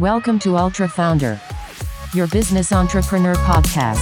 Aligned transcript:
Welcome 0.00 0.38
to 0.40 0.56
Ultra 0.56 0.88
Founder, 0.88 1.38
your 2.14 2.26
business 2.28 2.72
entrepreneur 2.72 3.34
podcast, 3.34 4.00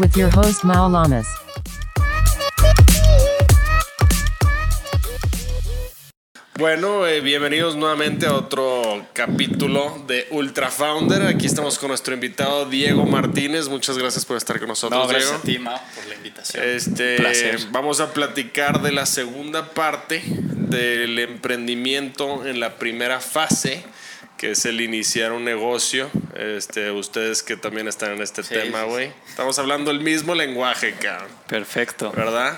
with 0.00 0.16
your 0.16 0.28
host 0.28 0.64
Mao 0.64 0.88
Lamas. 0.88 1.26
Bueno, 6.56 7.06
eh, 7.06 7.20
bienvenidos 7.20 7.74
nuevamente 7.76 8.26
a 8.26 8.34
otro 8.34 9.06
capítulo 9.12 10.02
de 10.06 10.28
Ultra 10.30 10.70
Founder. 10.70 11.26
Aquí 11.26 11.46
estamos 11.46 11.78
con 11.78 11.88
nuestro 11.88 12.14
invitado 12.14 12.66
Diego 12.66 13.04
Martínez. 13.04 13.68
Muchas 13.68 13.98
gracias 13.98 14.24
por 14.24 14.36
estar 14.36 14.58
con 14.58 14.68
nosotros, 14.68 15.00
No, 15.00 15.08
gracias 15.08 15.42
Diego. 15.44 15.70
a 15.70 15.74
ti, 15.74 15.78
Mao, 15.78 15.80
por 15.94 16.06
la 16.06 16.14
invitación. 16.14 16.64
Este, 16.64 17.16
Placer. 17.16 17.58
vamos 17.70 18.00
a 18.00 18.12
platicar 18.12 18.82
de 18.82 18.92
la 18.92 19.04
segunda 19.06 19.70
parte 19.70 20.22
del 20.26 21.18
emprendimiento 21.18 22.46
en 22.46 22.60
la 22.60 22.76
primera 22.76 23.20
fase, 23.20 23.84
que 24.36 24.50
es 24.52 24.64
el 24.64 24.80
iniciar 24.80 25.32
un 25.32 25.44
negocio. 25.44 26.10
Este, 26.36 26.90
ustedes 26.90 27.42
que 27.42 27.56
también 27.56 27.88
están 27.88 28.12
en 28.12 28.22
este 28.22 28.42
Sí, 28.42 28.54
tema, 28.54 28.82
sí, 28.82 28.88
güey. 28.88 29.12
Estamos 29.28 29.58
hablando 29.58 29.90
el 29.90 30.00
mismo 30.00 30.34
lenguaje, 30.34 30.94
cabrón. 30.94 31.28
Perfecto. 31.46 32.12
¿verdad? 32.12 32.54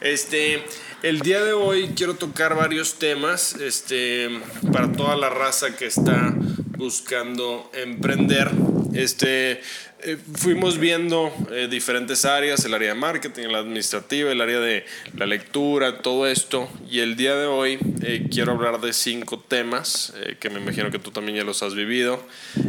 Este, 0.00 0.64
el 1.02 1.20
día 1.20 1.42
de 1.44 1.52
hoy 1.52 1.92
quiero 1.96 2.14
tocar 2.14 2.54
varios 2.56 2.98
temas, 2.98 3.54
este, 3.54 4.28
para 4.72 4.90
toda 4.92 5.16
la 5.16 5.30
raza 5.30 5.76
que 5.76 5.86
está 5.86 6.34
buscando 6.76 7.70
emprender. 7.74 8.50
Este, 8.94 9.60
eh, 10.02 10.18
fuimos 10.34 10.78
viendo 10.78 11.32
eh, 11.50 11.68
diferentes 11.70 12.24
áreas, 12.24 12.64
el 12.64 12.74
área 12.74 12.90
de 12.90 12.94
marketing, 12.94 13.48
la 13.48 13.58
administrativa, 13.58 14.30
el 14.30 14.40
área 14.40 14.60
de 14.60 14.84
la 15.16 15.26
lectura, 15.26 15.98
todo 15.98 16.26
esto. 16.26 16.68
Y 16.90 17.00
el 17.00 17.16
día 17.16 17.34
de 17.36 17.46
hoy 17.46 17.78
eh, 18.02 18.26
quiero 18.30 18.52
hablar 18.52 18.80
de 18.80 18.92
cinco 18.92 19.38
temas 19.38 20.12
que 20.38 20.50
me 20.50 20.60
imagino 20.60 20.90
que 20.90 20.98
tú 20.98 21.10
también 21.10 21.36
ya 21.36 21.44
los 21.44 21.62
has 21.62 21.74
vivido. 21.74 22.22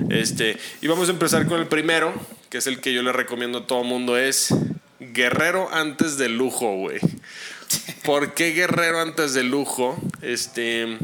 Este, 0.09 0.57
y 0.81 0.87
vamos 0.87 1.09
a 1.09 1.11
empezar 1.11 1.45
con 1.47 1.59
el 1.59 1.67
primero, 1.67 2.13
que 2.49 2.57
es 2.57 2.67
el 2.67 2.79
que 2.79 2.93
yo 2.93 3.03
le 3.03 3.11
recomiendo 3.11 3.59
a 3.59 3.67
todo 3.67 3.83
mundo, 3.83 4.17
es 4.17 4.53
Guerrero 4.99 5.69
antes 5.73 6.17
de 6.17 6.29
lujo, 6.29 6.75
güey. 6.75 6.99
¿Por 8.03 8.33
qué 8.33 8.51
Guerrero 8.51 8.99
antes 8.99 9.33
de 9.33 9.43
lujo? 9.43 9.97
Este. 10.21 10.97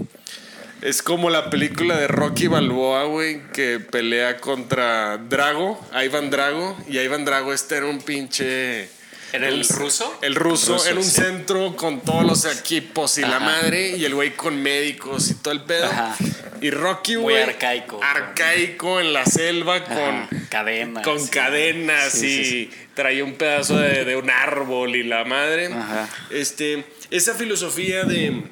Es 0.81 1.01
como 1.01 1.29
la 1.29 1.49
película 1.49 1.97
de 1.97 2.07
Rocky 2.07 2.47
Balboa, 2.47 3.05
güey, 3.05 3.41
que 3.51 3.79
pelea 3.79 4.37
contra 4.37 5.17
Drago, 5.17 5.83
Ivan 6.03 6.29
Drago, 6.29 6.77
y 6.87 6.99
Ivan 6.99 7.25
Drago 7.25 7.51
está 7.53 7.77
en 7.77 7.85
un 7.85 8.01
pinche. 8.01 8.89
¿Era 9.33 9.49
el 9.49 9.55
un- 9.55 9.67
ruso? 9.69 10.19
El 10.21 10.35
ruso, 10.35 10.73
Ruso, 10.75 10.89
en 10.89 10.97
un 10.97 11.03
sí. 11.03 11.11
centro 11.21 11.75
con 11.75 11.99
todos 12.01 12.23
los 12.23 12.45
equipos 12.45 13.17
y 13.17 13.21
la 13.21 13.39
madre, 13.39 13.97
y 13.97 14.05
el 14.05 14.15
güey 14.15 14.35
con 14.35 14.61
médicos 14.61 15.29
y 15.31 15.33
todo 15.33 15.53
el 15.53 15.63
pedo. 15.63 15.85
Ajá. 15.87 16.15
Y 16.61 16.69
Rocky, 16.69 17.15
Muy 17.15 17.23
güey. 17.23 17.41
arcaico. 17.43 17.99
Arcaico 18.01 19.01
en 19.01 19.11
la 19.13 19.25
selva 19.25 19.75
Ajá, 19.77 19.93
con 19.95 20.27
cadenas. 20.49 21.03
con 21.03 21.19
sí. 21.19 21.29
cadenas 21.29 22.11
Sí, 22.13 22.25
y 22.39 22.45
sí, 22.45 22.69
traía 22.93 23.23
un 23.25 23.33
pedazo 23.33 23.77
de, 23.77 24.05
de 24.05 24.15
un 24.15 24.29
árbol 24.29 24.95
y 24.95 25.03
la 25.03 25.25
madre. 25.25 25.67
Ajá. 25.73 26.07
Este, 26.29 26.85
esa 27.11 27.33
filosofía 27.35 28.05
de, 28.05 28.43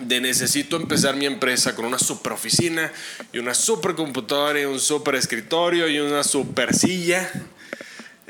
de 0.00 0.20
necesito 0.20 0.76
empezar 0.76 1.16
mi 1.16 1.26
empresa 1.26 1.74
con 1.74 1.84
una 1.84 1.98
super 1.98 2.32
oficina 2.32 2.92
y 3.32 3.38
una 3.38 3.54
super 3.54 3.94
computadora 3.94 4.60
y 4.60 4.64
un 4.64 4.80
super 4.80 5.14
escritorio 5.14 5.88
y 5.88 5.98
una 5.98 6.22
super 6.24 6.74
silla. 6.74 7.30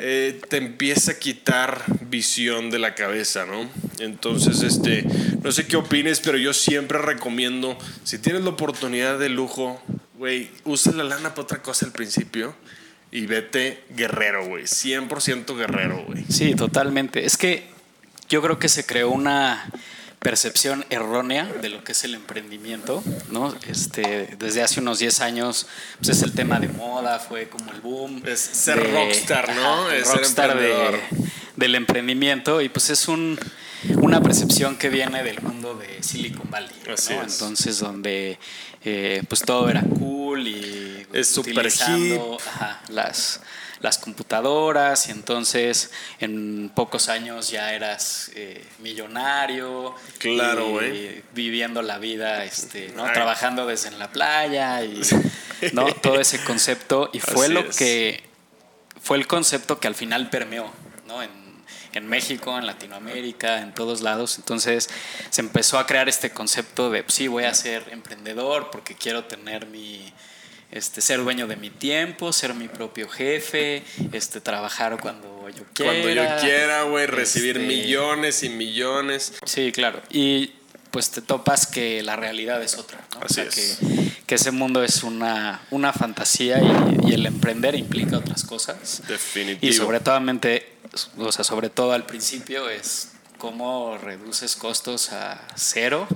eh, 0.01 0.41
te 0.49 0.59
empieza 0.59 1.13
a 1.13 1.19
quitar 1.19 1.85
visión 2.09 2.71
de 2.71 2.79
la 2.79 2.95
cabeza, 2.95 3.47
¿no? 3.47 3.69
Entonces, 3.99 4.63
este, 4.63 5.05
no 5.43 5.51
sé 5.51 5.67
qué 5.67 5.77
opines, 5.77 6.21
pero 6.21 6.39
yo 6.39 6.55
siempre 6.55 6.99
recomiendo, 6.99 7.77
si 8.05 8.19
tienes 8.19 8.43
la 8.43 8.51
oportunidad 8.51 9.19
de 9.19 9.29
lujo, 9.29 9.83
güey, 10.15 10.51
usa 10.65 10.93
la 10.93 11.03
lana 11.03 11.31
para 11.31 11.43
otra 11.43 11.63
cosa 11.63 11.85
al 11.85 11.93
principio 11.93 12.55
y 13.11 13.27
vete 13.27 13.83
guerrero, 13.91 14.47
güey, 14.47 14.65
100% 14.65 15.57
guerrero, 15.57 16.05
güey. 16.07 16.25
Sí, 16.29 16.55
totalmente. 16.55 17.25
Es 17.25 17.37
que 17.37 17.65
yo 18.29 18.41
creo 18.41 18.59
que 18.61 18.69
se 18.69 18.87
creó 18.87 19.11
una 19.11 19.69
percepción 20.19 20.85
errónea 20.91 21.45
de 21.47 21.69
lo 21.69 21.85
que 21.85 21.93
es 21.93 22.05
el 22.05 22.15
emprendimiento, 22.15 23.03
¿no? 23.31 23.55
Este, 23.69 24.35
desde 24.39 24.63
hace 24.63 24.81
unos 24.81 24.99
10 24.99 25.21
años, 25.21 25.67
pues 25.99 26.09
es 26.17 26.23
el 26.23 26.33
tema 26.33 26.59
de 26.59 26.69
moda, 26.69 27.19
fue 27.21 27.49
como 27.49 27.71
el 27.73 27.81
boom. 27.81 28.23
Es 28.27 28.41
ser 28.41 28.79
rockstar, 28.93 29.55
¿no? 29.55 29.91
Es 29.91 30.07
ser 30.09 30.17
rockstar 30.17 30.59
de- 30.59 30.71
emprendedor. 30.73 31.01
del 31.57 31.75
emprendimiento 31.77 32.61
y 32.61 32.69
pues 32.69 32.91
es 32.91 33.07
un, 33.09 33.39
una 33.97 34.21
percepción 34.21 34.77
que 34.77 34.89
viene 34.89 35.23
del 35.23 35.41
mundo 35.41 35.75
de 35.75 36.03
Silicon 36.03 36.51
Valley, 36.51 36.71
Así 36.93 37.15
¿no? 37.15 37.23
es. 37.23 37.33
Entonces 37.35 37.79
donde 37.79 38.39
eh, 38.85 39.23
pues 39.29 39.43
todo 39.43 39.69
era 39.69 39.83
cool 39.83 40.47
y 40.49 41.07
Es 41.13 41.29
super 41.29 41.67
ajá, 41.67 42.81
las 42.89 43.41
las 43.81 43.99
computadoras 43.99 45.09
y 45.09 45.13
entonces 45.13 45.91
en 46.21 46.71
pocos 46.75 47.09
años 47.09 47.51
ya 47.51 47.73
eras 47.73 48.31
eh, 48.35 48.65
millonario 48.81 49.95
Claro, 50.19 50.69
güey. 50.71 51.23
viviendo 51.33 51.83
la 51.83 51.99
vida 51.99 52.45
este 52.45 52.93
¿no? 52.97 53.05
Ay. 53.07 53.13
trabajando 53.13 53.67
desde 53.67 53.89
en 53.89 53.99
la 53.99 54.11
playa 54.11 54.83
y 54.85 55.01
no 55.73 55.87
todo 55.95 56.21
ese 56.21 56.43
concepto 56.45 57.11
y 57.13 57.21
fue 57.21 57.47
Así 57.47 57.55
lo 57.55 57.61
es. 57.61 57.77
que 57.77 58.23
fue 59.01 59.17
el 59.17 59.27
concepto 59.27 59.79
que 59.81 59.87
al 59.89 59.95
final 59.95 60.29
permeó 60.31 60.71
¿no? 61.07 61.23
en, 61.23 61.31
en 61.95 62.07
México, 62.07 62.59
en 62.59 62.67
Latinoamérica, 62.67 63.63
en 63.63 63.73
todos 63.73 64.03
lados. 64.03 64.37
Entonces 64.39 64.91
se 65.31 65.41
empezó 65.41 65.79
a 65.79 65.87
crear 65.87 66.09
este 66.09 66.31
concepto 66.31 66.91
de, 66.91 67.03
pues, 67.05 67.15
sí, 67.15 67.29
voy 67.29 67.45
a 67.45 67.55
ser 67.55 67.85
emprendedor 67.93 68.71
porque 68.71 68.95
quiero 68.95 69.25
tener 69.25 69.67
mi, 69.67 70.13
este, 70.71 71.01
ser 71.01 71.23
dueño 71.23 71.47
de 71.47 71.57
mi 71.57 71.71
tiempo, 71.71 72.33
ser 72.33 72.55
mi 72.55 72.69
propio 72.69 73.09
jefe, 73.09 73.83
este, 74.13 74.41
trabajar 74.41 74.99
cuando 75.01 75.49
yo 75.49 75.65
quiera. 75.73 75.93
Cuando 75.93 76.11
yo 76.11 76.41
quiera, 76.41 76.83
güey, 76.83 77.07
recibir 77.07 77.57
Este, 77.57 77.69
millones 77.69 78.43
y 78.43 78.49
millones. 78.51 79.35
Sí, 79.45 79.73
claro. 79.73 80.03
Y 80.11 80.53
pues 80.91 81.11
te 81.11 81.23
topas 81.23 81.67
que 81.67 82.03
la 82.03 82.17
realidad 82.17 82.63
es 82.63 82.77
otra. 82.77 82.99
¿no? 83.15 83.21
Así 83.23 83.41
o 83.41 83.45
sea, 83.45 83.45
es. 83.45 83.79
Que, 83.79 84.13
que 84.27 84.35
ese 84.35 84.51
mundo 84.51 84.83
es 84.83 85.03
una, 85.03 85.63
una 85.71 85.93
fantasía 85.93 86.61
y, 86.61 87.11
y 87.11 87.15
el 87.15 87.27
emprender 87.27 87.75
implica 87.75 88.19
otras 88.19 88.45
cosas. 88.45 89.03
Definitivo. 89.09 89.71
Y 89.71 89.75
sobre 89.75 90.01
todo, 90.01 90.21
o 91.19 91.33
sea, 91.33 91.45
sobre 91.45 91.71
todo 91.71 91.93
al 91.93 92.05
principio 92.05 92.69
es 92.69 93.13
cómo 93.39 93.97
reduces 93.99 94.57
costos 94.57 95.13
a 95.13 95.41
cero. 95.57 96.07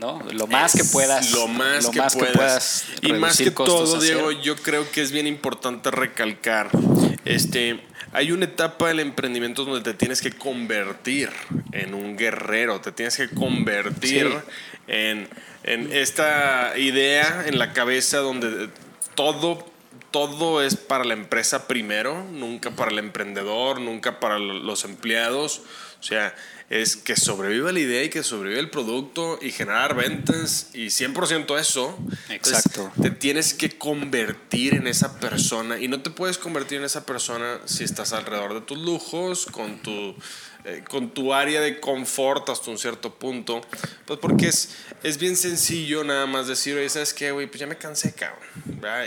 ¿No? 0.00 0.20
Lo 0.32 0.46
más 0.46 0.72
que 0.72 0.82
puedas. 0.84 1.30
Lo 1.32 1.46
más, 1.46 1.88
que, 1.88 1.98
más 1.98 2.16
puedas. 2.16 2.84
Y 3.02 3.12
más 3.12 3.36
que 3.36 3.50
todo, 3.50 4.00
Diego, 4.00 4.32
yo 4.32 4.56
creo 4.56 4.90
que 4.90 5.02
es 5.02 5.12
bien 5.12 5.26
importante 5.26 5.90
recalcar. 5.90 6.70
Este, 7.24 7.80
hay 8.12 8.32
una 8.32 8.46
etapa 8.46 8.88
del 8.88 9.00
emprendimiento 9.00 9.64
donde 9.64 9.82
te 9.82 9.94
tienes 9.94 10.20
que 10.22 10.32
convertir 10.32 11.30
en 11.72 11.94
un 11.94 12.16
guerrero, 12.16 12.80
te 12.80 12.90
tienes 12.92 13.16
que 13.16 13.28
convertir 13.28 14.26
Sí. 14.28 14.52
en, 14.88 15.28
en 15.62 15.92
esta 15.92 16.72
idea 16.76 17.44
en 17.46 17.58
la 17.58 17.72
cabeza 17.72 18.18
donde 18.18 18.70
todo 19.14 19.68
todo 20.10 20.60
es 20.60 20.74
para 20.74 21.04
la 21.04 21.14
empresa 21.14 21.68
primero, 21.68 22.24
nunca 22.32 22.72
para 22.72 22.90
el 22.90 22.98
emprendedor, 22.98 23.80
nunca 23.80 24.18
para 24.18 24.40
lo- 24.40 24.54
los 24.54 24.84
empleados. 24.84 25.62
O 26.00 26.02
sea, 26.02 26.34
es 26.70 26.96
que 26.96 27.16
sobreviva 27.16 27.72
la 27.72 27.80
idea 27.80 28.04
y 28.04 28.10
que 28.10 28.22
sobreviva 28.22 28.60
el 28.60 28.70
producto 28.70 29.40
y 29.42 29.50
generar 29.50 29.96
ventas 29.96 30.70
y 30.72 30.86
100% 30.86 31.58
eso. 31.58 31.98
Entonces, 32.28 32.64
Exacto. 32.64 32.92
te 33.02 33.10
tienes 33.10 33.54
que 33.54 33.76
convertir 33.76 34.74
en 34.74 34.86
esa 34.86 35.18
persona 35.18 35.80
y 35.80 35.88
no 35.88 36.00
te 36.00 36.10
puedes 36.10 36.38
convertir 36.38 36.78
en 36.78 36.84
esa 36.84 37.04
persona 37.04 37.58
si 37.64 37.82
estás 37.82 38.12
alrededor 38.12 38.54
de 38.54 38.60
tus 38.60 38.78
lujos, 38.78 39.46
con 39.46 39.82
tu, 39.82 40.14
eh, 40.64 40.82
con 40.88 41.10
tu 41.14 41.32
área 41.32 41.60
de 41.60 41.80
confort 41.80 42.48
hasta 42.48 42.70
un 42.70 42.78
cierto 42.78 43.14
punto. 43.14 43.60
Pues 44.04 44.18
porque 44.20 44.48
es, 44.48 44.76
es 45.02 45.18
bien 45.18 45.36
sencillo 45.36 46.04
nada 46.04 46.26
más 46.26 46.46
decir, 46.48 46.76
oye, 46.76 46.88
¿sabes 46.88 47.14
qué, 47.14 47.30
güey? 47.30 47.46
Pues 47.46 47.60
ya 47.60 47.66
me 47.66 47.76
cansé, 47.76 48.12
cabrón. 48.14 48.40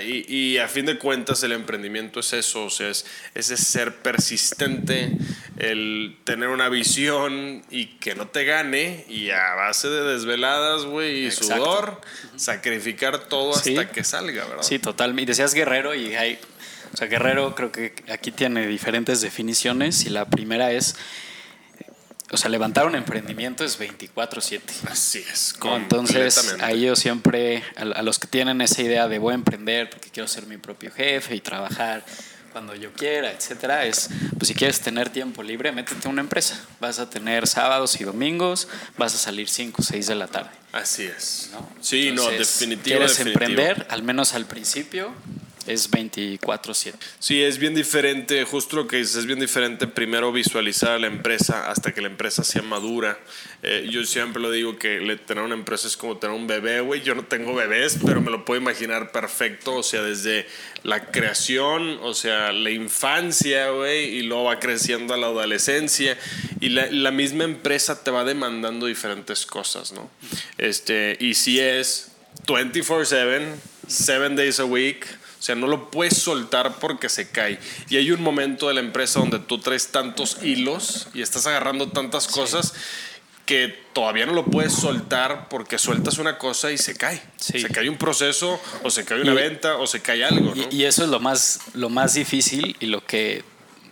Y, 0.05 0.33
y 0.35 0.57
a 0.59 0.67
fin 0.67 0.85
de 0.85 0.97
cuentas 0.99 1.41
el 1.43 1.51
emprendimiento 1.51 2.19
es 2.19 2.33
eso, 2.33 2.65
o 2.65 2.69
sea, 2.69 2.89
es 2.89 3.05
ese 3.33 3.57
ser 3.57 3.95
persistente, 3.97 5.11
el 5.57 6.17
tener 6.23 6.49
una 6.49 6.69
visión 6.69 7.63
y 7.71 7.85
que 7.97 8.13
no 8.15 8.27
te 8.27 8.45
gane 8.45 9.05
y 9.09 9.31
a 9.31 9.55
base 9.55 9.89
de 9.89 10.03
desveladas, 10.13 10.85
güey, 10.85 11.23
y 11.23 11.25
Exacto. 11.25 11.55
sudor, 11.55 12.01
sacrificar 12.35 13.27
todo 13.27 13.53
Sí. 13.55 13.75
hasta 13.77 13.91
que 13.91 14.03
salga, 14.03 14.45
¿verdad? 14.45 14.63
Sí, 14.63 14.79
total. 14.79 15.19
Y 15.19 15.25
decías 15.25 15.53
guerrero 15.53 15.95
y 15.95 16.13
hay, 16.15 16.39
o 16.93 16.97
sea, 16.97 17.07
guerrero 17.07 17.55
creo 17.55 17.71
que 17.71 17.93
aquí 18.11 18.31
tiene 18.31 18.67
diferentes 18.67 19.21
definiciones 19.21 20.05
y 20.05 20.09
la 20.09 20.25
primera 20.29 20.71
es, 20.71 20.95
o 22.33 22.37
sea, 22.37 22.49
levantar 22.49 22.85
un 22.85 22.95
emprendimiento 22.95 23.63
es 23.63 23.79
24/7. 23.79 24.61
Así 24.89 25.19
es. 25.19 25.55
¿no? 25.63 25.75
Entonces, 25.77 26.55
ahí 26.61 26.81
yo 26.81 26.95
siempre, 26.95 27.63
a, 27.75 27.81
a 27.81 28.01
los 28.01 28.19
que 28.19 28.27
tienen 28.27 28.61
esa 28.61 28.81
idea 28.81 29.07
de 29.07 29.19
voy 29.19 29.33
a 29.33 29.35
emprender 29.35 29.89
porque 29.89 30.09
quiero 30.09 30.27
ser 30.27 30.47
mi 30.47 30.57
propio 30.57 30.91
jefe 30.91 31.35
y 31.35 31.41
trabajar 31.41 32.03
cuando 32.53 32.75
yo 32.75 32.93
quiera, 32.93 33.31
etcétera, 33.31 33.85
es, 33.85 34.09
pues 34.37 34.47
si 34.47 34.53
quieres 34.53 34.79
tener 34.79 35.09
tiempo 35.09 35.41
libre, 35.41 35.71
métete 35.71 36.07
a 36.07 36.11
una 36.11 36.21
empresa. 36.21 36.63
Vas 36.79 36.99
a 36.99 37.09
tener 37.09 37.47
sábados 37.47 37.99
y 37.99 38.03
domingos, 38.03 38.67
vas 38.95 39.15
a 39.15 39.17
salir 39.17 39.49
5 39.49 39.81
o 39.81 39.83
6 39.83 40.07
de 40.07 40.15
la 40.15 40.27
tarde. 40.27 40.51
Así 40.71 41.03
es. 41.03 41.49
¿no? 41.51 41.67
Sí, 41.81 42.11
no, 42.11 42.29
Entonces, 42.29 42.59
definitivo. 42.59 42.97
Quieres 42.97 43.17
definitivo. 43.17 43.43
emprender, 43.43 43.87
al 43.89 44.03
menos 44.03 44.35
al 44.35 44.45
principio, 44.45 45.13
es 45.67 45.89
24/7. 45.89 46.95
Sí, 47.19 47.41
es 47.41 47.57
bien 47.57 47.73
diferente, 47.73 48.43
justo 48.43 48.75
lo 48.75 48.87
que 48.87 48.97
dices, 48.97 49.15
es 49.15 49.25
bien 49.25 49.39
diferente 49.39 49.87
primero 49.87 50.31
visualizar 50.31 50.91
a 50.91 50.99
la 50.99 51.07
empresa 51.07 51.69
hasta 51.69 51.93
que 51.93 52.01
la 52.01 52.07
empresa 52.07 52.43
sea 52.43 52.61
madura. 52.61 53.17
Eh, 53.61 53.87
yo 53.89 54.03
siempre 54.03 54.41
lo 54.41 54.51
digo 54.51 54.77
que 54.77 54.99
tener 55.25 55.43
una 55.43 55.55
empresa 55.55 55.87
es 55.87 55.95
como 55.95 56.17
tener 56.17 56.35
un 56.35 56.47
bebé, 56.47 56.81
güey. 56.81 57.01
Yo 57.01 57.15
no 57.15 57.23
tengo 57.23 57.55
bebés, 57.55 57.97
pero 58.05 58.21
me 58.21 58.29
lo 58.29 58.43
puedo 58.43 58.59
imaginar 58.59 59.11
perfecto, 59.11 59.75
o 59.75 59.83
sea, 59.83 60.01
desde 60.01 60.45
la 60.83 61.05
creación, 61.11 61.99
o 62.01 62.13
sea, 62.13 62.51
la 62.51 62.71
infancia, 62.71 63.69
güey, 63.69 64.17
y 64.17 64.23
luego 64.23 64.45
va 64.45 64.59
creciendo 64.59 65.13
a 65.13 65.17
la 65.17 65.27
adolescencia, 65.27 66.17
y 66.59 66.69
la, 66.69 66.87
la 66.91 67.11
misma 67.11 67.45
empresa 67.45 68.03
te 68.03 68.11
va 68.11 68.25
demandando 68.25 68.85
diferentes 68.85 69.45
cosas, 69.45 69.93
¿no? 69.93 70.09
Este, 70.57 71.17
y 71.19 71.35
si 71.35 71.59
es 71.59 72.11
24/7, 72.45 73.55
7 73.87 74.35
days 74.35 74.59
a 74.59 74.65
week, 74.65 75.05
o 75.43 75.45
sea, 75.45 75.55
no 75.55 75.67
lo 75.67 75.91
puedes 75.91 76.15
soltar 76.19 76.79
porque 76.79 77.09
se 77.09 77.27
cae. 77.29 77.59
Y 77.89 77.97
hay 77.97 78.11
un 78.11 78.21
momento 78.21 78.69
de 78.69 78.75
la 78.75 78.79
empresa 78.79 79.19
donde 79.19 79.39
tú 79.39 79.57
traes 79.57 79.89
tantos 79.89 80.37
hilos 80.41 81.09
y 81.13 81.21
estás 81.21 81.45
agarrando 81.47 81.89
tantas 81.89 82.29
cosas 82.29 82.73
que 83.45 83.67
todavía 83.91 84.25
no 84.25 84.31
lo 84.31 84.45
puedes 84.45 84.71
soltar 84.71 85.49
porque 85.49 85.77
sueltas 85.77 86.17
una 86.17 86.37
cosa 86.37 86.71
y 86.71 86.77
se 86.77 86.95
cae. 86.95 87.21
Sí. 87.35 87.59
Se 87.59 87.67
cae 87.67 87.89
un 87.89 87.97
proceso 87.97 88.57
o 88.83 88.89
se 88.89 89.03
cae 89.03 89.19
una 89.19 89.33
Y- 89.33 89.35
venta 89.35 89.75
o 89.75 89.85
se 89.85 89.99
cae 89.99 90.23
algo, 90.23 90.55
¿no? 90.55 90.63
Y, 90.71 90.77
y 90.77 90.85
eso 90.85 91.03
es 91.03 91.09
lo 91.09 91.19
más, 91.19 91.59
lo 91.73 91.89
más 91.89 92.13
difícil 92.13 92.77
y 92.79 92.85
lo 92.85 93.05
que, 93.05 93.43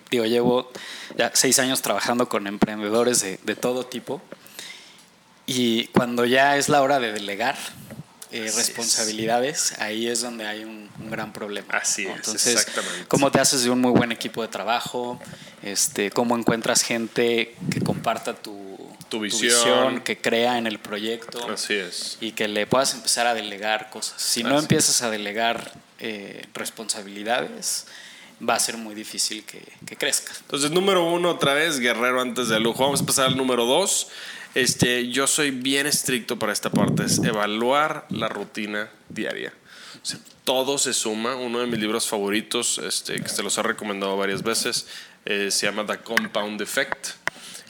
digo, 0.09 0.23
llevo 0.23 0.71
ya 1.17 1.31
seis 1.33 1.59
años 1.59 1.81
trabajando 1.81 2.29
con 2.29 2.47
emprendedores 2.47 3.19
de, 3.19 3.39
de 3.43 3.55
todo 3.57 3.85
tipo. 3.85 4.21
Y 5.45 5.87
cuando 5.87 6.23
ya 6.23 6.55
es 6.55 6.69
la 6.69 6.81
hora 6.81 7.01
de 7.01 7.11
delegar 7.11 7.57
eh, 8.31 8.45
es. 8.45 8.55
responsabilidades, 8.55 9.73
ahí 9.79 10.07
es 10.07 10.21
donde 10.21 10.47
hay 10.47 10.63
un, 10.63 10.89
un 10.99 11.11
gran 11.11 11.33
problema. 11.33 11.73
Así 11.75 12.05
¿no? 12.05 12.11
es, 12.11 12.17
Entonces, 12.17 12.55
exactamente. 12.55 13.05
¿cómo 13.07 13.31
te 13.31 13.39
haces 13.39 13.63
de 13.63 13.69
un 13.69 13.79
muy 13.81 13.91
buen 13.91 14.11
equipo 14.11 14.41
de 14.41 14.47
trabajo? 14.47 15.19
Este, 15.63 16.09
¿Cómo 16.11 16.37
encuentras 16.37 16.81
gente 16.81 17.55
que 17.71 17.81
comparta 17.81 18.33
tu, 18.33 18.77
Tu 19.09 19.19
visión. 19.19 20.01
que 20.01 20.19
crea 20.19 20.57
en 20.57 20.65
el 20.67 20.79
proyecto? 20.79 21.47
Así 21.51 21.73
es. 21.75 22.17
y 22.21 22.31
que 22.31 22.47
le 22.47 22.65
puedas 22.67 22.93
empezar 22.93 23.27
a 23.27 23.33
delegar 23.33 23.89
cosas. 23.89 24.21
Si 24.21 24.43
no 24.43 24.57
empiezas 24.57 25.01
a 25.01 25.09
delegar 25.09 25.71
eh, 25.99 26.45
responsabilidades, 26.53 27.85
va 28.47 28.55
a 28.55 28.59
ser 28.59 28.77
muy 28.77 28.95
difícil 28.95 29.43
que, 29.45 29.61
que 29.85 29.95
crezca. 29.97 30.33
Entonces, 30.41 30.71
número 30.71 31.05
uno, 31.05 31.29
otra 31.29 31.53
vez, 31.53 31.79
guerrero 31.79 32.21
antes 32.21 32.47
de 32.47 32.59
lujo. 32.59 32.83
Vamos 32.83 33.01
a 33.01 33.05
pasar 33.05 33.27
al 33.27 33.37
número 33.37 33.65
dos. 33.65 34.07
Este, 34.53 35.09
yo 35.09 35.27
soy 35.27 35.51
bien 35.51 35.87
estricto 35.87 36.37
para 36.37 36.51
esta 36.51 36.69
parte, 36.69 37.05
es 37.05 37.19
evaluar 37.19 38.05
la 38.09 38.27
rutina 38.27 38.89
diaria. 39.09 39.53
O 40.01 40.05
sea, 40.05 40.19
todo 40.43 40.77
se 40.77 40.93
suma. 40.93 41.35
Uno 41.35 41.59
de 41.59 41.67
mis 41.67 41.79
libros 41.79 42.07
favoritos, 42.07 42.77
este, 42.79 43.21
que 43.21 43.29
se 43.29 43.43
los 43.43 43.57
he 43.57 43.63
recomendado 43.63 44.17
varias 44.17 44.43
veces, 44.43 44.87
eh, 45.25 45.51
se 45.51 45.67
llama 45.67 45.85
The 45.85 45.99
Compound 45.99 46.61
Effect. 46.61 47.09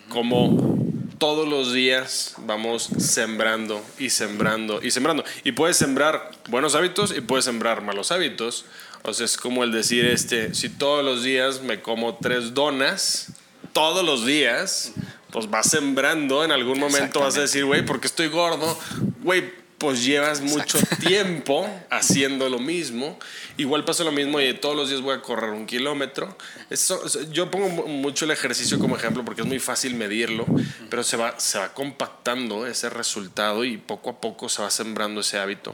Como 0.09 0.79
todos 1.19 1.47
los 1.47 1.71
días 1.71 2.33
vamos 2.39 2.89
sembrando 2.97 3.85
y 3.99 4.09
sembrando 4.09 4.81
y 4.81 4.89
sembrando. 4.89 5.23
Y 5.43 5.51
puedes 5.51 5.77
sembrar 5.77 6.31
buenos 6.49 6.73
hábitos 6.73 7.15
y 7.15 7.21
puedes 7.21 7.45
sembrar 7.45 7.83
malos 7.83 8.11
hábitos. 8.11 8.65
O 9.03 9.13
sea, 9.13 9.25
es 9.25 9.37
como 9.37 9.63
el 9.63 9.71
decir, 9.71 10.05
este, 10.05 10.55
si 10.55 10.69
todos 10.69 11.05
los 11.05 11.21
días 11.21 11.61
me 11.61 11.81
como 11.81 12.15
tres 12.15 12.55
donas, 12.55 13.33
todos 13.73 14.03
los 14.03 14.25
días, 14.25 14.93
pues 15.31 15.49
vas 15.49 15.69
sembrando, 15.69 16.43
en 16.43 16.51
algún 16.51 16.79
momento 16.79 17.19
vas 17.21 17.37
a 17.37 17.41
decir, 17.41 17.65
güey, 17.65 17.85
porque 17.85 18.07
estoy 18.07 18.27
gordo? 18.27 18.77
Güey, 19.23 19.61
pues 19.77 20.03
llevas 20.05 20.41
mucho 20.41 20.77
tiempo 20.99 21.67
haciendo 21.89 22.47
lo 22.49 22.59
mismo. 22.59 23.17
Igual 23.57 23.83
pasa 23.83 24.03
lo 24.03 24.11
mismo 24.11 24.39
y 24.39 24.53
todos 24.53 24.75
los 24.75 24.89
días 24.89 25.01
voy 25.01 25.15
a 25.15 25.21
correr 25.21 25.49
un 25.51 25.65
kilómetro. 25.65 26.37
Eso, 26.69 27.01
yo 27.31 27.49
pongo 27.49 27.67
mu- 27.69 27.87
mucho 27.87 28.25
el 28.25 28.31
ejercicio 28.31 28.77
como 28.77 28.95
ejemplo 28.95 29.25
porque 29.25 29.41
es 29.41 29.47
muy 29.47 29.57
fácil 29.59 29.95
medirlo, 29.95 30.45
pero 30.91 31.03
se 31.03 31.17
va, 31.17 31.39
se 31.39 31.57
va 31.57 31.73
compactando 31.73 32.67
ese 32.67 32.89
resultado 32.91 33.63
y 33.65 33.77
poco 33.77 34.11
a 34.11 34.21
poco 34.21 34.49
se 34.49 34.61
va 34.61 34.69
sembrando 34.69 35.21
ese 35.21 35.39
hábito. 35.39 35.73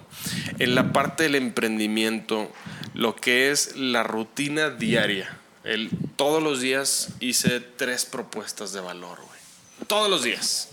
En 0.59 0.73
la 0.75 0.93
parte 0.93 1.23
del 1.23 1.35
emprendimiento, 1.35 2.49
lo 2.93 3.13
que 3.15 3.51
es 3.51 3.75
la 3.75 4.03
rutina 4.03 4.69
diaria, 4.69 5.37
el, 5.65 5.89
todos 6.15 6.41
los 6.41 6.61
días 6.61 7.09
hice 7.19 7.59
tres 7.59 8.05
propuestas 8.05 8.71
de 8.71 8.79
valor, 8.79 9.17
güey. 9.17 9.36
Todos 9.85 10.09
los 10.09 10.23
días 10.23 10.69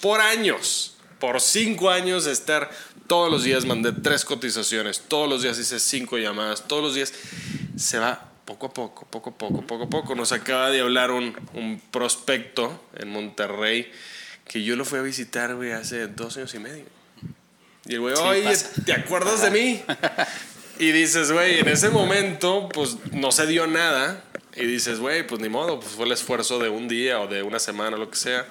por 0.00 0.20
años, 0.20 0.96
por 1.18 1.40
cinco 1.40 1.90
años 1.90 2.24
de 2.24 2.32
estar 2.32 2.70
todos 3.08 3.30
los 3.30 3.42
días 3.42 3.64
mandé 3.64 3.92
tres 3.92 4.24
cotizaciones, 4.24 5.02
todos 5.08 5.28
los 5.28 5.42
días 5.42 5.58
hice 5.58 5.80
cinco 5.80 6.18
llamadas, 6.18 6.68
todos 6.68 6.82
los 6.82 6.94
días 6.94 7.12
se 7.76 7.98
va 7.98 8.28
poco 8.44 8.66
a 8.66 8.74
poco, 8.74 9.06
poco 9.10 9.30
a 9.30 9.34
poco, 9.34 9.62
poco 9.62 9.84
a 9.84 9.88
poco. 9.90 10.14
Nos 10.14 10.32
acaba 10.32 10.70
de 10.70 10.80
hablar 10.80 11.10
un, 11.10 11.34
un 11.54 11.80
prospecto 11.90 12.82
en 12.96 13.10
Monterrey 13.10 13.90
que 14.46 14.62
yo 14.62 14.76
lo 14.76 14.84
fui 14.84 14.98
a 14.98 15.02
visitar, 15.02 15.54
güey, 15.54 15.72
hace 15.72 16.06
dos 16.06 16.36
años 16.36 16.54
y 16.54 16.58
medio. 16.58 16.84
Y 17.86 17.94
el 17.94 18.00
güey, 18.00 18.16
Sí, 18.16 18.22
oye, 18.22 18.42
pasa. 18.42 18.70
¿te 18.84 18.92
acuerdas 18.92 19.42
de 19.42 19.50
mí? 19.50 19.82
Y 20.78 20.92
dices, 20.92 21.32
güey, 21.32 21.58
en 21.58 21.68
ese 21.68 21.88
momento, 21.88 22.68
pues 22.72 22.96
no 23.12 23.32
se 23.32 23.46
dio 23.46 23.66
nada. 23.66 24.22
Y 24.58 24.66
dices, 24.66 24.98
güey, 24.98 25.26
pues 25.26 25.40
ni 25.40 25.48
modo, 25.48 25.80
pues 25.80 25.92
fue 25.92 26.06
el 26.06 26.12
esfuerzo 26.12 26.58
de 26.58 26.68
un 26.68 26.88
día 26.88 27.20
o 27.20 27.28
de 27.28 27.42
una 27.42 27.58
semana, 27.58 27.96
lo 27.96 28.10
que 28.10 28.16
sea. 28.16 28.46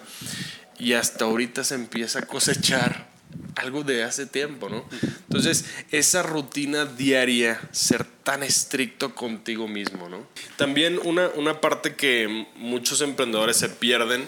Y 0.80 0.94
hasta 0.94 1.26
ahorita 1.26 1.64
se 1.64 1.76
empieza 1.76 2.20
a 2.20 2.22
cosechar 2.24 3.08
algo 3.56 3.84
de 3.84 4.04
hace 4.04 4.26
tiempo, 4.26 4.70
¿no? 4.70 4.86
Entonces, 5.02 5.66
esa 5.92 6.24
rutina 6.24 6.86
diaria, 6.86 7.60
ser 7.72 8.06
tan 8.24 8.44
estricto 8.44 9.16
contigo 9.16 9.68
mismo, 9.68 10.10
¿no? 10.10 10.28
También 10.56 11.00
una, 11.04 11.30
una 11.30 11.60
parte 11.60 11.96
que 11.96 12.48
muchos 12.56 13.02
emprendedores 13.02 13.58
se 13.58 13.70
pierden 13.70 14.26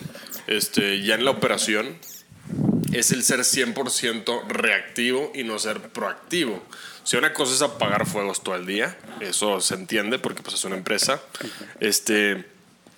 este, 0.48 1.04
ya 1.04 1.16
en 1.16 1.25
la 1.25 1.32
operación 1.32 1.98
es 2.92 3.12
el 3.12 3.24
ser 3.24 3.42
100% 3.42 4.48
reactivo 4.48 5.32
y 5.36 5.44
no 5.44 5.60
ser 5.60 5.80
proactivo. 5.80 6.64
Si 7.10 7.18
una 7.18 7.34
cosa 7.34 7.56
es 7.56 7.64
apagar 7.64 8.06
fuegos 8.06 8.44
todo 8.44 8.54
el 8.54 8.68
día, 8.68 8.96
eso 9.20 9.60
se 9.62 9.74
entiende 9.74 10.20
porque 10.20 10.44
pues, 10.44 10.54
es 10.54 10.64
una 10.64 10.76
empresa. 10.76 11.20
Este, 11.80 12.46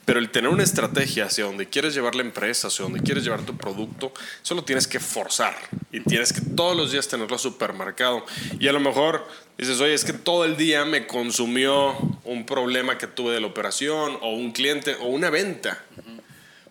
pero 0.03 0.19
el 0.19 0.29
tener 0.31 0.51
una 0.51 0.63
estrategia 0.63 1.27
hacia 1.27 1.45
donde 1.45 1.69
quieres 1.69 1.93
llevar 1.93 2.15
la 2.15 2.23
empresa, 2.23 2.67
hacia 2.67 2.83
donde 2.83 2.99
quieres 2.99 3.23
llevar 3.23 3.45
tu 3.45 3.55
producto, 3.55 4.11
eso 4.43 4.53
lo 4.53 4.65
tienes 4.65 4.85
que 4.85 4.99
forzar 4.99 5.55
y 5.93 6.01
tienes 6.01 6.33
que 6.33 6.41
todos 6.41 6.75
los 6.75 6.91
días 6.91 7.07
tenerlo 7.07 7.37
supermercado. 7.37 8.25
Y 8.59 8.67
a 8.67 8.73
lo 8.73 8.81
mejor 8.81 9.25
dices, 9.57 9.79
oye, 9.79 9.93
es 9.93 10.03
que 10.03 10.11
todo 10.11 10.43
el 10.43 10.57
día 10.57 10.83
me 10.83 11.07
consumió 11.07 11.95
un 12.25 12.45
problema 12.45 12.97
que 12.97 13.07
tuve 13.07 13.33
de 13.33 13.39
la 13.39 13.47
operación 13.47 14.17
o 14.19 14.33
un 14.33 14.51
cliente 14.51 14.97
o 14.99 15.05
una 15.05 15.29
venta 15.29 15.79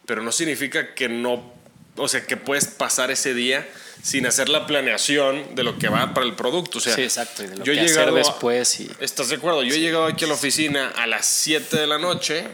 pero 0.04 0.25
no 0.25 0.32
significa 0.32 0.92
que 0.92 1.09
no, 1.09 1.52
o 1.94 2.09
sea, 2.09 2.26
que 2.26 2.37
puedes 2.37 2.66
pasar 2.66 3.12
ese 3.12 3.32
día 3.32 3.64
sin 4.02 4.26
hacer 4.26 4.49
la 4.49 4.66
planeación 4.66 5.54
de 5.54 5.62
lo 5.62 5.78
que 5.78 5.88
va 5.88 6.14
para 6.14 6.26
el 6.26 6.35
producto. 6.35 6.78
O 6.78 6.80
sea, 6.80 6.95
sí, 6.95 7.02
exacto. 7.02 7.42
Y 7.45 7.47
de 7.49 7.57
lo 7.57 7.64
yo 7.64 7.73
que 7.73 7.80
hacer 7.80 7.90
llegado 7.90 8.14
a- 8.16 8.19
después. 8.19 8.80
Y, 8.80 8.90
¿Estás 9.00 9.28
de 9.28 9.37
acuerdo? 9.37 9.62
Yo 9.62 9.75
he 9.75 9.80
llegado 9.80 10.07
aquí 10.07 10.25
a 10.25 10.28
la 10.28 10.35
oficina 10.35 10.88
a 10.97 11.07
las 11.07 11.26
7 11.26 11.76
de 11.78 11.87
la 11.87 11.99
noche 11.99 12.45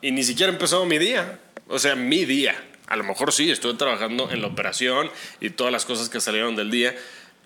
y 0.00 0.10
ni 0.12 0.22
siquiera 0.24 0.50
he 0.50 0.54
empezado 0.54 0.84
mi 0.86 0.98
día. 0.98 1.38
O 1.68 1.78
sea, 1.78 1.94
mi 1.96 2.24
día. 2.24 2.54
A 2.86 2.96
lo 2.96 3.04
mejor 3.04 3.32
sí, 3.32 3.50
estuve 3.50 3.74
trabajando 3.74 4.30
en 4.30 4.42
la 4.42 4.48
operación 4.48 5.10
y 5.40 5.50
todas 5.50 5.72
las 5.72 5.84
cosas 5.86 6.10
que 6.10 6.20
salieron 6.20 6.54
del 6.54 6.70
día, 6.70 6.94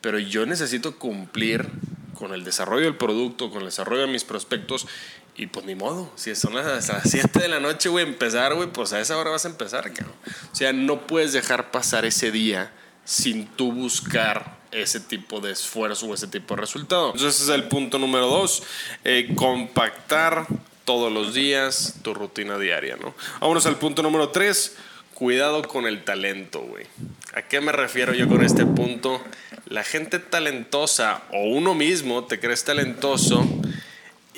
pero 0.01 0.19
yo 0.19 0.45
necesito 0.47 0.99
cumplir 0.99 1.69
con 2.15 2.35
el 2.35 2.43
desarrollo 2.43 2.85
del 2.87 2.97
producto, 2.97 3.49
con 3.51 3.61
el 3.61 3.67
desarrollo 3.67 4.03
de 4.03 4.09
mis 4.09 4.25
prospectos 4.25 4.89
y 5.37 5.47
pues 5.47 5.65
ni 5.65 5.77
modo. 5.77 6.11
Si 6.17 6.35
son 6.35 6.57
las, 6.57 6.89
las 6.89 7.03
7 7.09 7.39
de 7.39 7.47
la 7.47 7.61
noche, 7.61 7.89
güey, 7.89 8.05
empezar, 8.05 8.55
güey, 8.57 8.69
pues 8.73 8.93
a 8.93 8.99
esa 9.01 9.17
hora 9.17 9.31
vas 9.31 9.45
a 9.45 9.49
empezar, 9.49 9.93
cabrón. 9.93 10.17
O 10.53 10.57
sea, 10.57 10.73
no 10.73 11.07
puedes 11.07 11.33
dejar 11.33 11.71
pasar 11.71 12.05
ese 12.05 12.33
día 12.33 12.73
sin 13.09 13.47
tú 13.47 13.73
buscar 13.73 14.59
ese 14.71 15.01
tipo 15.01 15.41
de 15.41 15.51
esfuerzo 15.51 16.07
o 16.07 16.15
ese 16.15 16.27
tipo 16.27 16.55
de 16.55 16.61
resultado. 16.61 17.07
Entonces 17.07 17.41
ese 17.41 17.45
es 17.51 17.59
el 17.59 17.65
punto 17.65 17.99
número 17.99 18.27
dos, 18.27 18.63
eh, 19.03 19.33
compactar 19.35 20.47
todos 20.85 21.11
los 21.11 21.33
días 21.33 21.95
tu 22.03 22.13
rutina 22.13 22.59
diaria, 22.59 22.99
¿no? 23.01 23.15
Vámonos 23.41 23.65
al 23.65 23.77
punto 23.77 24.03
número 24.03 24.29
tres, 24.29 24.77
cuidado 25.15 25.63
con 25.63 25.87
el 25.87 26.05
talento, 26.05 26.61
güey. 26.61 26.85
¿A 27.33 27.41
qué 27.41 27.63
me 27.63 27.73
refiero 27.73 28.13
yo 28.13 28.29
con 28.29 28.45
este 28.45 28.67
punto? 28.67 29.25
La 29.69 29.85
gente 29.85 30.19
talentosa 30.19 31.23
o 31.33 31.45
uno 31.45 31.75
mismo 31.75 32.25
te 32.25 32.39
crees 32.39 32.63
talentoso 32.65 33.43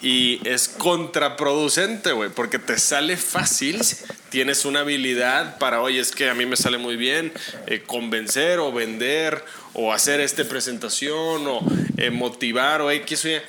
y 0.01 0.41
es 0.49 0.69
contraproducente, 0.69 2.13
güey, 2.13 2.31
porque 2.31 2.61
te 2.61 2.79
sale 2.79 3.17
fácil, 3.17 3.81
tienes 4.31 4.65
una 4.65 4.81
habilidad 4.81 5.59
para, 5.59 5.83
oye, 5.83 6.01
es 6.01 6.13
que 6.13 6.31
a 6.31 6.35
mí 6.35 6.47
me 6.47 6.57
sale 6.57 6.79
muy 6.79 6.97
bien 6.97 7.33
eh, 7.67 7.83
convencer 7.85 8.59
o 8.61 8.73
vender 8.73 9.45
o 9.75 9.93
hacer 9.93 10.21
esta 10.21 10.45
presentación 10.45 11.47
o 11.47 11.61
eh, 11.97 12.11
motivar 12.11 12.81
o 12.81 12.91
X, 12.91 13.25
o 13.25 13.29
Y. 13.29 13.41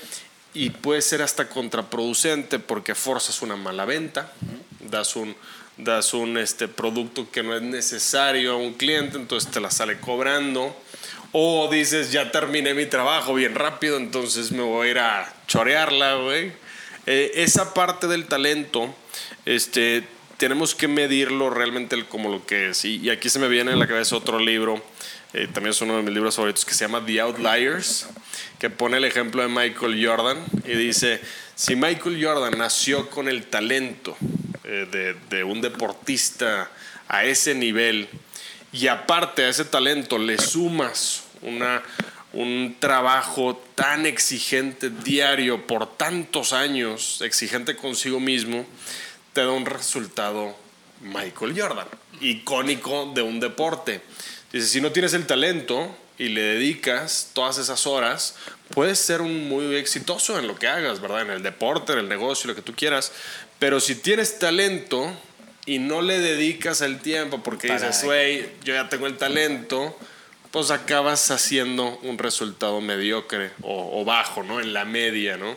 y 0.54 0.70
puede 0.72 1.02
ser 1.02 1.22
hasta 1.22 1.48
contraproducente 1.48 2.60
porque 2.60 2.96
forzas 2.96 3.42
una 3.42 3.56
mala 3.56 3.86
venta, 3.86 4.34
das 4.80 5.16
un, 5.16 5.36
das 5.78 6.14
un 6.14 6.38
este, 6.38 6.68
producto 6.68 7.30
que 7.32 7.44
no 7.44 7.56
es 7.56 7.62
necesario 7.62 8.54
a 8.54 8.56
un 8.58 8.74
cliente, 8.74 9.18
entonces 9.18 9.50
te 9.52 9.60
la 9.60 9.72
sale 9.72 10.00
cobrando. 10.00 10.76
O 11.34 11.70
dices, 11.72 12.12
ya 12.12 12.30
terminé 12.30 12.74
mi 12.74 12.88
trabajo 12.88 13.34
bien 13.34 13.56
rápido, 13.56 13.96
entonces 13.96 14.52
me 14.52 14.64
voy 14.64 14.88
a 14.88 14.92
ir 14.92 15.00
a 15.00 15.34
chorearla, 15.48 16.16
güey. 16.16 16.52
Eh, 17.06 17.32
esa 17.36 17.74
parte 17.74 18.08
del 18.08 18.26
talento, 18.26 18.94
este, 19.46 20.04
tenemos 20.42 20.74
que 20.74 20.88
medirlo 20.88 21.52
realmente 21.52 22.04
como 22.06 22.32
lo 22.32 22.44
que 22.48 22.70
es. 22.70 22.84
Y, 22.84 22.96
y 22.98 23.12
aquí 23.12 23.30
se 23.30 23.38
me 23.38 23.48
viene 23.48 23.74
en 23.74 23.78
la 23.78 23.86
cabeza 23.86 24.16
otro 24.16 24.40
libro, 24.40 24.84
eh, 25.34 25.46
también 25.46 25.70
es 25.70 25.82
uno 25.82 25.98
de 25.98 26.02
mis 26.02 26.16
libros 26.16 26.36
favoritos, 26.36 26.66
que 26.66 26.74
se 26.74 26.84
llama 26.84 27.06
The 27.06 27.22
Outliers, 27.22 28.08
que 28.58 28.72
pone 28.72 28.98
el 28.98 29.06
ejemplo 29.06 29.44
de 29.44 29.50
Michael 29.50 30.04
Jordan 30.04 30.44
y 30.66 30.72
dice, 30.72 31.22
si 31.54 31.76
Michael 31.76 32.26
Jordan 32.26 32.58
nació 32.58 33.08
con 33.12 33.28
el 33.28 33.44
talento 33.44 34.18
eh, 34.64 34.88
de, 34.92 35.16
de 35.30 35.44
un 35.44 35.62
deportista 35.62 36.72
a 37.08 37.24
ese 37.24 37.54
nivel, 37.54 38.10
y 38.74 38.88
aparte 38.88 39.44
a 39.44 39.50
ese 39.50 39.66
talento 39.66 40.18
le 40.18 40.40
sumas 40.40 41.26
una, 41.44 41.84
un 42.34 42.78
trabajo 42.80 43.64
tan 43.76 44.08
exigente 44.08 44.90
diario 44.90 45.68
por 45.68 45.98
tantos 45.98 46.52
años, 46.52 47.22
exigente 47.22 47.76
consigo 47.76 48.20
mismo, 48.20 48.66
te 49.34 49.42
da 49.42 49.52
un 49.52 49.66
resultado 49.66 50.56
Michael 51.02 51.60
Jordan, 51.60 51.88
icónico 52.20 53.12
de 53.14 53.22
un 53.22 53.40
deporte. 53.40 54.02
Dice, 54.52 54.68
si 54.68 54.82
no 54.82 54.92
tienes 54.92 55.14
el 55.14 55.26
talento 55.26 55.96
y 56.18 56.30
le 56.30 56.42
dedicas 56.42 57.30
todas 57.34 57.58
esas 57.58 57.88
horas, 57.88 58.36
puedes 58.74 59.00
ser 59.00 59.22
un 59.22 59.48
muy 59.48 59.76
exitoso 59.76 60.38
en 60.38 60.48
lo 60.48 60.56
que 60.56 60.68
hagas, 60.68 61.00
¿verdad? 61.02 61.22
En 61.22 61.32
el 61.32 61.44
deporte, 61.44 61.94
en 61.94 62.00
el 62.00 62.10
negocio, 62.10 62.48
lo 62.50 62.56
que 62.56 62.62
tú 62.62 62.74
quieras. 62.76 63.12
Pero 63.60 63.80
si 63.80 63.96
tienes 63.96 64.38
talento 64.40 65.12
y 65.66 65.80
no 65.80 66.02
le 66.02 66.20
dedicas 66.20 66.82
el 66.82 67.00
tiempo 67.00 67.42
porque 67.44 67.68
Para- 67.70 67.88
dices, 67.88 68.04
güey, 68.04 68.50
yo 68.64 68.74
ya 68.74 68.90
tengo 68.90 69.08
el 69.08 69.18
talento, 69.18 69.98
pues 70.52 70.70
acabas 70.70 71.32
haciendo 71.32 71.98
un 72.04 72.18
resultado 72.18 72.82
mediocre 72.82 73.52
o, 73.62 74.02
o 74.02 74.06
bajo, 74.06 74.44
¿no? 74.44 74.60
En 74.60 74.74
la 74.74 74.84
media, 74.86 75.38
¿no? 75.38 75.56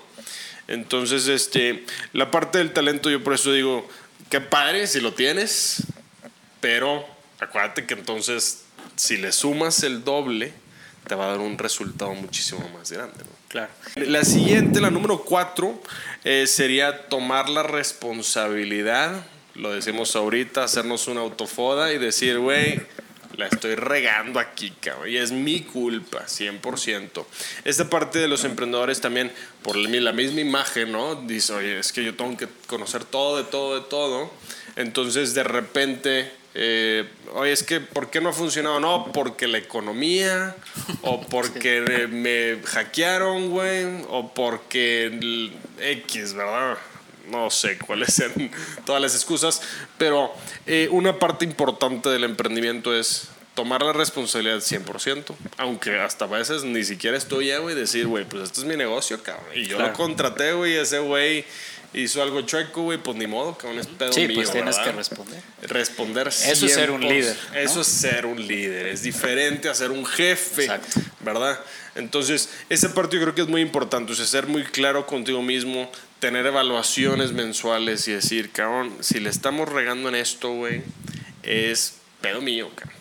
Entonces, 0.68 1.28
este, 1.28 1.84
la 2.12 2.30
parte 2.30 2.58
del 2.58 2.72
talento, 2.72 3.10
yo 3.10 3.22
por 3.22 3.34
eso 3.34 3.52
digo, 3.52 3.88
qué 4.30 4.40
padre 4.40 4.86
si 4.86 5.00
lo 5.00 5.12
tienes, 5.12 5.82
pero 6.60 7.06
acuérdate 7.40 7.86
que 7.86 7.94
entonces, 7.94 8.64
si 8.96 9.16
le 9.16 9.32
sumas 9.32 9.82
el 9.82 10.04
doble, 10.04 10.52
te 11.06 11.14
va 11.14 11.26
a 11.26 11.28
dar 11.28 11.40
un 11.40 11.58
resultado 11.58 12.14
muchísimo 12.14 12.68
más 12.70 12.90
grande, 12.90 13.18
¿no? 13.18 13.30
Claro. 13.48 13.70
La 13.96 14.24
siguiente, 14.24 14.80
la 14.80 14.90
número 14.90 15.22
cuatro, 15.22 15.80
eh, 16.24 16.46
sería 16.46 17.06
tomar 17.08 17.48
la 17.48 17.62
responsabilidad, 17.62 19.24
lo 19.54 19.72
decimos 19.72 20.16
ahorita, 20.16 20.64
hacernos 20.64 21.06
una 21.06 21.20
autofoda 21.20 21.92
y 21.92 21.98
decir, 21.98 22.38
güey, 22.38 22.82
la 23.36 23.46
estoy 23.46 23.74
regando 23.74 24.40
aquí, 24.40 24.70
cabrón, 24.80 25.08
y 25.08 25.16
es 25.16 25.32
mi 25.32 25.60
culpa, 25.60 26.24
100%. 26.26 27.24
Esta 27.64 27.90
parte 27.90 28.18
de 28.18 28.28
los 28.28 28.44
emprendedores 28.44 29.00
también, 29.00 29.32
por 29.62 29.76
la 29.76 30.12
misma 30.12 30.40
imagen, 30.40 30.92
¿no? 30.92 31.14
Dice, 31.14 31.52
oye, 31.54 31.78
es 31.78 31.92
que 31.92 32.04
yo 32.04 32.14
tengo 32.14 32.36
que 32.36 32.48
conocer 32.66 33.04
todo, 33.04 33.36
de 33.36 33.44
todo, 33.44 33.80
de 33.80 33.86
todo. 33.88 34.30
Entonces, 34.76 35.34
de 35.34 35.44
repente, 35.44 36.30
eh, 36.54 37.08
oye, 37.34 37.52
es 37.52 37.62
que, 37.62 37.80
¿por 37.80 38.10
qué 38.10 38.20
no 38.20 38.30
ha 38.30 38.32
funcionado? 38.32 38.80
No, 38.80 39.10
porque 39.12 39.48
la 39.48 39.58
economía, 39.58 40.56
o 41.02 41.20
porque 41.28 42.08
me 42.08 42.60
hackearon, 42.64 43.50
güey, 43.50 43.86
o 44.08 44.32
porque 44.34 45.06
el 45.06 45.52
X, 45.80 46.34
¿verdad? 46.34 46.78
No 47.30 47.50
sé 47.50 47.78
cuáles 47.78 48.12
sean 48.14 48.32
todas 48.84 49.00
las 49.00 49.14
excusas, 49.14 49.62
pero 49.98 50.32
eh, 50.66 50.88
una 50.90 51.18
parte 51.18 51.44
importante 51.44 52.08
del 52.08 52.24
emprendimiento 52.24 52.94
es 52.94 53.28
tomar 53.54 53.82
la 53.82 53.92
responsabilidad 53.92 54.58
100%, 54.58 55.34
aunque 55.58 56.00
hasta 56.00 56.24
a 56.24 56.28
veces 56.28 56.64
ni 56.64 56.82
siquiera 56.84 57.16
es 57.16 57.26
tuya, 57.26 57.58
güey, 57.58 57.74
decir, 57.76 58.06
güey, 58.08 58.24
pues 58.24 58.42
este 58.44 58.60
es 58.60 58.66
mi 58.66 58.76
negocio, 58.76 59.22
cabrón, 59.22 59.46
y 59.54 59.66
yo 59.66 59.76
Claro. 59.76 59.92
lo 59.92 59.96
contraté, 59.96 60.52
güey, 60.54 60.74
ese 60.76 60.98
güey 60.98 61.44
hizo 61.94 62.22
algo 62.22 62.42
chueco, 62.42 62.82
güey, 62.82 62.98
pues 62.98 63.16
ni 63.16 63.26
modo, 63.26 63.56
cabrón, 63.56 63.78
es 63.78 63.86
pedo 63.86 64.12
Sí, 64.12 64.26
mío, 64.26 64.36
pues 64.36 64.50
tienes 64.50 64.76
¿verdad? 64.76 64.90
que 64.90 64.96
responder. 64.96 65.42
Responder 65.62 66.28
Eso 66.28 66.66
es 66.66 66.74
ser 66.74 66.90
un 66.90 67.02
100%. 67.02 67.08
líder, 67.08 67.36
¿no? 67.52 67.58
Eso 67.58 67.80
es 67.80 67.86
ser 67.86 68.26
un 68.26 68.46
líder. 68.46 68.86
Es 68.88 69.02
diferente 69.02 69.68
a 69.68 69.74
ser 69.74 69.90
un 69.90 70.04
jefe. 70.04 70.62
Exacto. 70.64 71.00
¿Verdad? 71.20 71.58
Entonces, 71.94 72.50
esa 72.68 72.92
parte 72.92 73.16
yo 73.16 73.22
creo 73.22 73.34
que 73.34 73.42
es 73.42 73.48
muy 73.48 73.60
importante. 73.60 74.12
O 74.12 74.14
sea, 74.16 74.26
ser 74.26 74.46
muy 74.46 74.64
claro 74.64 75.06
contigo 75.06 75.42
mismo, 75.42 75.90
tener 76.20 76.44
evaluaciones 76.46 77.32
mensuales 77.32 78.06
y 78.08 78.12
decir, 78.12 78.50
cabrón, 78.50 78.92
si 79.00 79.20
le 79.20 79.30
estamos 79.30 79.68
regando 79.68 80.08
en 80.08 80.16
esto, 80.16 80.50
güey, 80.50 80.82
es 81.42 81.96
pedo 82.20 82.40
mío, 82.40 82.70
cabrón. 82.74 82.94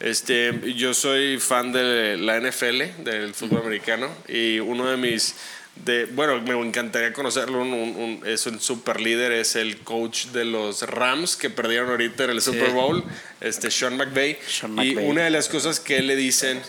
Este, 0.00 0.74
yo 0.76 0.92
soy 0.92 1.38
fan 1.38 1.72
de 1.72 2.18
la 2.18 2.38
NFL, 2.38 3.04
del 3.04 3.32
fútbol 3.32 3.60
americano, 3.62 4.10
y 4.28 4.58
uno 4.58 4.90
de 4.90 4.98
mis, 4.98 5.34
de, 5.76 6.04
bueno, 6.06 6.40
me 6.40 6.52
encantaría 6.66 7.12
conocerlo, 7.12 7.60
un, 7.60 7.72
un- 7.72 7.96
un- 7.96 8.26
es 8.26 8.46
un 8.46 8.60
super 8.60 9.00
líder, 9.00 9.32
es 9.32 9.56
el 9.56 9.78
coach 9.78 10.26
de 10.26 10.44
los 10.44 10.82
Rams 10.82 11.36
que 11.36 11.50
perdieron 11.50 11.90
ahorita 11.90 12.24
en 12.24 12.30
el 12.30 12.40
Super 12.42 12.70
Bowl, 12.70 13.04
este, 13.40 13.70
Sean 13.70 13.96
McVay. 13.96 14.38
Sean 14.48 14.78
Y 14.78 14.94
una 14.96 15.22
de 15.24 15.30
las 15.30 15.48
cosas 15.48 15.80
que 15.80 16.00
le 16.02 16.14
dicen, 16.16 16.60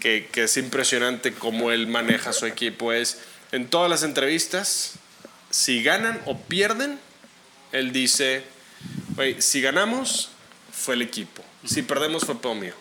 que, 0.00 0.28
que 0.30 0.44
es 0.44 0.56
impresionante 0.58 1.32
cómo 1.32 1.70
él 1.72 1.86
maneja 1.86 2.32
su 2.32 2.46
equipo, 2.46 2.92
es 2.92 3.18
en 3.52 3.68
todas 3.68 3.90
las 3.90 4.02
entrevistas, 4.02 4.94
si 5.50 5.82
ganan 5.82 6.20
o 6.26 6.38
pierden, 6.38 6.98
él 7.72 7.92
dice, 7.92 8.42
"Güey, 9.16 9.40
si 9.42 9.60
ganamos, 9.62 10.30
fue 10.72 10.94
el 10.94 11.02
equipo. 11.02 11.42
Si 11.64 11.82
perdemos, 11.82 12.24
fue 12.24 12.40
pedo 12.40 12.54
mío. 12.54 12.74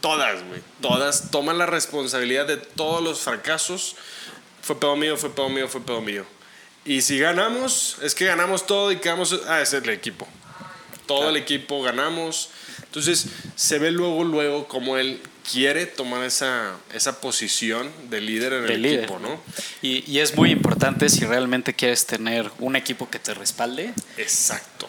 Todas, 0.00 0.42
güey. 0.44 0.60
Todas 0.80 1.30
toman 1.30 1.58
la 1.58 1.66
responsabilidad 1.66 2.46
de 2.46 2.56
todos 2.56 3.02
los 3.02 3.20
fracasos. 3.20 3.94
Fue 4.62 4.78
pedo 4.78 4.96
mío, 4.96 5.16
fue 5.16 5.30
pedo 5.34 5.48
mío, 5.48 5.68
fue 5.68 5.80
pedo 5.84 6.00
mío. 6.00 6.24
Y 6.84 7.02
si 7.02 7.18
ganamos, 7.18 7.98
es 8.02 8.14
que 8.14 8.24
ganamos 8.24 8.66
todo 8.66 8.90
y 8.92 8.96
quedamos. 8.96 9.38
Ah, 9.46 9.60
ese 9.60 9.78
es 9.78 9.84
el 9.84 9.90
equipo. 9.90 10.26
Todo 11.06 11.28
el 11.30 11.36
equipo 11.36 11.82
ganamos. 11.82 12.50
Entonces, 12.84 13.26
se 13.56 13.78
ve 13.78 13.90
luego, 13.90 14.24
luego 14.24 14.68
cómo 14.68 14.96
él 14.98 15.20
quiere 15.50 15.86
tomar 15.86 16.22
esa, 16.24 16.76
esa 16.94 17.20
posición 17.20 17.90
de 18.10 18.20
líder 18.20 18.52
en 18.52 18.66
de 18.66 18.74
el 18.74 18.82
líder. 18.82 18.98
equipo, 19.00 19.18
¿no? 19.18 19.40
Y, 19.80 20.08
y 20.10 20.20
es 20.20 20.36
muy 20.36 20.50
importante 20.50 21.08
si 21.08 21.24
realmente 21.24 21.74
quieres 21.74 22.06
tener 22.06 22.50
un 22.60 22.76
equipo 22.76 23.10
que 23.10 23.18
te 23.18 23.34
respalde, 23.34 23.92
Exacto. 24.16 24.88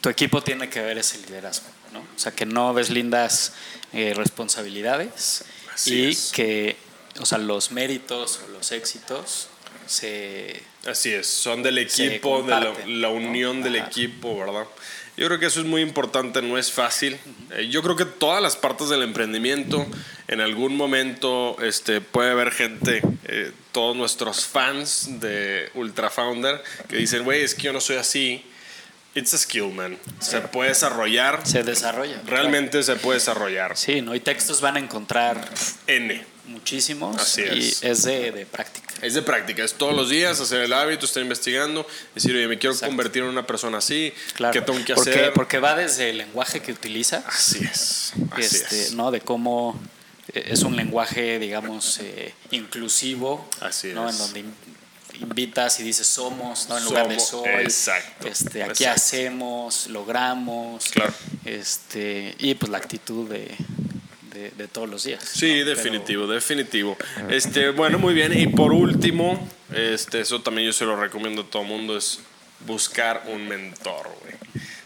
tu 0.00 0.08
equipo 0.08 0.42
tiene 0.42 0.70
que 0.70 0.80
ver 0.80 0.96
ese 0.98 1.18
liderazgo, 1.18 1.66
¿no? 1.92 2.00
O 2.00 2.18
sea, 2.18 2.32
que 2.32 2.46
no 2.46 2.72
ves 2.72 2.88
lindas 2.90 3.52
eh, 3.92 4.14
responsabilidades 4.16 5.44
Así 5.74 5.94
y 5.94 6.10
es. 6.10 6.30
que, 6.32 6.76
o 7.20 7.26
sea, 7.26 7.38
los 7.38 7.70
méritos 7.70 8.40
o 8.46 8.52
los 8.52 8.72
éxitos 8.72 9.48
se... 9.86 10.62
Así 10.86 11.12
es, 11.12 11.26
son 11.26 11.62
del 11.62 11.78
equipo, 11.78 12.42
de 12.42 12.50
la, 12.50 12.72
la 12.86 13.08
¿no? 13.08 13.14
unión 13.14 13.62
del 13.62 13.76
Ajá. 13.76 13.88
equipo, 13.88 14.38
¿verdad? 14.38 14.66
Yo 15.16 15.26
creo 15.26 15.38
que 15.38 15.46
eso 15.46 15.60
es 15.60 15.66
muy 15.66 15.80
importante, 15.80 16.42
no 16.42 16.58
es 16.58 16.70
fácil. 16.70 17.18
Eh, 17.52 17.68
yo 17.70 17.82
creo 17.82 17.96
que 17.96 18.04
todas 18.04 18.42
las 18.42 18.54
partes 18.54 18.90
del 18.90 19.02
emprendimiento, 19.02 19.86
en 20.28 20.40
algún 20.42 20.76
momento 20.76 21.56
este, 21.62 22.02
puede 22.02 22.30
haber 22.32 22.52
gente, 22.52 23.00
eh, 23.24 23.50
todos 23.72 23.96
nuestros 23.96 24.44
fans 24.44 25.20
de 25.20 25.70
Ultra 25.74 26.10
Founder, 26.10 26.62
que 26.88 26.96
dicen, 26.96 27.24
güey, 27.24 27.42
es 27.42 27.54
que 27.54 27.62
yo 27.62 27.72
no 27.72 27.80
soy 27.80 27.96
así. 27.96 28.44
It's 29.14 29.32
a 29.32 29.38
skill, 29.38 29.72
man. 29.72 29.96
Se 30.20 30.42
puede 30.42 30.68
desarrollar. 30.68 31.40
Se 31.46 31.62
desarrolla. 31.62 32.20
Realmente 32.26 32.82
se 32.82 32.96
puede 32.96 33.18
desarrollar. 33.18 33.74
Sí, 33.74 34.02
¿no? 34.02 34.14
Y 34.14 34.20
textos 34.20 34.60
van 34.60 34.76
a 34.76 34.78
encontrar 34.78 35.48
N. 35.86 36.22
muchísimos 36.46 37.16
Así 37.20 37.42
es. 37.42 37.82
y 37.82 37.86
es 37.86 38.02
de, 38.04 38.32
de 38.32 38.46
práctica. 38.46 38.94
Es 39.02 39.14
de 39.14 39.22
práctica, 39.22 39.64
es 39.64 39.74
todos 39.74 39.94
los 39.94 40.08
días 40.10 40.40
hacer 40.40 40.60
el 40.62 40.72
hábito, 40.72 41.04
estar 41.06 41.22
investigando, 41.22 41.86
decir, 42.14 42.34
oye, 42.34 42.48
me 42.48 42.58
quiero 42.58 42.72
Exacto. 42.74 42.90
convertir 42.90 43.22
en 43.22 43.28
una 43.28 43.46
persona 43.46 43.78
así, 43.78 44.12
Claro. 44.34 44.52
¿qué 44.52 44.60
tengo 44.62 44.84
que 44.84 44.94
porque, 44.94 45.10
hacer? 45.10 45.32
Porque 45.32 45.58
va 45.58 45.74
desde 45.76 46.10
el 46.10 46.18
lenguaje 46.18 46.60
que 46.60 46.72
utilizas, 46.72 47.24
Así 47.26 47.58
es, 47.64 48.12
así 48.32 48.42
este, 48.42 48.82
es. 48.84 48.92
¿no? 48.92 49.10
De 49.10 49.20
cómo 49.20 49.78
eh, 50.32 50.44
es 50.48 50.62
un 50.62 50.76
lenguaje, 50.76 51.38
digamos, 51.38 51.98
eh, 52.00 52.32
inclusivo, 52.50 53.48
Así 53.60 53.88
¿no? 53.92 54.08
es. 54.08 54.14
En 54.16 54.18
donde 54.18 54.40
in- 54.40 54.54
invitas 55.20 55.80
y 55.80 55.82
dices 55.82 56.06
somos, 56.06 56.68
¿no? 56.68 56.76
En 56.76 56.84
lugar 56.84 57.08
de 57.08 57.18
soy. 57.18 57.48
exacto, 57.62 58.28
Este, 58.28 58.62
aquí 58.62 58.84
exacto. 58.84 58.90
hacemos, 59.00 59.86
logramos. 59.86 60.84
Claro. 60.90 61.14
Este, 61.44 62.34
y 62.38 62.54
pues 62.54 62.70
la 62.70 62.78
actitud 62.78 63.28
de, 63.30 63.54
de, 64.36 64.50
de 64.50 64.68
todos 64.68 64.88
los 64.88 65.04
días. 65.04 65.22
Sí, 65.24 65.46
¿no? 65.46 65.52
Pero- 65.64 65.70
definitivo, 65.76 66.26
definitivo. 66.26 66.96
Este, 67.30 67.70
bueno, 67.70 67.98
muy 67.98 68.14
bien. 68.14 68.38
Y 68.38 68.46
por 68.48 68.72
último, 68.72 69.48
este, 69.74 70.20
eso 70.20 70.42
también 70.42 70.66
yo 70.66 70.72
se 70.72 70.84
lo 70.84 70.96
recomiendo 71.00 71.42
a 71.42 71.44
todo 71.46 71.62
el 71.62 71.68
mundo, 71.68 71.96
es 71.96 72.20
buscar 72.66 73.24
un 73.28 73.48
mentor, 73.48 74.08
güey. 74.22 74.34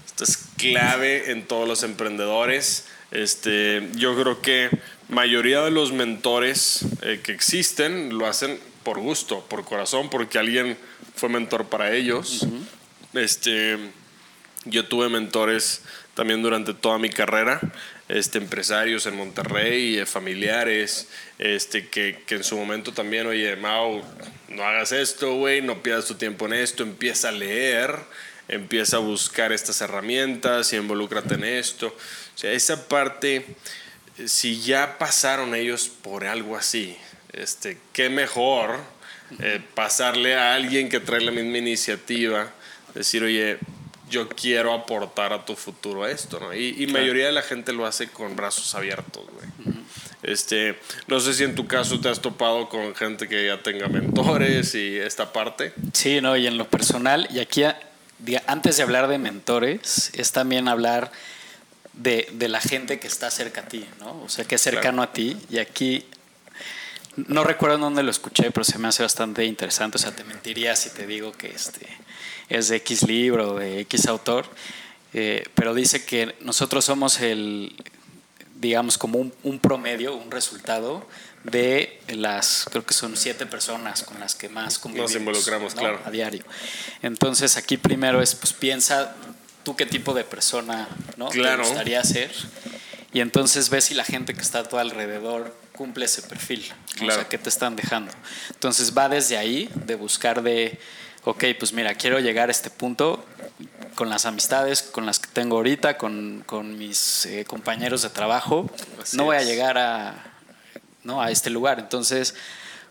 Esto 0.07 0.25
es 0.25 0.38
clave 0.57 1.30
en 1.30 1.47
todos 1.47 1.66
los 1.69 1.83
emprendedores. 1.83 2.87
Este, 3.11 3.88
yo 3.95 4.14
creo 4.21 4.40
que 4.40 4.71
mayoría 5.09 5.62
de 5.62 5.71
los 5.71 5.92
mentores 5.92 6.85
eh, 7.02 7.21
que 7.23 7.33
existen 7.33 8.16
lo 8.19 8.26
hacen 8.26 8.59
por 8.85 8.99
gusto, 8.99 9.45
por 9.49 9.64
corazón, 9.64 10.11
porque 10.11 10.38
alguien 10.38 10.76
fue 11.16 11.28
mentor 11.28 11.66
para 11.66 11.92
ellos. 11.92 12.47
Este, 13.14 13.78
yo 14.64 14.87
tuve 14.87 15.09
mentores 15.09 15.83
también 16.14 16.42
durante 16.42 16.75
toda 16.75 16.99
mi 16.99 17.09
carrera, 17.11 17.61
este, 18.11 18.38
empresarios 18.38 19.07
en 19.07 19.17
Monterrey, 19.17 19.99
eh, 19.99 20.07
familiares, 20.07 21.07
este, 21.38 21.88
que, 21.88 22.23
que 22.26 22.35
en 22.35 22.45
su 22.45 22.57
momento 22.57 22.93
también, 22.93 23.26
oye, 23.26 23.55
Mau, 23.55 24.02
no 24.49 24.64
hagas 24.64 24.90
esto, 24.90 25.35
güey, 25.35 25.62
no 25.62 25.81
pierdas 25.83 26.07
tu 26.07 26.17
tiempo 26.17 26.47
en 26.47 26.55
esto, 26.55 26.83
empieza 26.83 27.29
a 27.29 27.33
leer, 27.33 27.95
empieza 28.49 28.97
a 28.97 29.00
buscar 29.00 29.52
estas 29.52 29.81
herramientas 29.81 30.73
y 30.73 30.76
involúcrate 30.76 31.35
en 31.35 31.45
esto. 31.45 31.87
O 31.87 32.38
sea, 32.38 32.50
esa 32.50 32.88
parte, 32.88 33.47
si 34.26 34.61
ya 34.61 34.99
pasaron 34.99 35.55
ellos 35.55 35.88
por 35.88 36.25
algo 36.25 36.57
así, 36.57 36.97
este, 37.33 37.79
qué 37.93 38.11
mejor 38.11 38.81
eh, 39.38 39.61
pasarle 39.75 40.35
a 40.35 40.55
alguien 40.55 40.88
que 40.88 40.99
trae 40.99 41.21
la 41.21 41.31
misma 41.31 41.59
iniciativa, 41.59 42.52
decir, 42.93 43.23
oye, 43.23 43.59
yo 44.11 44.29
quiero 44.29 44.75
aportar 44.75 45.33
a 45.33 45.45
tu 45.45 45.57
futuro 45.57 46.07
esto, 46.07 46.38
¿no? 46.40 46.52
Y, 46.55 46.83
y 46.83 46.87
mayoría 46.88 47.26
de 47.26 47.33
la 47.33 47.43
gente 47.43 47.73
lo 47.73 47.87
hace 47.87 48.09
con 48.09 48.37
brazos 48.37 48.75
abiertos, 48.75 49.25
güey. 49.33 49.81
Este, 50.23 50.79
no 51.07 51.19
sé 51.19 51.33
si 51.33 51.45
en 51.45 51.55
tu 51.55 51.67
caso 51.67 51.99
te 52.00 52.09
has 52.11 52.21
topado 52.21 52.69
con 52.69 52.95
gente 52.95 53.26
que 53.26 53.47
ya 53.47 53.62
tenga 53.62 53.88
mentores 53.88 54.75
y 54.75 54.99
esta 54.99 55.33
parte. 55.33 55.73
Sí, 55.95 56.21
no, 56.21 56.37
y 56.37 56.47
en 56.47 56.59
lo 56.59 56.69
personal, 56.69 57.26
y 57.31 57.38
aquí 57.38 57.62
antes 58.47 58.76
de 58.76 58.83
hablar 58.83 59.09
de 59.09 59.19
mentores, 59.19 60.11
es 60.14 60.33
también 60.33 60.69
hablar 60.69 61.11
de, 61.95 62.29
de, 62.33 62.49
la 62.49 62.61
gente 62.61 63.00
que 63.00 63.07
está 63.07 63.31
cerca 63.31 63.62
a 63.62 63.69
ti, 63.69 63.87
¿no? 63.99 64.23
O 64.23 64.29
sea, 64.29 64.45
que 64.45 64.57
es 64.57 64.61
cercano 64.61 65.02
a 65.02 65.12
ti. 65.12 65.38
Y 65.49 65.59
aquí 65.59 66.05
no 67.17 67.45
recuerdo 67.45 67.79
dónde 67.79 68.02
lo 68.02 68.11
escuché, 68.11 68.50
pero 68.50 68.64
se 68.64 68.79
me 68.79 68.88
hace 68.88 69.02
bastante 69.02 69.45
interesante. 69.45 69.97
O 69.97 70.00
sea, 70.00 70.14
te 70.14 70.25
mentiría 70.25 70.76
si 70.76 70.90
te 70.90 71.07
digo 71.07 71.33
que 71.33 71.49
este 71.49 71.87
es 72.49 72.69
de 72.69 72.76
X 72.76 73.02
libro, 73.02 73.57
de 73.57 73.81
X 73.81 74.07
autor. 74.07 74.47
Eh, 75.12 75.45
pero 75.55 75.75
dice 75.75 76.05
que 76.05 76.37
nosotros 76.40 76.85
somos 76.85 77.21
el, 77.21 77.75
digamos, 78.61 78.97
como 78.99 79.19
un, 79.19 79.59
promedio, 79.59 80.14
un 80.14 80.31
resultado 80.31 81.07
de 81.43 82.00
las, 82.09 82.67
creo 82.71 82.85
que 82.85 82.95
son 82.95 83.17
siete 83.17 83.47
personas 83.47 84.02
con 84.02 84.21
las 84.21 84.35
que 84.35 84.49
más 84.49 84.79
convivimos. 84.79 85.11
Nos 85.11 85.21
involucramos, 85.21 85.75
claro. 85.75 86.00
A 86.05 86.11
diario. 86.11 86.45
Entonces, 87.02 87.57
aquí 87.57 87.76
primero 87.76 88.23
es, 88.23 88.35
pues 88.35 88.52
piensa 88.52 89.17
tú 89.64 89.75
qué 89.75 89.87
tipo 89.87 90.14
de 90.14 90.25
persona 90.25 90.88
¿no? 91.17 91.29
te 91.29 91.57
gustaría 91.57 92.05
ser. 92.05 92.31
Y 93.12 93.21
entonces 93.21 93.71
ves 93.71 93.85
si 93.85 93.95
la 93.95 94.05
gente 94.05 94.35
que 94.35 94.40
está 94.40 94.61
a 94.61 94.69
tu 94.69 94.79
alrededor 94.79 95.57
cumple 95.80 96.04
ese 96.04 96.20
perfil. 96.20 96.70
O 97.00 97.10
sea, 97.10 97.26
¿qué 97.26 97.38
te 97.38 97.49
están 97.49 97.75
dejando? 97.75 98.12
Entonces 98.50 98.94
va 98.94 99.08
desde 99.08 99.38
ahí, 99.38 99.70
de 99.87 99.94
buscar 99.94 100.42
de, 100.42 100.78
ok, 101.25 101.42
pues 101.58 101.72
mira, 101.72 101.94
quiero 101.94 102.18
llegar 102.18 102.50
a 102.50 102.52
este 102.52 102.68
punto 102.68 103.25
con 103.94 104.10
las 104.10 104.26
amistades 104.26 104.82
con 104.82 105.06
las 105.06 105.18
que 105.18 105.30
tengo 105.32 105.56
ahorita, 105.56 105.96
con, 105.96 106.42
con 106.44 106.76
mis 106.76 107.25
eh, 107.25 107.46
compañeros 107.46 108.02
de 108.02 108.10
trabajo. 108.10 108.70
no 109.14 109.25
voy 109.25 109.38
a 109.38 109.42
llegar 109.42 109.78
a, 109.78 110.34
¿no? 111.02 111.22
a 111.22 111.30
este 111.30 111.49
lugar. 111.49 111.78
Entonces, 111.78 112.34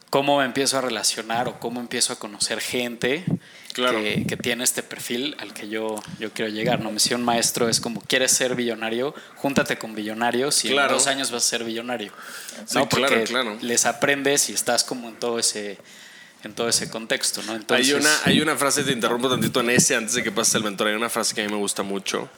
¿cómo 0.09 0.39
me 0.39 0.45
empiezo 0.45 0.77
a 0.77 0.81
relacionar 0.81 1.47
o 1.47 1.59
cómo 1.59 1.79
empiezo 1.79 2.13
a 2.13 2.15
conocer 2.17 2.61
gente? 2.61 3.25
que, 3.73 4.37
tiene 4.41 4.63
este 4.63 4.83
perfil 4.83 5.35
al 5.39 5.53
que 5.53 5.69
yo, 5.69 6.01
yo 6.19 6.31
quiero 6.31 6.51
llegar. 6.51 6.81
¿no? 6.81 6.91
Misión 6.91 7.23
maestro 7.23 7.69
es 7.69 7.79
como, 7.79 8.01
¿quieres 8.01 8.31
ser 8.31 8.55
billonario? 8.55 9.13
Júntate 9.35 9.77
con 9.77 9.95
billonarios 9.95 10.65
y 10.65 10.75
en 10.75 10.87
dos 10.87 11.07
años 11.07 11.31
vas 11.31 11.45
a 11.45 11.49
ser 11.49 11.63
billonario. 11.63 12.11
¿no? 12.73 12.89
Porque 12.89 13.25
les 13.61 13.85
aprendes 13.85 14.49
y 14.49 14.53
estás 14.53 14.83
como 14.83 15.09
en 15.09 15.15
todo 15.15 15.39
ese 15.39 15.77
en 16.41 16.53
todo 16.53 16.69
ese 16.69 16.89
contexto, 16.89 17.43
¿no? 17.43 17.59
hay, 17.67 17.91
una, 17.91 18.09
hay 18.23 18.39
una 18.39 18.55
frase, 18.55 18.85
te 18.85 18.93
interrumpo 18.93 19.29
tantito 19.29 19.59
en 19.59 19.71
ese 19.71 19.97
antes 19.97 20.13
de 20.13 20.23
que 20.23 20.31
pases 20.31 20.55
el 20.55 20.63
mentor, 20.63 20.87
hay 20.87 20.95
una 20.95 21.09
frase 21.09 21.35
que 21.35 21.41
a 21.41 21.43
mí 21.43 21.51
me 21.51 21.57
gusta 21.57 21.83
mucho, 21.83 22.29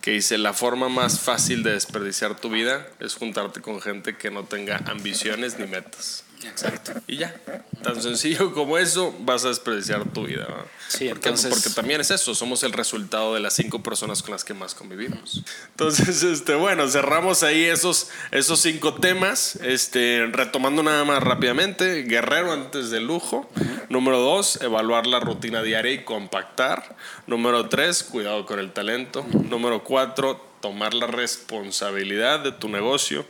que 0.00 0.12
dice, 0.12 0.38
la 0.38 0.54
forma 0.54 0.88
más 0.88 1.20
fácil 1.20 1.62
de 1.62 1.72
desperdiciar 1.72 2.40
tu 2.40 2.48
vida 2.48 2.88
es 3.00 3.16
juntarte 3.16 3.60
con 3.60 3.82
gente 3.82 4.16
que 4.16 4.30
no 4.30 4.44
tenga 4.44 4.78
ambiciones 4.86 5.58
ni 5.58 5.66
metas. 5.66 6.24
Exacto. 6.42 6.92
Y 7.06 7.18
ya, 7.18 7.34
tan 7.82 8.00
sencillo 8.00 8.52
como 8.52 8.78
eso, 8.78 9.14
vas 9.20 9.44
a 9.44 9.48
desperdiciar 9.48 10.04
tu 10.10 10.26
vida. 10.26 10.46
Sí, 10.88 11.08
porque, 11.08 11.28
entonces... 11.28 11.54
porque 11.54 11.70
también 11.70 12.00
es 12.00 12.10
eso, 12.10 12.34
somos 12.34 12.62
el 12.62 12.72
resultado 12.72 13.34
de 13.34 13.40
las 13.40 13.54
cinco 13.54 13.82
personas 13.82 14.22
con 14.22 14.32
las 14.32 14.44
que 14.44 14.54
más 14.54 14.74
convivimos. 14.74 15.42
Entonces, 15.70 16.22
este, 16.22 16.54
bueno, 16.54 16.88
cerramos 16.88 17.42
ahí 17.42 17.64
esos, 17.64 18.08
esos 18.30 18.60
cinco 18.60 18.94
temas. 18.94 19.56
Este, 19.56 20.28
retomando 20.32 20.82
nada 20.82 21.04
más 21.04 21.22
rápidamente, 21.22 22.02
guerrero 22.02 22.52
antes 22.52 22.90
del 22.90 23.06
lujo. 23.06 23.48
Número 23.88 24.18
dos, 24.18 24.60
evaluar 24.62 25.06
la 25.06 25.20
rutina 25.20 25.62
diaria 25.62 25.92
y 25.92 26.04
compactar. 26.04 26.96
Número 27.26 27.68
tres, 27.68 28.02
cuidado 28.02 28.46
con 28.46 28.58
el 28.58 28.72
talento. 28.72 29.26
Número 29.32 29.84
cuatro, 29.84 30.44
tomar 30.60 30.94
la 30.94 31.06
responsabilidad 31.06 32.40
de 32.40 32.52
tu 32.52 32.68
negocio. 32.68 33.24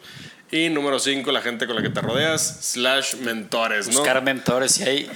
Y 0.52 0.68
número 0.68 0.98
5, 0.98 1.30
la 1.30 1.42
gente 1.42 1.66
con 1.66 1.76
la 1.76 1.82
que 1.82 1.90
te 1.90 2.00
rodeas, 2.00 2.58
slash 2.60 3.16
mentores, 3.16 3.86
¿no? 3.88 3.94
Buscar 3.94 4.22
mentores 4.22 4.78
y 4.78 4.82
ahí, 4.82 5.10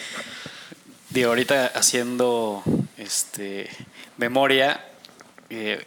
digo, 1.11 1.31
ahorita 1.31 1.73
haciendo 1.75 2.63
este, 2.99 3.69
memoria, 4.17 4.85
eh, 5.51 5.85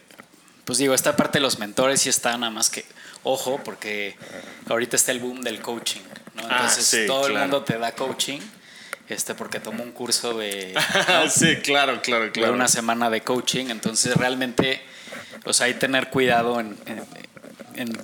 pues 0.66 0.78
digo, 0.78 0.92
esta 0.92 1.16
parte 1.16 1.38
de 1.38 1.42
los 1.42 1.58
mentores 1.58 2.02
sí 2.02 2.10
está 2.10 2.36
nada 2.36 2.50
más 2.50 2.68
que, 2.68 2.84
ojo, 3.22 3.58
porque 3.64 4.16
ahorita 4.68 4.96
está 4.96 5.12
el 5.12 5.20
boom 5.20 5.40
del 5.40 5.62
coaching, 5.62 6.02
¿no? 6.34 6.42
Ah, 6.50 6.66
Entonces 6.68 7.06
todo 7.06 7.26
el 7.26 7.34
mundo 7.34 7.62
te 7.62 7.78
da 7.78 7.92
coaching. 7.92 8.40
Este, 9.08 9.34
porque 9.34 9.58
tomó 9.58 9.82
un 9.84 9.92
curso 9.92 10.36
de. 10.36 10.74
sí, 11.30 11.56
claro, 11.62 12.02
claro, 12.02 12.30
claro. 12.30 12.52
De 12.52 12.54
una 12.54 12.68
semana 12.68 13.08
de 13.08 13.22
coaching. 13.22 13.70
Entonces, 13.70 14.14
realmente, 14.14 14.82
sea, 15.50 15.64
hay 15.64 15.72
que 15.72 15.78
tener 15.78 16.10
cuidado 16.10 16.60
en 16.60 16.76
en 16.84 16.98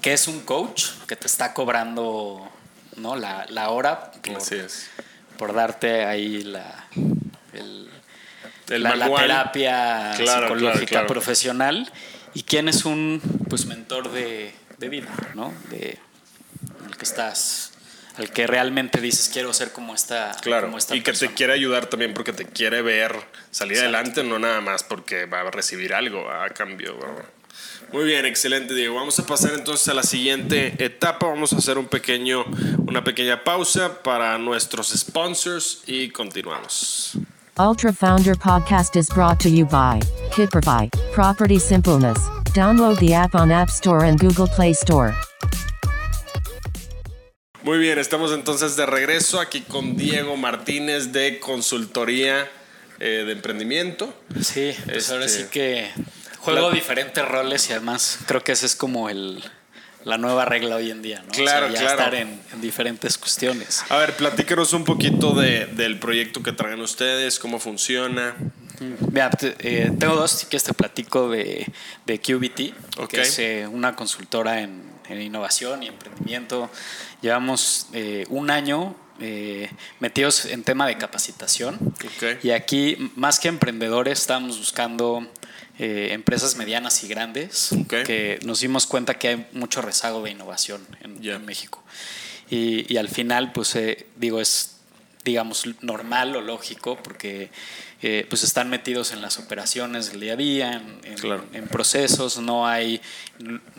qué 0.01 0.13
es 0.13 0.29
un 0.29 0.41
coach 0.41 0.87
que 1.07 1.17
te 1.17 1.27
está 1.27 1.53
cobrando 1.55 2.51
¿no? 2.97 3.17
la, 3.17 3.47
la 3.49 3.71
hora 3.71 4.13
por, 4.13 4.39
por, 5.37 5.53
darte 5.53 6.05
ahí 6.05 6.45
la, 6.45 6.87
el, 7.53 7.91
la, 8.69 9.15
terapia 9.17 10.15
psicológica 10.17 11.07
profesional. 11.07 11.91
Y 12.35 12.43
quién 12.43 12.69
es 12.69 12.85
un 12.85 13.21
pues 13.49 13.67
mentor 13.67 14.11
de, 14.11 14.53
de 14.79 14.89
vida, 14.89 15.13
¿no? 15.35 15.53
De 15.71 15.99
el 16.89 16.97
que 16.97 17.05
estás 17.05 17.73
al 18.17 18.31
que 18.31 18.47
realmente 18.47 19.01
dices 19.01 19.29
quiero 19.33 19.53
ser 19.53 19.73
como 19.73 19.95
esta 19.95 20.37
claro 20.41 20.67
como 20.67 20.79
esta 20.79 20.95
y 20.95 21.03
que 21.03 21.13
te 21.13 21.35
quiere 21.35 21.53
ayudar 21.53 21.87
también 21.87 22.15
porque 22.15 22.33
te 22.33 22.47
quiere 22.47 22.81
ver 22.81 23.17
salir 23.51 23.79
adelante 23.79 24.23
no 24.23 24.39
nada 24.39 24.61
más 24.61 24.85
porque 24.85 25.27
va 25.27 25.41
a 25.41 25.51
recibir 25.51 25.95
algo 25.95 26.31
a 26.31 26.49
cambio 26.51 26.97
muy 27.93 28.05
bien, 28.05 28.25
excelente 28.27 28.75
Diego. 28.75 28.97
Vamos 28.97 29.19
a 29.19 29.27
pasar 29.27 29.53
entonces 29.55 29.87
a 29.89 29.95
la 29.95 30.03
siguiente 30.03 30.75
etapa. 30.85 31.27
Vamos 31.27 31.53
a 31.53 31.57
hacer 31.57 31.79
un 31.79 31.87
pequeño, 31.87 32.45
una 32.87 33.05
pequeña 33.05 33.45
pausa 33.45 34.03
para 34.03 34.39
nuestros 34.39 34.89
sponsors 34.89 35.83
y 35.87 36.11
continuamos. 36.11 37.19
Ultra 37.57 37.93
Founder 37.93 38.35
Podcast 38.35 38.97
is 38.97 39.09
brought 39.09 39.39
to 39.41 39.49
you 39.49 39.65
by 39.65 40.01
Kiprify, 40.33 40.91
Property 41.13 41.59
Simpleness. 41.59 42.19
Download 42.53 42.99
the 42.99 43.15
app 43.15 43.35
on 43.35 43.53
App 43.53 43.69
Store 43.69 44.05
and 44.05 44.19
Google 44.19 44.49
Play 44.49 44.73
Store. 44.73 45.15
Muy 47.63 47.79
bien, 47.79 47.99
estamos 47.99 48.33
entonces 48.33 48.77
de 48.77 48.85
regreso 48.85 49.41
aquí 49.41 49.63
con 49.63 49.97
Diego 49.97 50.37
Martínez 50.37 51.13
de 51.13 51.41
Consultoría 51.41 52.51
eh, 53.01 53.25
de 53.25 53.33
Emprendimiento. 53.33 54.13
Sí, 54.41 54.75
pues 54.85 55.11
ahora 55.11 55.29
sí 55.29 55.43
este, 55.43 55.51
que 55.51 55.91
Juego 56.45 56.71
diferentes 56.71 57.27
roles 57.27 57.69
y 57.71 57.73
además 57.73 58.19
creo 58.27 58.43
que 58.43 58.53
esa 58.53 58.67
es 58.67 58.77
como 58.77 59.09
el, 59.09 59.43
la 60.05 60.19
nueva 60.19 60.45
regla 60.45 60.77
hoy 60.77 60.91
en 60.91 61.03
día, 61.03 61.23
¿no? 61.25 61.33
Claro, 61.33 61.69
ya 61.69 61.87
estar 61.87 62.15
en, 62.15 62.41
diferentes 62.61 63.17
cuestiones. 63.19 63.85
A 63.89 63.97
ver, 63.97 64.15
platícanos 64.15 64.73
un 64.73 64.85
poquito 64.85 65.33
de, 65.33 65.67
del 65.67 65.99
proyecto 65.99 66.43
que 66.43 66.53
traen 66.53 66.81
ustedes, 66.81 67.39
cómo 67.39 67.59
funciona. 67.59 68.35
Mira, 69.11 69.31
eh, 69.41 69.91
tengo 69.99 70.17
dos 70.17 70.45
que 70.45 70.59
te 70.59 70.75
platico 70.75 71.29
de, 71.31 71.67
de 72.07 72.21
QBT, 72.21 73.09
que 73.09 73.23
es 73.23 73.39
eh, 73.39 73.67
una 73.67 73.97
consultora 73.97 74.61
en, 74.61 74.94
en, 75.09 75.21
innovación 75.21 75.83
y 75.83 75.89
emprendimiento. 75.89 76.71
Llevamos 77.21 77.89
eh, 77.93 78.25
un 78.29 78.51
año 78.51 78.97
metidos 80.01 80.45
en 80.47 80.65
tema 80.65 80.89
de 80.89 80.99
capacitación. 80.99 81.79
Y 82.43 82.51
aquí, 82.51 83.13
más 83.15 83.39
que 83.39 83.49
emprendedores, 83.49 84.21
estamos 84.21 84.59
buscando 84.59 85.25
eh, 85.77 86.11
empresas 86.13 86.55
medianas 86.57 87.03
y 87.03 87.09
grandes 87.09 87.71
que 87.89 88.39
nos 88.45 88.61
dimos 88.61 88.87
cuenta 88.87 89.15
que 89.15 89.29
hay 89.29 89.47
mucho 89.55 89.83
rezago 89.83 90.23
de 90.23 90.31
innovación 90.31 90.87
en, 91.01 91.45
México. 91.45 91.83
Y, 92.49 92.97
al 92.97 93.09
final, 93.09 93.51
pues 93.51 93.75
eh, 93.75 94.07
digo, 94.15 94.41
es 94.41 94.74
digamos, 95.25 95.65
normal 95.81 96.37
o 96.37 96.41
lógico, 96.43 96.99
porque 97.03 97.51
eh, 98.03 98.27
pues 98.29 98.43
están 98.43 98.69
metidos 98.69 99.13
en 99.13 99.23
las 99.23 99.39
operaciones 99.39 100.11
del 100.11 100.21
día 100.21 100.35
a 100.35 100.37
día, 100.37 100.73
en, 100.75 101.25
en, 101.55 101.69
procesos, 101.69 102.39
no 102.39 102.67
hay 102.67 103.01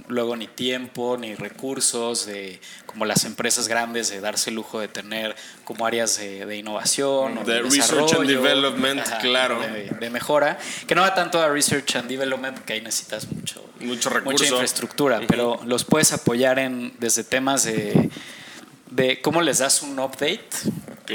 luego 0.07 0.35
ni 0.35 0.47
tiempo 0.47 1.15
ni 1.17 1.35
recursos 1.35 2.25
de 2.25 2.59
como 2.87 3.05
las 3.05 3.25
empresas 3.25 3.67
grandes 3.67 4.09
de 4.09 4.21
darse 4.21 4.49
el 4.49 4.55
lujo 4.55 4.79
de 4.79 4.87
tener 4.87 5.35
como 5.63 5.85
áreas 5.85 6.17
de, 6.17 6.57
innovación 6.57 7.37
o 7.37 7.43
de, 7.43 7.61
research 7.61 8.13
and 8.13 8.27
development, 8.27 9.03
claro, 9.21 9.59
de, 9.59 10.09
mejora, 10.09 10.57
que 10.87 10.95
no 10.95 11.01
va 11.01 11.13
tanto 11.13 11.39
a 11.39 11.49
research 11.49 11.95
and 11.95 12.09
development 12.09 12.55
porque 12.55 12.73
ahí 12.73 12.81
necesitas 12.81 13.31
mucho, 13.31 13.63
mucho 13.81 14.09
recurso. 14.09 14.31
mucha 14.31 14.45
infraestructura, 14.47 15.21
pero 15.27 15.59
los 15.65 15.83
puedes 15.83 16.11
apoyar 16.13 16.57
en 16.57 16.93
desde 16.97 17.23
temas 17.23 17.65
de 17.65 18.09
de 18.95 19.21
cómo 19.21 19.41
les 19.41 19.59
das 19.59 19.81
un 19.81 19.99
update 19.99 20.49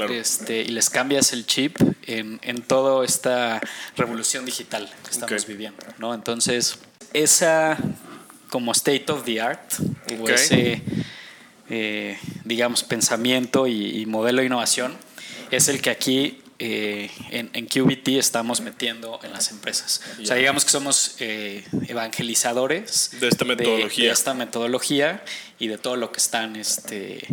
este, 0.09 0.61
y 0.61 0.69
les 0.69 0.89
cambias 0.89 1.33
el 1.33 1.45
chip 1.45 1.77
en, 2.05 2.39
en 2.43 2.61
toda 2.61 3.03
esta 3.03 3.59
revolución 3.97 4.45
digital 4.45 4.91
que 5.03 5.11
estamos 5.11 5.47
viviendo. 5.47 5.83
¿no? 5.97 6.13
Entonces, 6.13 6.77
esa 7.13 7.77
como 8.49 8.73
state 8.73 9.05
of 9.09 9.23
the 9.23 9.41
art, 9.41 9.73
o 10.19 10.27
ese, 10.27 10.81
eh, 11.69 12.19
digamos, 12.43 12.83
pensamiento 12.83 13.65
y, 13.65 14.05
modelo 14.05 14.41
de 14.41 14.47
innovación, 14.47 14.95
es 15.51 15.69
el 15.69 15.81
que 15.81 15.89
aquí 15.89 16.41
eh, 16.59 17.09
en, 17.31 17.49
en, 17.53 17.65
QBT 17.65 18.09
estamos 18.19 18.59
metiendo 18.59 19.19
en 19.23 19.31
las 19.31 19.51
empresas. 19.51 20.01
O 20.21 20.25
sea, 20.25 20.35
digamos 20.35 20.65
que 20.65 20.71
somos 20.71 21.15
eh, 21.19 21.63
evangelizadores 21.87 23.11
de 23.19 23.29
esta 23.29 23.45
metodología. 23.45 24.05
De, 24.05 24.11
esta 24.11 24.33
metodología 24.33 25.23
y 25.57 25.67
de 25.67 25.77
todo 25.77 25.95
lo 25.95 26.11
que 26.11 26.17
están 26.17 26.57
este, 26.57 27.25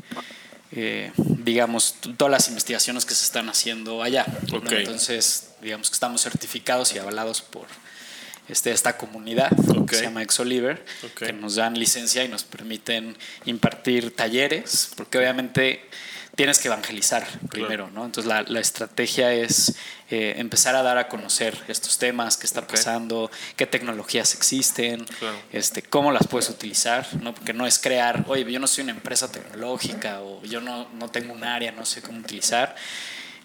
eh, 0.73 1.13
digamos, 1.17 1.95
todas 2.17 2.31
las 2.31 2.49
investigaciones 2.49 3.05
que 3.05 3.15
se 3.15 3.25
están 3.25 3.49
haciendo 3.49 4.03
allá. 4.03 4.27
Entonces, 4.53 5.51
digamos 5.63 5.91
que 5.91 5.95
estamos 5.95 6.23
certificados 6.23 6.95
y 6.95 6.99
avalados 6.99 7.41
por 7.43 7.67
este, 8.49 8.71
esta 8.71 8.97
comunidad 8.97 9.51
que 9.87 9.95
se 9.97 10.03
llama 10.03 10.23
Exoliver, 10.23 10.85
que 11.17 11.33
nos 11.33 11.57
dan 11.57 11.79
licencia 11.79 12.25
y 12.25 12.29
nos 12.29 12.45
permiten 12.45 13.17
impartir 13.45 14.15
talleres, 14.15 14.91
porque 14.97 15.19
obviamente 15.19 15.85
tienes 16.39 16.61
que 16.61 16.69
evangelizar 16.69 17.27
primero, 17.51 17.91
¿no? 17.91 18.05
Entonces 18.05 18.29
la, 18.29 18.43
la 18.43 18.61
estrategia 18.61 19.33
es 19.33 19.75
eh, 20.09 20.35
empezar 20.37 20.77
a 20.77 20.85
dar 20.85 20.97
a 20.97 21.09
conocer 21.09 21.59
estos 21.67 21.99
temas, 21.99 22.37
qué 22.37 22.47
está 22.47 22.65
pasando, 22.65 23.29
qué 23.57 23.67
tecnologías 23.67 24.37
existen, 24.37 25.05
este, 25.53 25.83
cómo 25.83 26.13
las 26.13 26.29
puedes 26.29 26.49
utilizar, 26.49 27.09
¿no? 27.21 27.35
Porque 27.35 27.53
no 27.55 27.67
es 27.67 27.81
crear, 27.81 28.25
oye, 28.29 28.49
yo 28.53 28.61
no 28.61 28.69
soy 28.69 28.85
una 28.85 28.93
empresa 28.93 29.33
tecnológica 29.33 30.21
o 30.21 30.41
yo 30.45 30.61
no, 30.61 30.87
no 30.91 31.09
tengo 31.09 31.33
un 31.33 31.43
área, 31.43 31.73
no 31.73 31.85
sé 31.85 32.03
cómo 32.03 32.21
utilizar. 32.21 32.77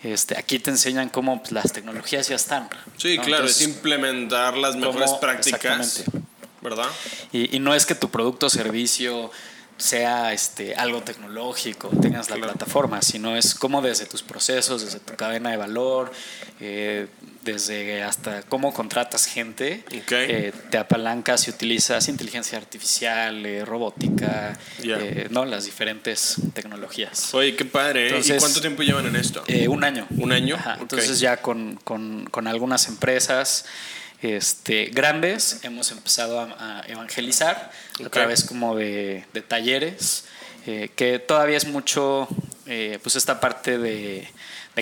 Este, 0.04 0.38
aquí 0.38 0.60
te 0.60 0.70
enseñan 0.70 1.10
cómo 1.10 1.40
pues, 1.40 1.52
las 1.52 1.74
tecnologías 1.74 2.28
ya 2.28 2.36
están. 2.36 2.70
Sí, 2.98 3.18
claro, 3.18 3.46
es 3.46 3.60
implementar 3.64 4.56
las 4.56 4.76
mejores 4.76 5.14
prácticas. 5.14 6.04
¿Verdad? 6.62 6.88
Y, 7.32 7.58
y, 7.58 7.60
no 7.60 7.74
es 7.74 7.86
que 7.86 7.96
tu 7.96 8.10
producto 8.10 8.46
o 8.46 8.50
servicio 8.50 9.32
sea 9.78 10.34
este, 10.34 10.76
algo 10.76 11.02
tecnológico, 11.02 11.90
tengas 12.02 12.30
la 12.30 12.38
plataforma, 12.38 13.02
sino 13.02 13.36
es 13.36 13.56
como 13.56 13.82
desde 13.82 14.06
tus 14.06 14.22
procesos, 14.22 14.84
desde 14.86 15.00
tu 15.00 15.16
cadena 15.16 15.52
de 15.52 15.58
valor, 15.58 16.12
eh, 16.60 17.08
desde 17.44 18.04
hasta 18.04 18.44
cómo 18.44 18.74
contratas 18.74 19.26
gente, 19.26 19.84
eh, 19.92 20.54
te 20.70 20.78
apalancas 20.78 21.48
y 21.48 21.52
utilizas 21.52 22.08
inteligencia 22.08 22.58
artificial, 22.58 23.46
eh, 23.46 23.66
robótica, 23.66 24.58
¿no? 25.30 25.46
las 25.46 25.66
diferentes 25.66 26.38
tecnologías. 26.54 27.34
Oye, 27.34 27.56
qué 27.56 27.66
padre. 27.66 28.20
¿Y 28.20 28.38
cuánto 28.38 28.62
tiempo 28.62 28.84
llevan 28.84 29.08
en 29.08 29.16
esto? 29.16 29.44
un 29.68 29.84
año. 29.84 30.08
¿Un 30.18 30.32
año? 30.32 30.58
Entonces 30.80 31.20
ya 31.20 31.38
con, 31.38 31.76
con, 31.84 32.26
con 32.26 32.48
algunas 32.48 32.88
empresas 32.88 33.66
este, 34.24 34.86
grandes, 34.86 35.60
hemos 35.64 35.92
empezado 35.92 36.40
a, 36.40 36.82
evangelizar 36.88 37.72
a 38.04 38.10
través 38.10 38.44
como 38.46 38.76
de, 38.76 39.26
talleres, 39.48 40.26
eh, 40.66 40.90
que 40.96 41.20
todavía 41.20 41.58
es 41.58 41.68
mucho, 41.68 42.28
eh, 42.66 43.00
pues 43.04 43.16
esta 43.16 43.40
parte 43.40 43.78
de, 43.78 44.28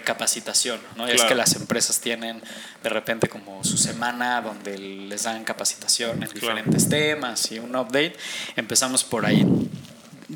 capacitación, 0.05 0.79
¿no? 0.95 1.05
Es 1.05 1.21
que 1.23 1.35
las 1.35 1.53
empresas 1.57 1.99
tienen 1.99 2.41
de 2.81 2.89
repente 2.89 3.27
como 3.27 3.61
su 3.65 3.77
semana 3.77 4.39
donde 4.39 4.77
les 4.77 5.23
dan 5.23 5.43
capacitación 5.43 6.23
en 6.23 6.29
diferentes 6.29 6.87
temas 6.87 7.51
y 7.51 7.59
un 7.59 7.75
update. 7.75 8.13
Empezamos 8.55 9.03
por 9.03 9.25
ahí. 9.25 9.45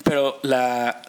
Pero 0.03 0.39
la, 0.43 1.01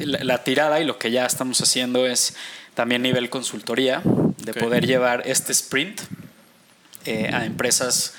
la, 0.00 0.42
tirada 0.42 0.80
y 0.80 0.84
lo 0.84 0.98
que 0.98 1.12
ya 1.12 1.26
estamos 1.26 1.60
haciendo 1.60 2.08
es 2.08 2.34
también 2.74 3.02
nivel 3.02 3.30
consultoría, 3.30 4.02
de 4.38 4.54
poder 4.54 4.84
llevar 4.84 5.22
este 5.24 5.52
sprint 5.52 6.00
eh, 7.08 7.30
a 7.32 7.44
empresas 7.44 8.14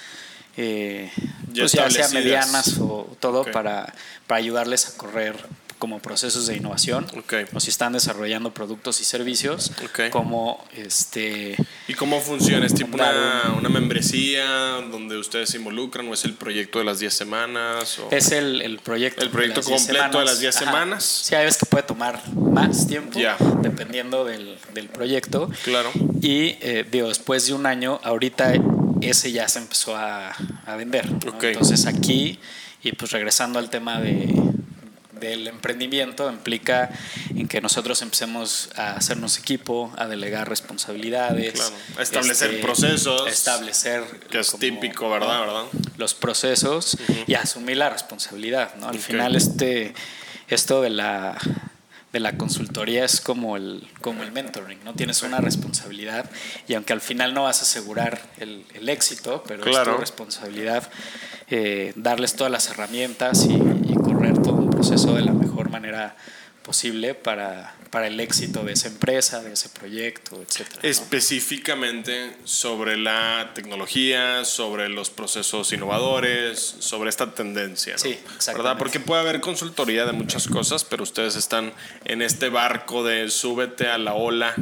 eh, 0.58 1.12
ya, 1.54 1.64
pues 1.64 1.94
sea 1.94 2.10
medianas 2.10 2.80
o 2.80 3.16
todo 3.20 3.46
para, 3.46 3.94
para 4.28 4.40
ayudarles 4.40 4.88
a 4.88 4.98
correr 4.98 5.36
como 5.80 6.00
procesos 6.00 6.46
de 6.46 6.58
innovación. 6.58 7.08
O 7.54 7.60
si 7.60 7.70
están 7.70 7.94
desarrollando 7.94 8.54
productos 8.54 9.00
y 9.00 9.06
servicios 9.06 9.72
como 10.12 10.64
este 10.76 11.56
y 11.88 11.94
cómo 11.94 12.20
funciona 12.22 12.66
es 12.66 12.74
tipo 12.74 12.96
una, 12.96 13.54
una, 13.58 13.70
membresía 13.70 14.46
donde 14.92 15.18
ustedes 15.18 15.50
se 15.50 15.58
involucran 15.58 16.08
o 16.10 16.14
es 16.14 16.26
el 16.26 16.34
proyecto 16.34 16.80
de 16.80 16.86
las 16.86 17.00
10 17.00 17.14
semanas 17.14 18.00
es 18.12 18.32
el, 18.32 18.62
el, 18.62 18.80
proyecto 18.80 19.24
el 19.24 19.30
proyecto 19.30 19.64
completo 19.64 20.20
de 20.20 20.26
las 20.26 20.40
10 20.42 20.54
semanas. 20.54 21.04
Sí 21.04 21.34
hay 21.34 21.46
veces 21.46 21.60
que 21.60 21.66
puede 21.66 21.84
tomar 21.84 22.22
más 22.36 22.86
tiempo 22.86 23.18
dependiendo 23.62 24.26
del, 24.26 24.58
del, 24.74 24.90
proyecto. 24.90 25.50
Claro. 25.64 25.92
Y 26.22 26.58
eh, 26.60 26.86
digo 26.92 27.08
después 27.08 27.48
de 27.48 27.54
un 27.54 27.66
año 27.66 28.02
ahorita 28.04 28.54
ese 29.02 29.32
ya 29.32 29.48
se 29.48 29.60
empezó 29.60 29.96
a, 29.96 30.36
a 30.66 30.76
vender 30.76 31.08
entonces 31.42 31.86
aquí 31.86 32.40
y 32.84 32.92
pues 32.94 33.12
regresando 33.12 33.60
al 33.60 33.70
tema 33.70 34.00
de 34.00 34.50
del 35.20 35.48
emprendimiento 35.48 36.30
implica 36.30 36.90
en 37.36 37.48
que 37.48 37.62
nosotros 37.62 38.02
empecemos 38.02 38.70
a 38.76 38.94
hacernos 38.94 39.38
equipo, 39.38 39.94
a 39.98 40.08
delegar 40.08 40.50
responsabilidades, 40.50 41.74
a 41.98 42.02
establecer 42.02 42.52
este, 42.52 42.64
procesos, 42.64 43.28
establecer 43.28 44.04
que 44.30 44.40
es 44.40 44.56
típico, 44.60 45.10
¿verdad? 45.10 45.42
¿verdad? 45.42 45.64
Los 45.98 46.14
procesos 46.14 46.98
y 47.28 47.34
asumir 47.34 47.78
la 47.78 47.90
responsabilidad, 47.90 48.76
¿no? 48.76 48.88
Al 48.88 49.00
final 49.00 49.36
este 49.36 49.94
esto 50.48 50.82
de 50.82 50.90
la 50.90 51.38
de 52.12 52.20
la 52.20 52.38
consultoría 52.38 53.06
es 53.06 53.22
como 53.22 53.56
el, 53.56 53.88
como 54.02 54.24
el 54.24 54.32
mentoring, 54.32 54.84
¿no? 54.84 54.94
Tienes 54.96 55.22
una 55.22 55.40
responsabilidad 55.40 56.30
y 56.68 56.74
aunque 56.74 56.94
al 56.94 57.02
final 57.02 57.34
no 57.34 57.44
vas 57.44 57.60
a 57.60 57.64
asegurar 57.64 58.20
el, 58.38 58.66
el 58.74 58.90
éxito, 58.90 59.44
pero 59.48 59.66
es 59.66 59.84
tu 59.84 59.98
responsabilidad 59.98 60.90
eh, 61.50 61.94
darles 61.96 62.36
todas 62.36 62.52
las 62.52 62.70
herramientas 62.70 63.46
y, 63.46 63.54
y 63.54 63.96
correr 63.96 64.42
todo 64.42 64.60
proceso 64.80 65.14
de 65.14 65.22
la 65.24 65.34
mejor 65.34 65.70
manera 65.70 66.16
posible 66.70 67.16
para, 67.16 67.74
para 67.90 68.06
el 68.06 68.20
éxito 68.20 68.64
de 68.64 68.74
esa 68.74 68.90
empresa, 68.90 69.42
de 69.42 69.54
ese 69.54 69.70
proyecto, 69.70 70.40
etcétera. 70.40 70.82
Específicamente 70.84 72.38
sobre 72.44 72.96
la 72.96 73.54
tecnología, 73.56 74.46
sobre 74.46 74.88
los 74.88 75.10
procesos 75.10 75.74
innovadores, 75.74 76.60
sobre 76.60 77.10
esta 77.10 77.34
tendencia, 77.34 77.94
¿no? 77.94 78.00
Sí, 78.00 78.20
¿verdad? 78.54 78.78
Porque 78.78 79.00
puede 79.00 79.22
haber 79.22 79.42
consultoría 79.42 80.06
de 80.06 80.12
muchas 80.12 80.48
cosas, 80.48 80.84
pero 80.84 81.02
ustedes 81.02 81.36
están 81.36 81.74
en 82.06 82.22
este 82.22 82.50
barco 82.50 83.04
de 83.04 83.32
súbete 83.32 83.88
a 83.88 83.98
la 83.98 84.14
ola 84.14 84.54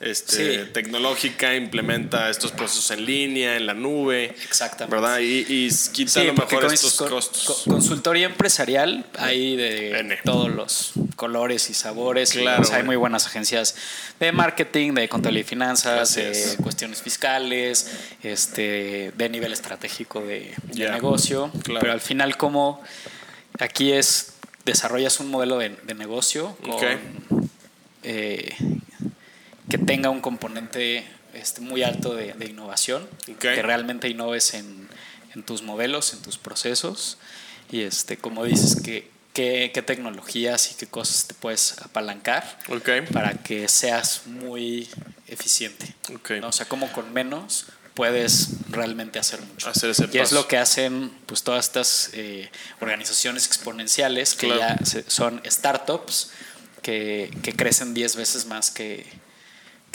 este, 0.00 0.66
tecnológica, 0.66 1.54
implementa 1.54 2.28
estos 2.28 2.52
procesos 2.52 2.90
en 2.90 3.06
línea, 3.06 3.56
en 3.56 3.66
la 3.66 3.74
nube. 3.74 4.34
Exactamente. 4.44 4.94
¿Verdad? 4.94 5.20
Y, 5.20 5.46
y 5.48 5.70
quita 5.92 6.20
a 6.20 6.24
lo 6.24 6.34
mejor 6.34 6.72
estos 6.72 6.94
costos. 6.94 7.62
consultoría 7.66 8.26
empresarial, 8.26 9.06
hay 9.18 9.56
de 9.56 10.18
todos 10.24 10.50
los 10.50 10.92
colores 11.16 11.70
y 11.70 11.74
sabores. 11.74 12.32
Claro. 12.32 12.62
hay 12.72 12.82
muy 12.82 12.96
buenas 12.96 13.26
agencias 13.26 13.74
de 14.20 14.32
marketing, 14.32 14.92
de 14.92 15.08
contabilidad 15.08 15.46
y 15.46 15.48
finanzas, 15.48 16.14
de 16.14 16.56
cuestiones 16.62 17.02
fiscales, 17.02 17.90
este, 18.22 19.12
de 19.16 19.28
nivel 19.28 19.52
estratégico 19.52 20.20
de, 20.20 20.54
negocio. 20.74 21.50
Pero 21.64 21.92
al 21.92 22.00
final, 22.00 22.36
como 22.36 22.82
aquí 23.58 23.92
es, 23.92 24.34
desarrollas 24.64 25.20
un 25.20 25.30
modelo 25.30 25.58
de, 25.58 25.70
negocio 25.94 26.56
con. 26.62 27.46
Eh, 28.08 28.54
que 29.68 29.78
tenga 29.78 30.10
un 30.10 30.20
componente 30.20 31.04
este, 31.34 31.60
muy 31.60 31.82
alto 31.82 32.14
de, 32.14 32.34
innovación, 32.48 33.06
que 33.38 33.62
realmente 33.62 34.08
innoves 34.08 34.54
en, 34.54 34.88
en, 35.34 35.42
tus 35.42 35.62
modelos, 35.62 36.12
en 36.12 36.22
tus 36.22 36.38
procesos. 36.38 37.18
Y 37.70 37.82
este, 37.82 38.16
como 38.16 38.44
dices, 38.44 38.80
que, 38.80 39.10
qué, 39.32 39.70
qué 39.74 39.82
tecnologías 39.82 40.72
y 40.72 40.76
qué 40.76 40.86
cosas 40.86 41.26
te 41.26 41.34
puedes 41.34 41.78
apalancar 41.82 42.58
para 43.12 43.34
que 43.34 43.68
seas 43.68 44.22
muy 44.26 44.88
eficiente. 45.26 45.94
O 46.42 46.52
sea, 46.52 46.66
como 46.66 46.90
con 46.92 47.12
menos 47.12 47.66
puedes 47.94 48.50
realmente 48.70 49.18
hacer 49.18 49.40
mucho. 49.40 49.68
Hacer 49.68 49.90
ese 49.90 50.08
y 50.12 50.18
es 50.18 50.30
lo 50.30 50.46
que 50.46 50.58
hacen 50.58 51.10
pues 51.26 51.42
todas 51.42 51.64
estas 51.64 52.10
eh, 52.12 52.50
organizaciones 52.80 53.46
exponenciales 53.46 54.34
que 54.34 54.48
ya 54.48 54.78
son 55.08 55.40
startups 55.46 56.30
que, 56.82 57.30
que 57.42 57.54
crecen 57.54 57.94
10 57.94 58.16
veces 58.16 58.46
más 58.46 58.70
que, 58.70 59.06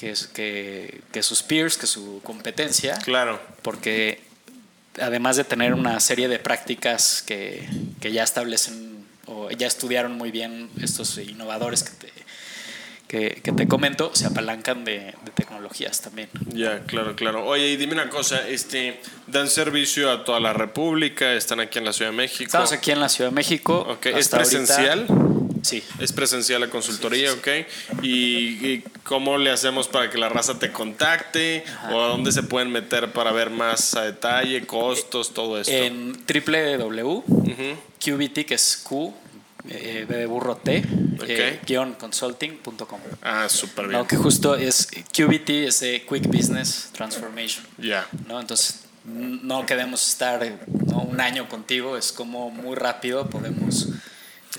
que, 0.02 0.14
que, 0.34 1.02
que 1.14 1.22
sus 1.24 1.44
peers, 1.44 1.78
que 1.78 1.86
su 1.86 2.20
competencia. 2.24 2.96
Claro. 2.98 3.40
Porque 3.62 4.20
además 5.00 5.38
de 5.38 5.44
tener 5.44 5.74
una 5.76 6.00
serie 6.00 6.28
de 6.28 6.40
prácticas 6.40 7.24
que, 7.26 7.70
que 8.02 8.12
ya 8.12 8.24
establecen 8.24 9.06
o 9.28 9.52
ya 9.52 9.68
estudiaron 9.68 10.18
muy 10.18 10.32
bien 10.32 10.70
estos 10.82 11.18
innovadores 11.20 11.84
que 11.84 11.92
te, 11.92 12.12
que, 13.08 13.42
que 13.44 13.52
te 13.52 13.68
comento, 13.68 14.12
se 14.16 14.26
apalancan 14.26 14.84
de, 14.84 15.14
de 15.24 15.32
tecnologías 15.36 16.02
también. 16.02 16.30
Ya, 16.48 16.80
claro, 16.86 17.16
claro. 17.16 17.46
Oye, 17.46 17.68
y 17.70 17.78
dime 17.78 17.94
una 17.94 18.10
cosa, 18.10 18.48
este, 18.48 19.00
dan 19.28 19.50
servicio 19.50 20.10
a 20.12 20.24
toda 20.26 20.40
la 20.40 20.52
República, 20.54 21.34
están 21.34 21.60
aquí 21.60 21.78
en 21.78 21.86
la 21.86 21.94
Ciudad 21.94 22.10
de 22.12 22.18
México. 22.18 22.46
Estamos 22.46 22.72
aquí 22.72 22.90
en 22.92 23.00
la 23.00 23.10
Ciudad 23.10 23.30
de 23.30 23.36
México. 23.36 23.86
Ok, 23.88 24.08
¿es 24.08 24.14
ahorita- 24.34 24.38
presencial? 24.38 25.06
Sí. 25.62 25.84
Es 26.00 26.12
presencial 26.13 26.62
la 26.62 26.69
consultoría, 26.69 27.32
ok. 27.34 27.47
¿Y, 28.02 28.08
y 28.67 28.84
cómo 29.04 29.38
le 29.38 29.52
hacemos 29.52 29.88
para 29.88 30.10
que 30.10 30.17
la 30.17 30.28
raza 30.30 30.58
te 30.60 30.71
contacte? 30.71 31.63
¿O 31.91 32.02
a 32.02 32.08
dónde 32.08 32.32
se 32.32 32.43
pueden 32.43 32.71
meter 32.71 33.12
para 33.13 33.32
ver 33.32 33.50
más 33.50 33.95
a 33.95 34.04
detalle, 34.04 34.65
costos, 34.65 35.34
todo 35.34 35.60
esto? 35.60 35.71
En 35.71 36.13
www.qbt, 37.26 38.45
que 38.45 38.54
es 38.56 38.78
Q, 38.84 39.13
eh, 39.69 40.06
de 40.10 40.26
burro 40.26 40.56
T, 40.58 40.78
eh, 40.78 41.60
Ok. 41.62 41.67
guion 41.67 41.93
consulting.com. 41.93 43.00
ah, 43.21 43.47
súper 43.47 43.88
bien. 43.88 44.00
No, 44.00 44.08
que 44.08 44.15
justo 44.17 44.56
es 44.56 44.88
QBT, 45.15 45.67
es 45.67 45.80
de 45.82 46.04
Quick 46.10 46.28
Business 46.28 46.89
Transformation. 46.93 47.63
Ya. 47.78 48.08
¿no? 48.28 48.39
Entonces, 48.39 48.86
no 49.06 49.65
queremos 49.65 50.08
estar 50.08 50.43
eh, 50.43 50.58
¿no? 50.88 51.02
un 51.02 51.19
año 51.21 51.47
contigo, 51.47 51.97
es 51.97 52.12
como 52.12 52.50
muy 52.50 52.76
rápido 52.76 53.30
podemos 53.30 53.88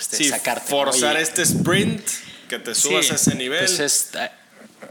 este, 0.03 0.17
Sí, 0.19 0.25
sacarte. 0.29 0.65
¿no? 0.65 0.77
forzar 0.85 1.17
Y- 1.19 1.23
este 1.23 1.43
sprint, 1.43 2.03
que 2.49 2.59
te 2.59 2.75
subas 2.75 3.07
Sí, 3.07 3.13
a 3.13 3.15
ese 3.15 3.35
nivel. 3.35 3.59
pues 3.61 3.79
es- 3.81 4.11
eh, 4.15 4.31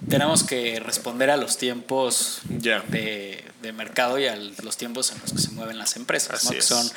tenemos 0.10 0.43
que 0.43 0.80
responder 0.80 1.30
a 1.30 1.38
los 1.38 1.58
tiempos 1.58 2.39
de, 2.45 3.43
de 3.62 3.71
mercado 3.74 4.17
y 4.17 4.26
a 4.28 4.36
los 4.36 4.78
tiempos 4.78 5.12
en 5.12 5.19
los 5.21 5.32
que 5.34 5.39
se 5.39 5.52
mueven 5.52 5.78
las 5.78 5.95
empresas, 5.95 6.43
¿no? 6.45 6.52
que 6.52 6.62
son 6.62 6.89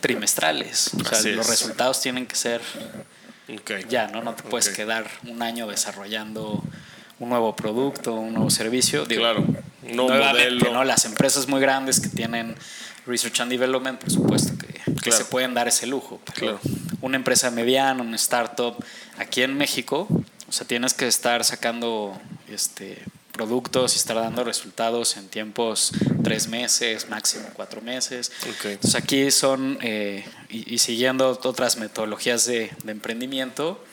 trimestrales. 0.00 0.90
O 0.94 1.04
sea, 1.04 1.18
Así 1.18 1.30
los 1.32 1.46
es. 1.46 1.50
resultados 1.50 2.00
tienen 2.00 2.26
que 2.26 2.36
ser 2.36 2.60
ya, 3.88 4.08
¿no? 4.08 4.22
No 4.22 4.34
te 4.34 4.42
puedes 4.42 4.68
quedar 4.68 5.08
un 5.24 5.42
año 5.42 5.66
desarrollando 5.66 6.62
un 7.18 7.28
nuevo 7.30 7.54
producto, 7.56 8.14
un 8.14 8.34
nuevo 8.34 8.50
servicio. 8.50 9.06
Digo, 9.06 9.22
Claro. 9.22 9.44
Nuevamente, 9.82 10.50
modelo. 10.50 10.72
¿no? 10.72 10.84
Las 10.84 11.04
empresas 11.04 11.46
muy 11.48 11.60
grandes 11.60 12.00
que 12.00 12.08
tienen 12.08 12.54
Research 13.06 13.40
and 13.40 13.50
Development, 13.52 14.00
por 14.00 14.10
supuesto 14.10 14.52
que, 14.58 14.66
que 14.74 14.94
Claro. 14.94 15.16
se 15.16 15.24
pueden 15.26 15.54
dar 15.54 15.68
ese 15.68 15.86
lujo. 15.86 16.20
Pero 16.34 16.58
Claro. 16.60 16.60
Una 17.06 17.16
empresa 17.16 17.50
mediana, 17.50 18.02
una 18.02 18.16
startup, 18.16 18.76
aquí 19.16 19.42
en 19.42 19.56
México, 19.56 20.08
o 20.48 20.52
sea, 20.52 20.66
tienes 20.66 20.94
que 20.94 21.06
estar 21.06 21.44
sacando 21.44 22.20
este, 22.48 23.02
productos 23.32 23.94
y 23.94 23.98
estar 23.98 24.16
dando 24.16 24.44
resultados 24.44 25.16
en 25.16 25.28
tiempos 25.28 25.92
tres 26.22 26.48
meses, 26.48 27.08
máximo 27.08 27.48
cuatro 27.54 27.80
meses. 27.80 28.32
Ok. 28.42 28.64
Entonces 28.66 28.94
aquí 28.94 29.30
son, 29.30 29.78
eh, 29.82 30.24
y, 30.48 30.74
y 30.74 30.78
siguiendo 30.78 31.28
otras 31.28 31.76
metodologías 31.76 32.46
de, 32.46 32.70
de 32.84 32.92
emprendimiento, 32.92 33.84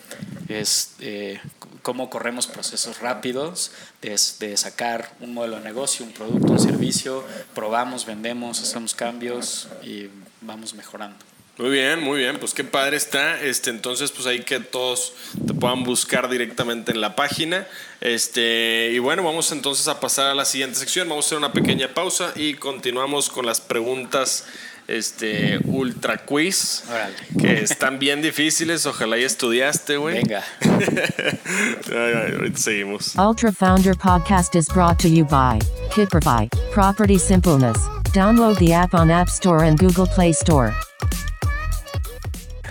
es 0.47 0.95
eh, 0.99 1.39
cómo 1.81 2.09
corremos 2.09 2.47
procesos 2.47 2.99
rápidos 2.99 3.71
de, 4.01 4.19
de 4.39 4.57
sacar 4.57 5.11
un 5.19 5.33
modelo 5.33 5.57
de 5.57 5.63
negocio, 5.63 6.05
un 6.05 6.13
producto, 6.13 6.53
un 6.53 6.59
servicio, 6.59 7.25
probamos, 7.53 8.05
vendemos, 8.05 8.61
hacemos 8.61 8.93
cambios 8.93 9.67
y 9.83 10.07
vamos 10.41 10.73
mejorando. 10.73 11.32
Muy 11.57 11.69
bien, 11.69 11.99
muy 11.99 12.17
bien, 12.17 12.39
pues 12.39 12.53
qué 12.55 12.63
padre 12.63 12.97
está. 12.97 13.39
Este, 13.39 13.69
entonces, 13.69 14.11
pues 14.11 14.25
ahí 14.25 14.39
que 14.39 14.59
todos 14.59 15.13
te 15.45 15.53
puedan 15.53 15.83
buscar 15.83 16.27
directamente 16.27 16.91
en 16.91 16.99
la 16.99 17.15
página. 17.15 17.67
Este, 18.01 18.89
y 18.91 18.97
bueno, 18.97 19.23
vamos 19.23 19.51
entonces 19.51 19.87
a 19.87 19.99
pasar 19.99 20.31
a 20.31 20.35
la 20.35 20.45
siguiente 20.45 20.79
sección. 20.79 21.07
Vamos 21.07 21.25
a 21.25 21.27
hacer 21.27 21.37
una 21.37 21.53
pequeña 21.53 21.89
pausa 21.89 22.33
y 22.35 22.55
continuamos 22.55 23.29
con 23.29 23.45
las 23.45 23.61
preguntas 23.61 24.45
este, 24.87 25.59
ultra 25.65 26.17
quiz. 26.17 26.85
Órale. 26.89 27.15
Que 27.39 27.61
están 27.61 27.99
bien 27.99 28.23
difíciles. 28.23 28.87
Ojalá 28.87 29.17
ya 29.17 29.27
estudiaste, 29.27 29.97
güey. 29.97 30.15
Venga. 30.15 30.43
Ay, 30.61 32.13
ay, 32.15 32.31
ahorita 32.33 32.57
seguimos. 32.57 33.15
Ultra 33.15 33.51
Founder 33.51 33.93
Podcast 33.93 34.55
is 34.55 34.67
brought 34.73 34.97
to 34.99 35.07
you 35.07 35.23
by 35.23 35.59
Kiprify, 35.91 36.49
Property 36.71 37.19
Simpleness. 37.19 37.77
Download 38.11 38.57
the 38.57 38.73
app 38.73 38.95
on 38.95 39.11
App 39.11 39.29
Store 39.29 39.63
and 39.63 39.77
Google 39.77 40.07
Play 40.07 40.33
Store. 40.33 40.73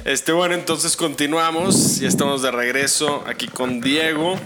Este, 0.05 0.33
bueno, 0.33 0.55
entonces 0.55 0.97
continuamos. 0.97 2.01
Ya 2.01 2.09
estamos 2.09 2.43
de 2.43 2.51
regreso 2.51 3.23
aquí 3.27 3.47
con 3.47 3.81
Diego. 3.81 4.39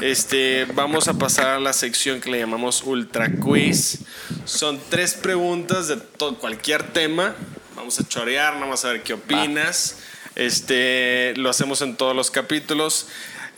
Este, 0.00 0.64
vamos 0.74 1.08
a 1.08 1.14
pasar 1.14 1.46
a 1.48 1.60
la 1.60 1.72
sección 1.72 2.20
que 2.20 2.30
le 2.30 2.38
llamamos 2.38 2.82
Ultra 2.82 3.30
Quiz. 3.30 3.98
Son 4.46 4.80
tres 4.88 5.14
preguntas 5.14 5.88
de 5.88 5.96
to- 5.96 6.38
cualquier 6.38 6.82
tema. 6.92 7.34
Vamos 7.74 8.00
a 8.00 8.08
chorear, 8.08 8.58
vamos 8.58 8.84
a 8.84 8.88
ver 8.92 9.02
qué 9.02 9.12
opinas. 9.14 9.98
Este, 10.34 11.34
lo 11.36 11.50
hacemos 11.50 11.82
en 11.82 11.96
todos 11.96 12.16
los 12.16 12.30
capítulos. 12.30 13.06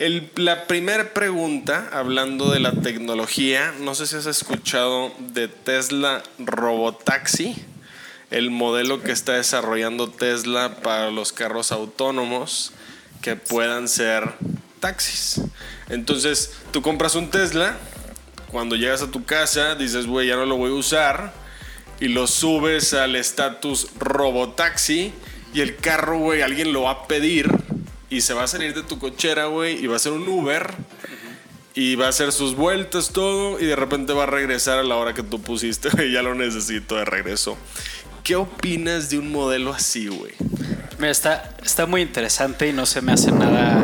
El- 0.00 0.30
la 0.36 0.66
primera 0.66 1.12
pregunta, 1.14 1.88
hablando 1.92 2.50
de 2.50 2.58
la 2.60 2.72
tecnología, 2.72 3.72
no 3.80 3.94
sé 3.94 4.06
si 4.08 4.16
has 4.16 4.26
escuchado 4.26 5.12
de 5.18 5.46
Tesla 5.48 6.22
Robotaxi 6.38 7.56
el 8.30 8.50
modelo 8.50 9.02
que 9.02 9.12
está 9.12 9.34
desarrollando 9.34 10.08
Tesla 10.10 10.76
para 10.82 11.10
los 11.10 11.32
carros 11.32 11.72
autónomos 11.72 12.72
que 13.22 13.36
puedan 13.36 13.88
ser 13.88 14.34
taxis. 14.80 15.40
Entonces, 15.88 16.52
tú 16.70 16.82
compras 16.82 17.14
un 17.14 17.30
Tesla, 17.30 17.76
cuando 18.50 18.76
llegas 18.76 19.02
a 19.02 19.10
tu 19.10 19.24
casa 19.24 19.74
dices, 19.74 20.06
güey, 20.06 20.28
ya 20.28 20.36
no 20.36 20.46
lo 20.46 20.56
voy 20.56 20.70
a 20.70 20.74
usar, 20.74 21.32
y 22.00 22.08
lo 22.08 22.26
subes 22.26 22.94
al 22.94 23.16
estatus 23.16 23.88
robotaxi, 23.98 25.12
y 25.52 25.60
el 25.60 25.76
carro, 25.76 26.18
güey, 26.18 26.42
alguien 26.42 26.72
lo 26.72 26.82
va 26.82 26.90
a 26.90 27.06
pedir, 27.06 27.50
y 28.10 28.22
se 28.22 28.34
va 28.34 28.44
a 28.44 28.46
salir 28.46 28.74
de 28.74 28.82
tu 28.82 28.98
cochera, 28.98 29.46
güey, 29.46 29.82
y 29.82 29.86
va 29.86 29.96
a 29.96 29.98
ser 29.98 30.12
un 30.12 30.26
Uber. 30.26 30.72
Y 31.74 31.94
va 31.94 32.06
a 32.06 32.08
hacer 32.08 32.32
sus 32.32 32.56
vueltas, 32.56 33.10
todo, 33.10 33.60
y 33.60 33.66
de 33.66 33.76
repente 33.76 34.12
va 34.12 34.24
a 34.24 34.26
regresar 34.26 34.80
a 34.80 34.82
la 34.82 34.96
hora 34.96 35.14
que 35.14 35.22
tú 35.22 35.40
pusiste, 35.40 35.88
y 36.04 36.12
ya 36.12 36.22
lo 36.22 36.34
necesito 36.34 36.96
de 36.96 37.04
regreso. 37.04 37.56
¿Qué 38.22 38.36
opinas 38.36 39.10
de 39.10 39.18
un 39.18 39.32
modelo 39.32 39.72
así, 39.72 40.08
güey? 40.08 40.32
Mira, 40.98 41.10
está, 41.10 41.54
está 41.64 41.86
muy 41.86 42.02
interesante 42.02 42.68
y 42.68 42.72
no 42.72 42.84
se 42.86 43.00
me 43.00 43.12
hace 43.12 43.30
nada, 43.32 43.82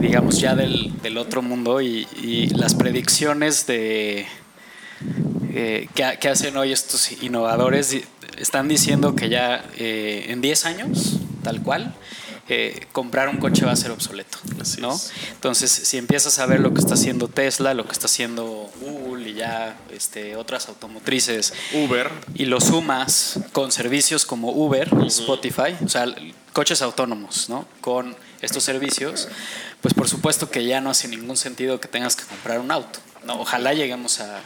digamos, 0.00 0.40
ya 0.40 0.54
del, 0.54 0.92
del 1.02 1.16
otro 1.18 1.40
mundo 1.40 1.80
y, 1.80 2.06
las 2.54 2.74
predicciones 2.74 3.66
de 3.66 4.26
eh, 5.54 5.88
que, 5.94 6.04
ha- 6.04 6.16
que 6.16 6.28
hacen 6.28 6.56
hoy 6.56 6.72
estos 6.72 7.10
innovadores 7.22 7.96
están 8.36 8.68
diciendo 8.68 9.14
que 9.14 9.28
ya 9.28 9.64
eh, 9.78 10.26
en 10.28 10.40
10 10.40 10.66
años, 10.66 11.16
tal 11.42 11.62
cual, 11.62 11.94
eh, 12.52 12.86
comprar 12.92 13.28
un 13.28 13.36
coche 13.38 13.64
va 13.64 13.72
a 13.72 13.76
ser 13.76 13.92
obsoleto. 13.92 14.38
Así 14.60 14.80
¿no? 14.80 14.94
es. 14.94 15.12
Entonces, 15.30 15.70
si 15.70 15.96
empiezas 15.98 16.38
a 16.40 16.46
ver 16.46 16.60
lo 16.60 16.74
que 16.74 16.80
está 16.80 16.94
haciendo 16.94 17.28
Tesla, 17.28 17.74
lo 17.74 17.86
que 17.86 17.92
está 17.92 18.06
haciendo 18.06 18.70
Google 18.80 19.30
y 19.30 19.34
ya 19.34 19.78
este, 19.92 20.34
otras 20.36 20.68
automotrices, 20.68 21.52
Uber. 21.72 22.10
y 22.34 22.46
lo 22.46 22.60
sumas 22.60 23.38
con 23.52 23.70
servicios 23.70 24.26
como 24.26 24.50
Uber, 24.50 24.90
Spotify, 25.06 25.76
o 25.84 25.88
sea, 25.88 26.06
coches 26.52 26.82
autónomos, 26.82 27.48
¿no? 27.48 27.66
Con 27.80 28.16
estos 28.42 28.64
servicios, 28.64 29.28
pues 29.80 29.94
por 29.94 30.08
supuesto 30.08 30.50
que 30.50 30.64
ya 30.64 30.80
no 30.80 30.90
hace 30.90 31.06
ningún 31.06 31.36
sentido 31.36 31.78
que 31.80 31.86
tengas 31.88 32.16
que 32.16 32.24
comprar 32.24 32.58
un 32.58 32.70
auto, 32.72 32.98
¿no? 33.24 33.40
Ojalá 33.40 33.74
lleguemos 33.74 34.20
a, 34.20 34.40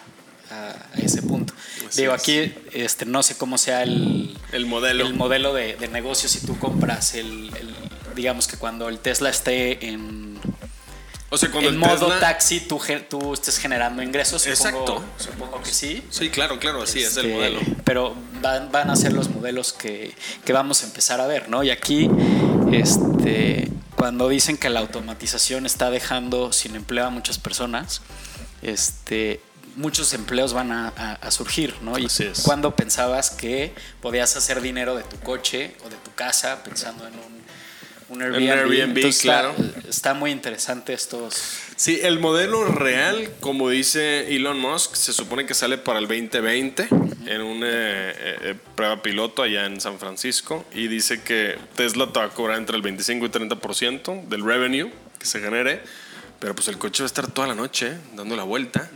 ese 0.96 1.22
punto. 1.22 1.52
Así 1.88 2.02
Digo, 2.02 2.12
aquí 2.12 2.52
este, 2.72 3.06
no 3.06 3.22
sé 3.24 3.36
cómo 3.36 3.58
sea 3.58 3.82
el, 3.82 4.38
El 4.52 4.66
modelo. 4.66 5.04
el 5.06 5.14
modelo 5.14 5.52
de, 5.54 5.74
de 5.76 5.88
negocio 5.88 6.28
si 6.28 6.46
tú 6.46 6.56
compras 6.58 7.14
el, 7.14 7.50
el- 7.56 7.74
digamos 8.14 8.46
que 8.46 8.56
cuando 8.56 8.88
el 8.88 8.98
Tesla 8.98 9.30
esté 9.30 9.86
en, 9.88 10.38
o 11.30 11.36
sea, 11.38 11.50
cuando 11.50 11.68
en 11.70 11.74
el 11.74 11.80
modo 11.80 12.06
Tesla- 12.08 12.20
taxi, 12.20 12.60
tú, 12.60 12.80
estés 13.34 13.58
generando 13.58 14.02
ingresos. 14.02 14.46
Exacto. 14.46 15.02
Supongo 15.18 15.60
que 15.62 15.72
sí. 15.72 16.02
Sí, 16.10 16.30
claro, 16.30 16.58
claro, 16.58 16.82
así 16.82 17.00
es 17.02 17.16
el 17.16 17.26
Este, 17.26 17.36
modelo. 17.36 17.60
Pero 17.84 18.14
van, 18.40 18.70
van 18.70 18.90
a 18.90 18.96
ser 18.96 19.12
los 19.12 19.28
modelos 19.30 19.72
que, 19.72 20.14
que 20.44 20.52
vamos 20.52 20.82
a 20.82 20.86
empezar 20.86 21.20
a 21.20 21.26
ver, 21.26 21.48
¿no? 21.48 21.62
Y 21.62 21.70
aquí, 21.70 22.08
este, 22.72 23.70
cuando 23.96 24.28
dicen 24.28 24.56
que 24.56 24.68
la 24.70 24.80
automatización 24.80 25.66
está 25.66 25.90
dejando 25.90 26.52
sin 26.52 26.76
empleo 26.76 27.06
a 27.06 27.10
muchas 27.10 27.38
personas, 27.38 28.02
este, 28.62 29.40
muchos 29.76 30.12
empleos 30.14 30.52
van 30.52 30.72
a, 30.72 30.88
a- 30.96 31.12
a 31.14 31.30
surgir, 31.30 31.74
¿no? 31.82 31.98
Y 31.98 32.08
cuando 32.42 32.76
pensabas 32.76 33.30
que 33.30 33.74
podías 34.00 34.36
hacer 34.36 34.60
dinero 34.60 34.94
de 34.96 35.02
tu 35.04 35.18
coche 35.20 35.76
o 35.84 35.88
de 35.88 35.96
tu 35.96 36.12
casa 36.14 36.62
pensando 36.62 37.06
en 37.06 37.14
un, 37.14 37.43
un 38.08 38.22
Airbnb. 38.22 38.50
Airbnb, 38.50 38.96
Entonces, 38.96 39.16
está- 39.16 39.40
claro. 39.40 39.54
Está, 39.88 40.14
muy 40.14 40.30
interesante 40.30 40.92
estos... 40.92 41.34
Sí, 41.76 42.00
el 42.02 42.18
modelo 42.20 42.64
real, 42.66 43.30
como 43.40 43.68
dice 43.70 44.34
Elon 44.34 44.58
Musk, 44.60 44.94
se 44.94 45.12
supone 45.12 45.46
que 45.46 45.54
sale 45.54 45.78
para 45.78 45.98
el 45.98 46.06
2020 46.06 46.88
en 47.26 47.40
una 47.40 47.66
eh, 47.66 48.14
eh, 48.42 48.54
prueba 48.76 49.02
piloto 49.02 49.42
allá 49.42 49.66
en 49.66 49.80
San 49.80 49.98
Francisco 49.98 50.64
y 50.72 50.88
dice 50.88 51.22
que 51.22 51.58
Tesla 51.74 52.12
te 52.12 52.18
va 52.20 52.26
a 52.26 52.30
cobrar 52.30 52.58
entre 52.58 52.76
el 52.76 52.82
25 52.82 53.26
y 53.26 53.28
30% 53.28 54.28
del 54.28 54.44
revenue, 54.44 54.92
que 55.18 55.26
se 55.26 55.40
genere, 55.40 55.82
pero 56.38 56.54
pues 56.54 56.68
el 56.68 56.78
coche 56.78 57.02
va 57.02 57.06
a 57.06 57.08
estar 57.08 57.26
toda 57.30 57.48
la 57.48 57.54
noche 57.54 57.96
dando 58.14 58.36
la 58.36 58.44
vuelta, 58.44 58.90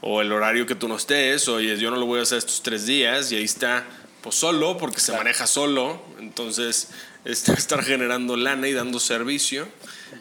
o 0.00 0.20
el 0.20 0.30
horario 0.32 0.66
que 0.66 0.74
tú 0.74 0.88
no 0.88 0.96
estés, 0.96 1.48
oye, 1.48 1.76
yo 1.78 1.90
no 1.90 1.96
lo 1.96 2.06
voy 2.06 2.20
a 2.20 2.22
hacer 2.22 2.38
estos 2.38 2.62
tres 2.62 2.86
días, 2.86 3.32
y 3.32 3.36
ahí 3.36 3.44
está, 3.44 3.84
pues 4.22 4.34
solo, 4.34 4.76
porque 4.76 5.00
se 5.00 5.12
maneja 5.12 5.46
solo, 5.46 6.02
entonces 6.20 6.88
este, 7.24 7.52
estar 7.58 7.82
generando 7.84 8.36
lana 8.36 8.68
y 8.68 8.72
dando 8.72 9.00
servicio, 9.00 9.68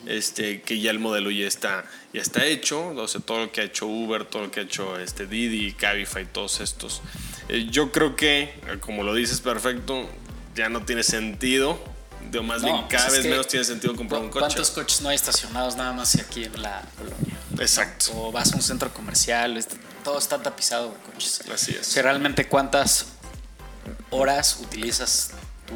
este, 0.05 0.61
que 0.61 0.79
ya 0.79 0.91
el 0.91 0.99
modelo 0.99 1.31
ya 1.31 1.47
está, 1.47 1.85
ya 2.13 2.21
está 2.21 2.45
hecho, 2.45 2.89
o 2.89 3.07
sea, 3.07 3.21
todo 3.21 3.39
lo 3.45 3.51
que 3.51 3.61
ha 3.61 3.63
hecho 3.65 3.85
Uber, 3.87 4.25
todo 4.25 4.43
lo 4.43 4.51
que 4.51 4.61
ha 4.61 4.63
hecho 4.63 4.99
este, 4.99 5.25
Didi, 5.27 5.73
Cabify, 5.73 6.25
todos 6.25 6.59
estos. 6.59 7.01
Eh, 7.49 7.67
yo 7.71 7.91
creo 7.91 8.15
que, 8.15 8.53
como 8.81 9.03
lo 9.03 9.13
dices 9.13 9.39
perfecto, 9.41 10.09
ya 10.55 10.69
no 10.69 10.83
tiene 10.83 11.03
sentido 11.03 11.79
de 12.31 12.41
más 12.41 12.61
bien 12.61 12.75
No, 12.75 12.87
cada 12.89 13.05
pues 13.05 13.13
es 13.13 13.13
vez 13.19 13.23
que 13.23 13.29
menos 13.29 13.47
tiene 13.47 13.63
sentido 13.65 13.95
comprar 13.95 14.21
un 14.21 14.29
coche. 14.29 14.39
¿Cuántos 14.47 14.71
coches 14.71 15.01
no 15.01 15.07
hay 15.09 15.15
estacionados 15.15 15.77
nada 15.77 15.93
más 15.93 16.15
aquí 16.19 16.43
en 16.43 16.61
la 16.61 16.83
colonia? 16.97 17.37
Exacto. 17.59 18.11
O 18.15 18.31
vas 18.33 18.51
a 18.51 18.57
un 18.57 18.61
centro 18.61 18.93
comercial, 18.93 19.55
est- 19.55 19.75
todo 20.03 20.17
está 20.19 20.41
tapizado 20.41 20.89
de 20.91 20.97
coches. 21.13 21.41
Así 21.53 21.71
es. 21.71 21.87
O 21.87 21.91
sea, 21.91 22.03
realmente 22.03 22.47
cuántas 22.49 23.05
horas 24.09 24.57
utilizas 24.61 25.31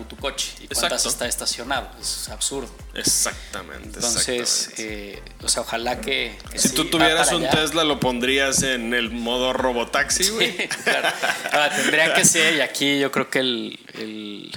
tu 0.05 0.15
coche 0.17 0.51
y 0.61 0.67
cuántas 0.67 0.83
Exacto. 0.83 1.09
está 1.09 1.27
estacionado. 1.27 1.89
Es 1.99 2.29
absurdo. 2.29 2.73
Exactamente. 2.93 3.83
Entonces, 3.85 4.29
exactamente. 4.29 5.13
eh, 5.13 5.23
o 5.43 5.49
sea, 5.49 5.61
ojalá 5.61 6.01
que. 6.01 6.37
que 6.51 6.59
si 6.59 6.69
sí, 6.69 6.75
tú 6.75 6.85
tuvieras 6.85 7.31
un 7.31 7.43
allá. 7.43 7.51
Tesla, 7.51 7.83
lo 7.83 7.99
pondrías 7.99 8.63
en 8.63 8.93
el 8.93 9.11
modo 9.11 9.53
robotaxi, 9.53 10.29
güey. 10.29 10.51
Sí, 10.57 10.67
claro. 10.83 11.09
Ah, 11.51 11.69
tendría 11.75 12.13
que 12.13 12.25
ser, 12.25 12.55
y 12.55 12.61
aquí 12.61 12.99
yo 12.99 13.11
creo 13.11 13.29
que 13.29 13.39
el, 13.39 13.79
el- 13.95 14.51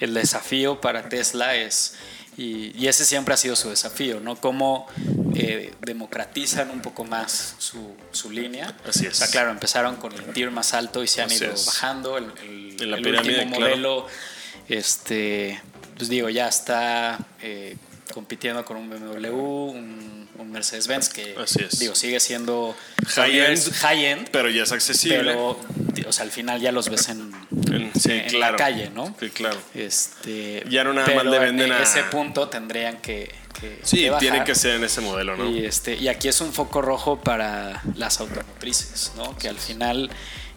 el 0.00 0.14
desafío 0.14 0.80
para 0.80 1.08
Tesla 1.08 1.56
es, 1.56 1.94
y, 2.36 2.70
y 2.80 2.86
ese 2.86 3.04
siempre 3.04 3.34
ha 3.34 3.36
sido 3.36 3.56
su 3.56 3.68
desafío, 3.68 4.20
¿no? 4.20 4.36
Cómo 4.36 4.86
eh, 5.34 5.74
democratizan 5.80 6.70
un 6.70 6.80
poco 6.82 7.04
más 7.04 7.56
su, 7.58 7.96
su 8.12 8.30
línea. 8.30 8.76
Así 8.88 9.06
es. 9.06 9.14
O 9.14 9.16
sea, 9.16 9.26
claro, 9.28 9.50
empezaron 9.50 9.96
con 9.96 10.12
el 10.12 10.24
tier 10.32 10.52
más 10.52 10.72
alto 10.72 11.02
y 11.02 11.08
se 11.08 11.20
han 11.20 11.26
Así 11.32 11.42
ido 11.42 11.52
es. 11.52 11.66
bajando. 11.66 12.16
El, 12.16 12.26
el- 12.42 12.76
En 12.82 12.90
la 12.92 12.96
el 12.98 13.02
pirámide, 13.02 13.38
último 13.40 13.56
claro. 13.56 14.06
Este, 14.68 15.60
pues 15.96 16.08
digo, 16.08 16.28
ya 16.28 16.48
está 16.48 17.18
eh, 17.42 17.76
compitiendo 18.12 18.64
con 18.64 18.76
un 18.76 18.88
BMW, 18.90 19.28
un, 19.34 20.28
un 20.38 20.50
Mercedes-Benz, 20.52 21.08
que 21.08 21.34
Así 21.38 21.62
es. 21.62 21.78
digo, 21.78 21.94
sigue 21.94 22.20
siendo 22.20 22.76
High-end. 23.06 23.72
high-end, 23.74 24.28
Pero 24.30 24.50
ya 24.50 24.62
es 24.62 24.72
accesible. 24.72 25.18
pero 25.24 25.60
o 26.06 26.12
sea, 26.12 26.24
al 26.24 26.30
final 26.30 26.60
ya 26.60 26.70
los 26.72 26.88
ves 26.88 27.08
en, 27.08 27.32
En- 27.72 27.90
sí, 28.00 28.12
en 28.12 28.28
claro. 28.28 28.52
la 28.52 28.58
calle, 28.58 28.90
¿no? 28.94 29.14
Sí, 29.20 29.30
claro. 29.30 29.58
Este, 29.74 30.64
Ya 30.70 30.84
no 30.84 30.92
nada 30.94 31.12
más 31.14 31.24
le 31.24 31.38
venden 31.38 31.66
en 31.66 31.72
a- 31.72 31.82
ese 31.82 32.04
punto 32.04 32.48
tendrían 32.48 32.98
que, 32.98 33.34
que- 33.60 33.80
Sí, 33.82 33.98
que 34.02 34.10
bajar. 34.10 34.20
tiene 34.20 34.44
que 34.44 34.54
ser 34.54 34.76
en 34.76 34.84
ese 34.84 35.00
modelo, 35.00 35.36
¿no? 35.36 35.50
Y, 35.50 35.64
este, 35.66 35.96
y 35.96 36.08
aquí 36.08 36.28
es 36.28 36.40
un 36.40 36.52
foco 36.52 36.80
rojo 36.82 37.20
para 37.20 37.82
las 37.96 38.20
automotrices, 38.20 39.12
¿no? 39.16 39.36
Que 39.36 39.48
al 39.48 39.58
final 39.58 40.08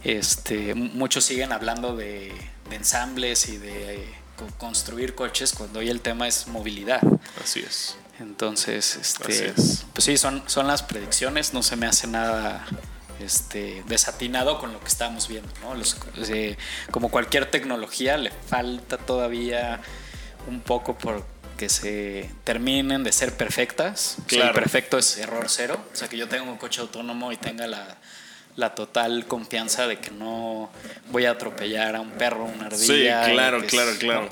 este, 0.03 0.73
muchos 0.75 1.23
siguen 1.25 1.51
hablando 1.51 1.95
de, 1.95 2.31
de 2.71 2.77
ensambles 2.77 3.47
y 3.49 3.57
de 3.57 4.05
co- 4.35 4.47
construir 4.57 5.13
coches 5.13 5.53
cuando 5.53 5.79
hoy 5.79 5.89
el 5.89 6.01
tema 6.01 6.27
es 6.27 6.47
movilidad. 6.47 7.01
Así 7.43 7.59
es. 7.59 7.95
Entonces, 8.19 8.97
Así 8.97 9.31
este, 9.31 9.49
es. 9.61 9.85
pues 9.93 10.05
sí, 10.05 10.17
son, 10.17 10.43
son 10.47 10.67
las 10.67 10.83
predicciones, 10.83 11.53
no 11.53 11.63
se 11.63 11.75
me 11.75 11.85
hace 11.87 12.07
nada 12.07 12.65
este, 13.19 13.83
desatinado 13.87 14.59
con 14.59 14.73
lo 14.73 14.79
que 14.79 14.87
estamos 14.87 15.27
viendo, 15.27 15.51
¿no? 15.61 15.75
Los- 15.75 15.95
eh, 16.29 16.57
como 16.91 17.09
cualquier 17.09 17.49
tecnología, 17.49 18.17
le 18.17 18.31
falta 18.31 18.97
todavía 18.97 19.79
un 20.47 20.61
poco 20.61 20.97
por 20.97 21.25
que 21.57 21.69
se 21.69 22.29
terminen 22.43 23.03
de 23.03 23.11
ser 23.11 23.37
perfectas. 23.37 24.13
O 24.13 24.15
sea, 24.21 24.25
Claro. 24.27 24.47
el 24.49 24.53
perfecto 24.55 24.97
es 24.97 25.17
error 25.17 25.45
cero. 25.47 25.83
O 25.93 25.95
sea, 25.95 26.07
que 26.09 26.17
yo 26.17 26.27
tenga 26.27 26.43
un 26.43 26.57
coche 26.57 26.81
autónomo 26.81 27.31
y 27.31 27.37
tenga 27.37 27.67
la, 27.67 27.97
la 28.55 28.75
total 28.75 29.25
confianza 29.27 29.87
de 29.87 29.97
que 29.99 30.11
no 30.11 30.69
voy 31.11 31.25
a 31.25 31.31
atropellar 31.31 31.95
a 31.95 32.01
un 32.01 32.11
perro, 32.11 32.45
una 32.45 32.69
Sí, 32.71 33.07
ardilla. 33.07 33.31
claro, 33.33 33.59
que 33.61 33.65
es- 33.67 33.71
claro, 33.71 33.91
claro. 33.99 34.29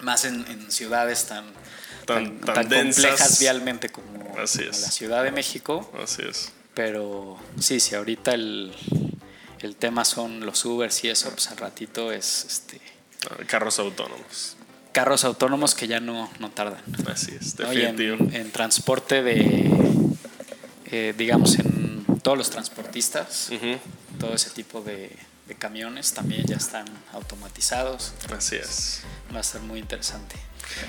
Más 0.00 0.24
en, 0.24 0.44
en 0.48 0.70
ciudades 0.70 1.26
tan, 1.26 1.44
Tan- 2.04 2.38
tan 2.40 2.68
complejas 2.68 3.38
vialmente 3.40 3.88
como, 3.88 4.36
Así 4.38 4.58
como 4.58 4.70
es. 4.70 4.80
la 4.82 4.90
Ciudad 4.90 5.24
de 5.24 5.30
México. 5.32 5.90
Así 6.02 6.22
es. 6.28 6.52
Pero 6.74 7.38
sí, 7.58 7.80
si 7.80 7.94
ahorita 7.94 8.32
el, 8.34 8.72
el 9.60 9.76
tema 9.76 10.04
son 10.04 10.44
los 10.44 10.64
Ubers 10.64 11.02
y 11.04 11.08
eso, 11.08 11.30
pues 11.30 11.48
al 11.50 11.56
ratito 11.56 12.12
es 12.12 12.44
este 12.48 12.80
Ah, 13.30 13.34
Carros 13.46 13.78
autónomos. 13.80 14.56
carros 14.92 15.24
autónomos 15.24 15.74
que 15.74 15.88
ya 15.88 15.98
no, 16.00 16.30
no 16.38 16.50
tardan. 16.50 16.80
Así 17.10 17.34
es, 17.40 17.58
¿no? 17.58 17.72
Y 17.72 17.82
en, 17.82 17.96
definitivo. 17.96 18.30
en 18.38 18.52
transporte 18.52 19.22
de, 19.22 19.70
eh, 20.86 21.14
digamos, 21.18 21.58
en 21.58 21.75
todos 22.26 22.38
los 22.38 22.50
transportistas, 22.50 23.50
todo 24.18 24.34
ese 24.34 24.50
tipo 24.50 24.80
de, 24.80 25.16
de 25.46 25.54
camiones 25.54 26.12
también 26.12 26.44
ya 26.44 26.56
están 26.56 26.84
automatizados. 27.12 28.14
Así 28.36 28.56
es. 28.56 29.02
Va 29.32 29.38
a 29.38 29.42
ser 29.44 29.60
muy 29.60 29.78
interesante. 29.78 30.34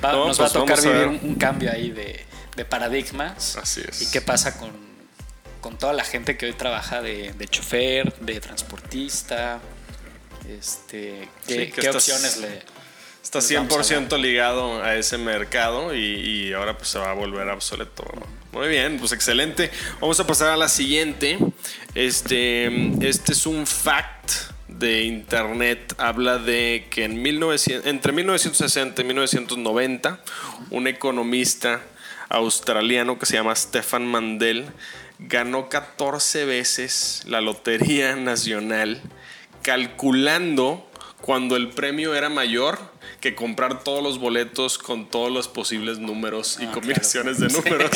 Va- 0.04 0.13
No, 0.13 0.26
nos 0.26 0.41
va 0.41 0.47
a 0.47 0.50
pues 0.50 0.54
tocar 0.54 0.80
a 0.80 0.82
vivir 0.82 0.97
ver. 0.97 1.08
un, 1.10 1.19
un 1.21 1.36
cambio 1.36 1.71
ahí 1.71 1.91
de, 1.91 2.26
de 2.56 2.65
paradigmas. 2.65 3.56
Así 3.56 3.84
es. 3.88 4.02
¿Y 4.02 4.08
qué 4.10 4.19
pasa 4.19 4.58
con, 4.58 4.71
con 5.62 5.78
toda 5.78 5.93
la 5.93 6.04
gente 6.04 6.38
que 6.38 6.47
hoy 6.47 6.54
trabaja 6.54 7.04
de, 7.04 7.34
de 7.34 7.47
chofer, 7.47 8.15
de 8.19 8.39
transportista? 8.39 9.60
Este, 10.50 11.30
¿Qué, 11.45 11.54
Sí, 11.54 11.58
que 11.67 11.71
qué 11.71 11.82
estás- 11.82 11.95
opciones 11.97 12.38
le, 12.38 12.63
Está 13.28 13.40
les 13.40 13.54
vamos 13.56 13.92
a 13.92 13.96
100% 13.96 14.22
ligado 14.22 14.82
a 14.82 14.96
ese 14.96 15.18
mercado 15.18 15.94
y, 15.94 16.00
y 16.00 16.54
ahora 16.54 16.78
pues 16.78 16.88
se 16.88 16.98
va 16.98 17.12
a 17.12 17.13
volver 17.13 17.50
obsoleto. 17.50 18.06
Muy 18.54 18.70
bien, 18.70 18.98
pues 19.00 19.12
excelente. 19.12 19.70
Vamos 20.00 20.18
a 20.22 20.26
pasar 20.26 20.48
a 20.48 20.56
la 20.56 20.70
siguiente. 20.70 21.38
Este, 21.94 22.68
este 23.06 23.34
es 23.34 23.46
un 23.46 23.68
fact 23.68 24.32
de 24.70 25.04
internet. 25.04 25.94
Habla 25.98 26.38
de 26.38 26.88
que 26.90 27.04
en 27.04 27.22
1900, 27.22 27.86
entre 27.86 28.13
1960 28.13 29.02
y 29.02 29.04
1990, 29.04 30.22
un 30.70 30.88
economista 30.88 31.82
australiano 32.30 33.20
que 33.20 33.26
se 33.26 33.34
llama 33.34 33.54
Stefan 33.54 34.08
Mandel 34.08 34.68
ganó 35.20 35.68
14 35.68 36.46
veces 36.46 37.24
la 37.26 37.42
Lotería 37.42 38.16
Nacional 38.16 39.02
calculando 39.63 40.88
cuando 41.21 41.56
el 41.56 41.69
premio 41.69 42.13
era 42.13 42.30
mayor 42.30 42.77
que 43.21 43.34
comprar 43.34 43.84
todos 43.84 44.03
los 44.03 44.19
boletos 44.19 44.77
con 44.77 45.10
todos 45.10 45.32
los 45.32 45.47
posibles 45.47 45.97
números 45.97 46.58
y 46.62 46.65
Ah, 46.65 46.71
combinaciones 46.71 47.38
claro. 47.38 47.53
de 47.53 47.62
números. 47.71 47.91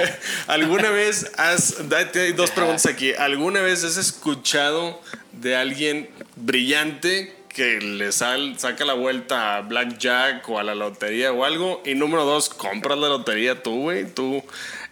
¿Alguna 0.48 0.90
vez 0.90 1.30
has, 1.36 1.88
date- 1.88 2.20
hay 2.20 2.32
dos 2.32 2.50
preguntas 2.50 2.86
aquí, 2.86 3.12
¿alguna 3.14 3.60
vez 3.60 3.84
has 3.84 3.96
escuchado 3.96 5.00
de 5.32 5.56
alguien 5.56 6.10
brillante 6.34 7.34
que 7.48 7.80
le 7.80 8.10
sal- 8.12 8.58
saca 8.58 8.84
la 8.84 8.94
vuelta 8.94 9.56
a 9.56 9.60
Blackjack 9.62 10.46
o 10.48 10.58
a 10.58 10.62
la 10.64 10.74
lotería 10.74 11.32
o 11.32 11.44
algo? 11.44 11.82
Y 11.86 11.94
número 11.94 12.24
dos, 12.24 12.48
compras 12.48 12.98
la 12.98 13.08
lotería 13.08 13.62
tú, 13.62 13.82
güey, 13.82 14.04
tú 14.12 14.42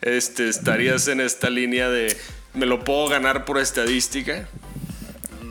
este, 0.01 0.49
estarías 0.49 1.09
en 1.09 1.21
esta 1.21 1.51
línea 1.51 1.89
de, 1.91 2.17
¿me 2.55 2.67
lo 2.67 2.85
puedo 2.85 3.09
ganar 3.09 3.45
por 3.45 3.59
estadística? 3.59 4.49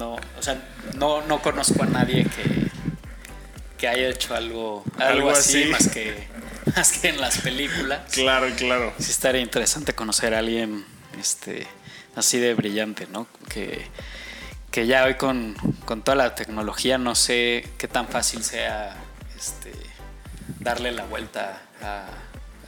No, 0.03 0.15
o 0.37 0.41
sea, 0.43 0.61
no, 0.95 1.21
no 1.21 1.41
conozco 1.41 1.81
a 1.83 1.85
nadie 1.85 2.25
que, 2.25 2.69
que 3.77 3.87
haya 3.87 4.09
hecho 4.09 4.35
algo, 4.35 4.83
algo, 4.97 5.29
Algo 5.29 5.31
así, 5.31 5.63
así. 5.63 5.71
Más, 5.71 5.87
que, 5.87 6.27
más 6.75 6.91
que 6.91 7.09
en 7.09 7.21
las 7.21 7.37
películas. 7.37 8.11
Claro, 8.11 8.47
claro. 8.57 8.93
Sí 8.99 9.11
estaría 9.11 9.41
interesante 9.41 9.93
conocer 9.93 10.33
a 10.33 10.39
alguien 10.39 10.85
este, 11.17 11.67
así 12.17 12.37
de 12.37 12.53
brillante, 12.53 13.07
¿no? 13.07 13.27
Que, 13.47 13.87
que 14.71 14.87
ya 14.87 15.05
hoy 15.05 15.15
con, 15.15 15.55
con 15.85 16.01
toda 16.03 16.15
la 16.15 16.35
tecnología 16.35 16.97
no 16.97 17.15
sé 17.15 17.69
qué 17.77 17.87
tan 17.87 18.09
fácil 18.09 18.43
sea 18.43 18.97
este, 19.37 19.71
darle 20.59 20.91
la 20.91 21.05
vuelta 21.05 21.61
a, 21.81 22.07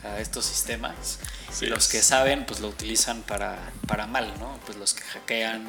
a 0.07 0.19
estos 0.19 0.45
sistemas. 0.45 1.19
Sí 1.51 1.65
los 1.65 1.85
es. 1.85 1.91
que 1.91 2.01
saben, 2.01 2.45
pues 2.45 2.61
lo 2.61 2.69
utilizan 2.69 3.23
para, 3.23 3.57
para 3.87 4.07
mal, 4.07 4.33
¿no? 4.39 4.57
Pues 4.65 4.77
los 4.77 4.93
que 4.93 5.03
hackean. 5.03 5.65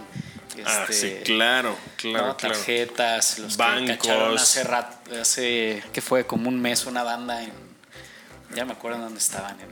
Ah, 0.64 0.86
este, 0.88 0.92
sí, 1.18 1.24
claro, 1.24 1.76
claro, 1.96 2.26
¿no? 2.28 2.36
claro. 2.36 2.54
tarjetas, 2.54 3.38
los 3.38 3.56
Bancos. 3.56 3.90
que 3.90 3.96
cacharon 3.98 4.36
hace 4.38 4.64
rato, 4.64 5.20
hace 5.20 5.82
que 5.92 6.00
fue 6.00 6.26
como 6.26 6.48
un 6.48 6.60
mes 6.60 6.86
una 6.86 7.02
banda 7.02 7.42
en 7.42 7.52
ya 8.54 8.64
me 8.64 8.72
acuerdo 8.72 8.98
dónde 8.98 9.18
estaban 9.18 9.58
en 9.60 9.68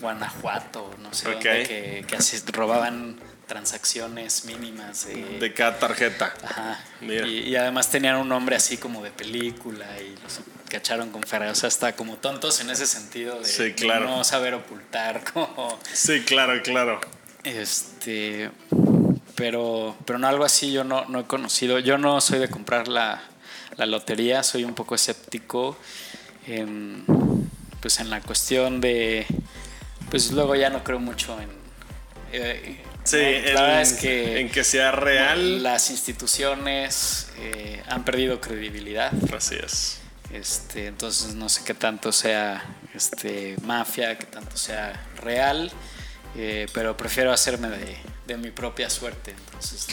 Guanajuato, 0.00 0.94
no 1.00 1.12
sé 1.12 1.28
Ok. 1.28 1.34
dónde, 1.34 1.62
que, 1.66 2.04
que 2.06 2.16
así 2.16 2.38
robaban 2.52 3.18
transacciones 3.46 4.44
mínimas 4.44 5.06
de, 5.06 5.38
De 5.38 5.54
cada 5.54 5.78
tarjeta. 5.78 6.34
Ajá. 6.44 6.78
Mira. 7.00 7.26
Y, 7.26 7.48
y 7.48 7.56
además 7.56 7.90
tenían 7.90 8.16
un 8.16 8.28
nombre 8.28 8.54
así 8.56 8.76
como 8.76 9.02
de 9.02 9.10
película 9.10 9.86
y 10.00 10.14
los 10.22 10.40
cacharon 10.68 11.10
con 11.10 11.22
Ferrari. 11.22 11.50
O 11.50 11.54
sea, 11.54 11.68
hasta 11.68 11.96
como 11.96 12.16
tontos 12.18 12.60
en 12.60 12.68
ese 12.70 12.86
sentido 12.86 13.38
de, 13.40 13.46
Sí, 13.46 13.62
de 13.64 13.74
claro. 13.74 14.04
no 14.06 14.22
saber 14.22 14.52
ocultar 14.54 15.24
como 15.32 15.78
Sí, 15.92 16.20
claro, 16.26 16.62
claro. 16.62 17.00
este, 17.42 18.50
pero, 19.38 19.96
pero 20.04 20.18
no 20.18 20.26
algo 20.26 20.44
así 20.44 20.72
yo 20.72 20.82
no, 20.82 21.04
no 21.04 21.20
he 21.20 21.24
conocido. 21.24 21.78
Yo 21.78 21.96
no 21.96 22.20
soy 22.20 22.40
de 22.40 22.50
comprar 22.50 22.88
la, 22.88 23.22
la 23.76 23.86
lotería, 23.86 24.42
soy 24.42 24.64
un 24.64 24.74
poco 24.74 24.96
escéptico 24.96 25.78
en, 26.48 27.04
pues 27.80 28.00
en 28.00 28.10
la 28.10 28.20
cuestión 28.20 28.80
de, 28.80 29.26
Pues 30.10 30.32
luego 30.32 30.56
ya 30.56 30.70
no 30.70 30.82
creo 30.82 30.98
mucho 30.98 31.40
en... 31.40 31.48
eh, 32.32 32.82
Sí, 33.04 33.16
en, 33.16 33.54
la 33.54 33.62
verdad 33.62 33.80
es 33.82 33.92
que, 33.94 34.40
en 34.40 34.50
que 34.50 34.64
sea 34.64 34.90
real. 34.90 35.62
las 35.62 35.88
instituciones 35.90 37.30
eh, 37.38 37.82
han 37.88 38.04
perdido 38.04 38.40
credibilidad. 38.40 39.12
Así 39.34 39.54
es. 39.54 40.00
Este, 40.32 40.88
entonces 40.88 41.34
no 41.34 41.48
sé 41.48 41.62
qué 41.64 41.72
tanto 41.72 42.12
sea 42.12 42.62
este, 42.92 43.56
mafia, 43.62 44.18
qué 44.18 44.26
tanto 44.26 44.56
sea 44.58 45.06
real, 45.22 45.70
eh, 46.36 46.66
pero 46.74 46.98
prefiero 46.98 47.32
hacerme 47.32 47.68
de, 47.68 47.96
de 48.28 48.36
mi 48.36 48.50
propia 48.52 48.88
suerte. 48.90 49.32
Entonces, 49.32 49.88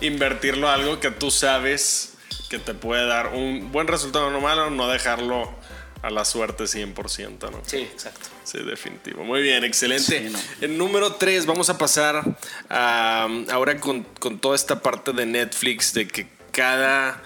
Invertirlo 0.00 0.68
a 0.68 0.74
algo 0.74 1.00
que 1.00 1.10
tú 1.10 1.30
sabes 1.30 2.14
que 2.48 2.58
te 2.58 2.72
puede 2.72 3.06
dar 3.06 3.34
un 3.34 3.72
buen 3.72 3.88
resultado 3.88 4.30
no 4.30 4.40
malo, 4.40 4.70
no 4.70 4.88
dejarlo 4.88 5.52
a 6.00 6.10
la 6.10 6.24
suerte 6.24 6.64
100%, 6.64 7.50
¿no? 7.50 7.60
sí, 7.64 7.78
exacto. 7.78 8.28
Sí, 8.44 8.58
definitivo. 8.58 9.22
Muy 9.24 9.40
bien, 9.40 9.62
excelente. 9.64 10.18
Sí, 10.18 10.32
no. 10.32 10.38
En 10.60 10.76
número 10.76 11.14
3 11.14 11.46
vamos 11.46 11.70
a 11.70 11.78
pasar 11.78 12.22
a, 12.68 13.28
ahora 13.50 13.78
con, 13.78 14.02
con 14.18 14.38
toda 14.38 14.56
esta 14.56 14.80
parte 14.80 15.12
de 15.12 15.26
Netflix, 15.26 15.92
de 15.94 16.08
que 16.08 16.26
cada, 16.50 17.22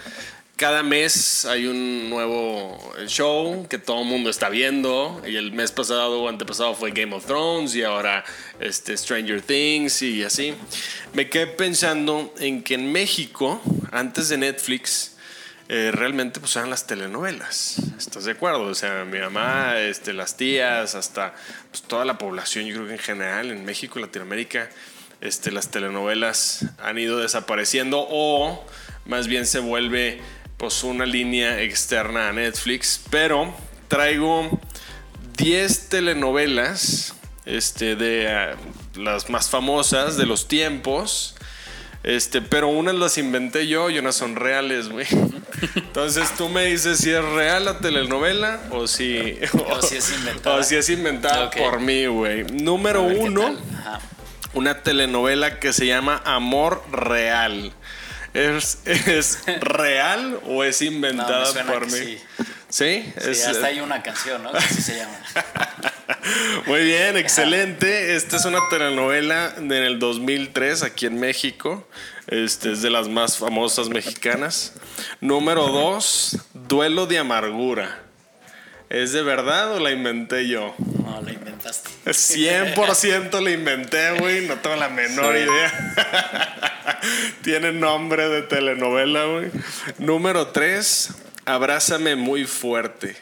cada 0.57 0.81
mes 0.81 1.45
hay 1.45 1.67
un 1.67 2.09
nuevo 2.09 2.77
show 3.05 3.67
que 3.69 3.77
todo 3.77 4.01
el 4.01 4.07
mundo 4.07 4.31
está 4.31 4.49
viendo. 4.49 5.21
Y 5.25 5.35
el 5.35 5.51
mes 5.51 5.71
pasado 5.71 6.23
o 6.23 6.27
antepasado 6.27 6.73
fue 6.73 6.91
Game 6.91 7.15
of 7.15 7.25
Thrones 7.27 7.75
y 7.75 7.83
ahora 7.83 8.25
este, 8.59 8.97
Stranger 8.97 9.41
Things 9.41 10.01
y 10.01 10.23
así. 10.23 10.55
Me 11.13 11.29
quedé 11.29 11.45
pensando 11.45 12.33
en 12.39 12.63
que 12.63 12.73
en 12.73 12.91
México, 12.91 13.61
antes 13.91 14.29
de 14.29 14.37
Netflix, 14.37 15.15
eh, 15.69 15.91
realmente 15.93 16.39
pues 16.39 16.55
eran 16.55 16.71
las 16.71 16.87
telenovelas. 16.87 17.77
¿Estás 17.95 18.25
de 18.25 18.31
acuerdo? 18.31 18.63
O 18.63 18.75
sea, 18.75 19.05
mi 19.05 19.19
mamá, 19.19 19.77
este, 19.77 20.11
las 20.11 20.37
tías, 20.37 20.95
hasta 20.95 21.35
pues, 21.69 21.83
toda 21.83 22.03
la 22.03 22.17
población, 22.17 22.65
yo 22.65 22.73
creo 22.75 22.87
que 22.87 22.93
en 22.93 22.99
general, 22.99 23.51
en 23.51 23.63
México, 23.63 23.99
Latinoamérica, 23.99 24.69
este, 25.21 25.51
las 25.51 25.69
telenovelas 25.69 26.65
han 26.79 26.97
ido 26.97 27.19
desapareciendo 27.19 28.07
o 28.09 28.65
más 29.05 29.27
bien 29.27 29.45
se 29.45 29.59
vuelve 29.59 30.19
pues 30.57 30.83
una 30.83 31.05
línea 31.05 31.61
externa 31.61 32.29
a 32.29 32.33
Netflix. 32.33 33.01
Pero 33.09 33.53
traigo 33.87 34.59
10 35.37 35.89
telenovelas 35.89 37.13
este, 37.45 37.95
de 37.95 38.29
ah, 38.29 38.55
las 38.95 39.29
más 39.29 39.49
famosas 39.49 40.17
de 40.17 40.25
los 40.25 40.47
tiempos. 40.47 41.35
Este, 42.03 42.41
pero 42.41 42.69
unas 42.69 42.95
las 42.95 43.17
inventé 43.17 43.67
yo 43.67 43.89
y 43.89 43.99
unas 43.99 44.15
son 44.15 44.35
reales, 44.35 44.89
güey. 44.89 45.07
Entonces 45.75 46.33
tú 46.37 46.47
me 46.47 46.65
dices 46.65 46.99
si 46.99 47.11
es 47.11 47.23
real 47.23 47.65
la 47.65 47.79
telenovela 47.79 48.61
o 48.71 48.87
si, 48.87 49.39
O 49.69 49.81
si 49.81 49.97
es 49.97 50.11
inventada. 50.17 50.55
o 50.55 50.63
si 50.63 50.75
es 50.75 50.89
inventada 50.89 51.49
por 51.51 51.79
mí, 51.79 52.05
güey. 52.05 52.43
Número 52.45 53.01
uno, 53.01 53.57
una 54.53 54.83
telenovela 54.83 55.59
que 55.59 55.73
se 55.73 55.85
llama 55.85 56.21
Amor 56.23 56.83
Real. 56.91 57.73
¿Es, 58.37 58.77
es 58.85 59.39
real 59.61 60.39
o 60.45 60.63
es 60.63 60.81
No, 60.81 60.87
inventada 60.87 61.45
me 61.47 61.51
suena 61.53 61.71
por 61.73 61.87
que 61.87 61.91
mí? 61.91 61.97
sí. 61.97 62.19
¿Sí? 62.69 63.13
Sí, 63.21 63.29
Es- 63.31 63.47
hasta 63.47 63.67
hay 63.67 63.79
una 63.79 64.03
canción, 64.03 64.43
¿no? 64.43 64.51
Que 64.51 64.57
así 64.57 64.81
se 64.81 64.97
llama. 64.97 65.17
Muy 66.65 66.83
bien, 66.83 67.15
excelente. 67.17 68.15
Esta 68.15 68.35
es 68.37 68.45
una 68.45 68.59
telenovela 68.69 69.53
en 69.57 69.71
el 69.71 69.99
2003 69.99 70.83
aquí 70.83 71.05
en 71.05 71.19
México. 71.19 71.87
Este 72.27 72.73
es 72.73 72.81
de 72.81 72.89
las 72.89 73.07
más 73.07 73.37
famosas 73.37 73.87
mexicanas. 73.89 74.73
Número 75.21 75.67
2, 75.67 76.37
Duelo 76.53 77.05
de 77.07 77.19
Amargura. 77.19 77.99
¿Es 78.89 79.11
de 79.13 79.21
verdad 79.21 79.73
o 79.73 79.79
la 79.79 79.91
inventé 79.91 80.47
yo? 80.47 80.75
No, 80.77 81.21
la 81.21 81.31
inventaste. 81.31 81.89
100% 82.05 83.41
la 83.41 83.51
inventé, 83.51 84.11
güey. 84.19 84.45
No 84.47 84.55
tengo 84.55 84.75
la 84.75 84.89
menor 84.89 85.35
Sí. 85.35 85.43
idea. 85.43 86.66
Tiene 87.43 87.71
nombre 87.71 88.27
de 88.29 88.41
telenovela, 88.43 89.25
güey. 89.25 89.51
Número 89.99 90.47
3, 90.47 91.09
Abrázame 91.45 92.15
muy 92.15 92.45
fuerte. 92.45 93.15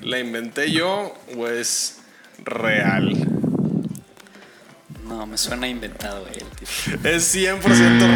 ¿La 0.00 0.18
inventé 0.18 0.70
yo 0.70 1.14
o 1.36 1.46
es 1.46 1.98
real? 2.44 3.12
No, 5.06 5.26
me 5.26 5.36
suena 5.36 5.66
inventado 5.68 6.24
tipo. 6.26 6.46
Es 7.08 7.34
100% 7.34 7.62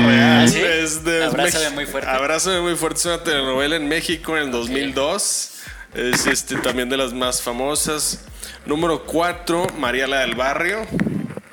real. 0.07 0.45
¿Ah, 0.45 0.49
sí? 0.49 0.61
Es 0.61 1.05
de 1.05 1.25
Abrázame 1.25 1.67
Mex- 1.67 1.75
muy 1.75 1.87
fuerte. 1.87 2.09
Abrázame 2.09 2.61
muy 2.61 2.77
fuerte 2.77 3.01
es 3.01 3.07
una 3.07 3.23
telenovela 3.25 3.77
en 3.77 3.89
México 3.89 4.37
en 4.37 4.45
el 4.45 4.51
2002. 4.53 5.51
Es 5.95 6.27
este, 6.27 6.57
también 6.57 6.89
de 6.89 6.97
las 6.97 7.13
más 7.13 7.43
famosas. 7.43 8.25
Número 8.65 9.05
4, 9.05 9.67
María 9.79 10.07
la 10.07 10.21
del 10.21 10.35
Barrio. 10.37 10.87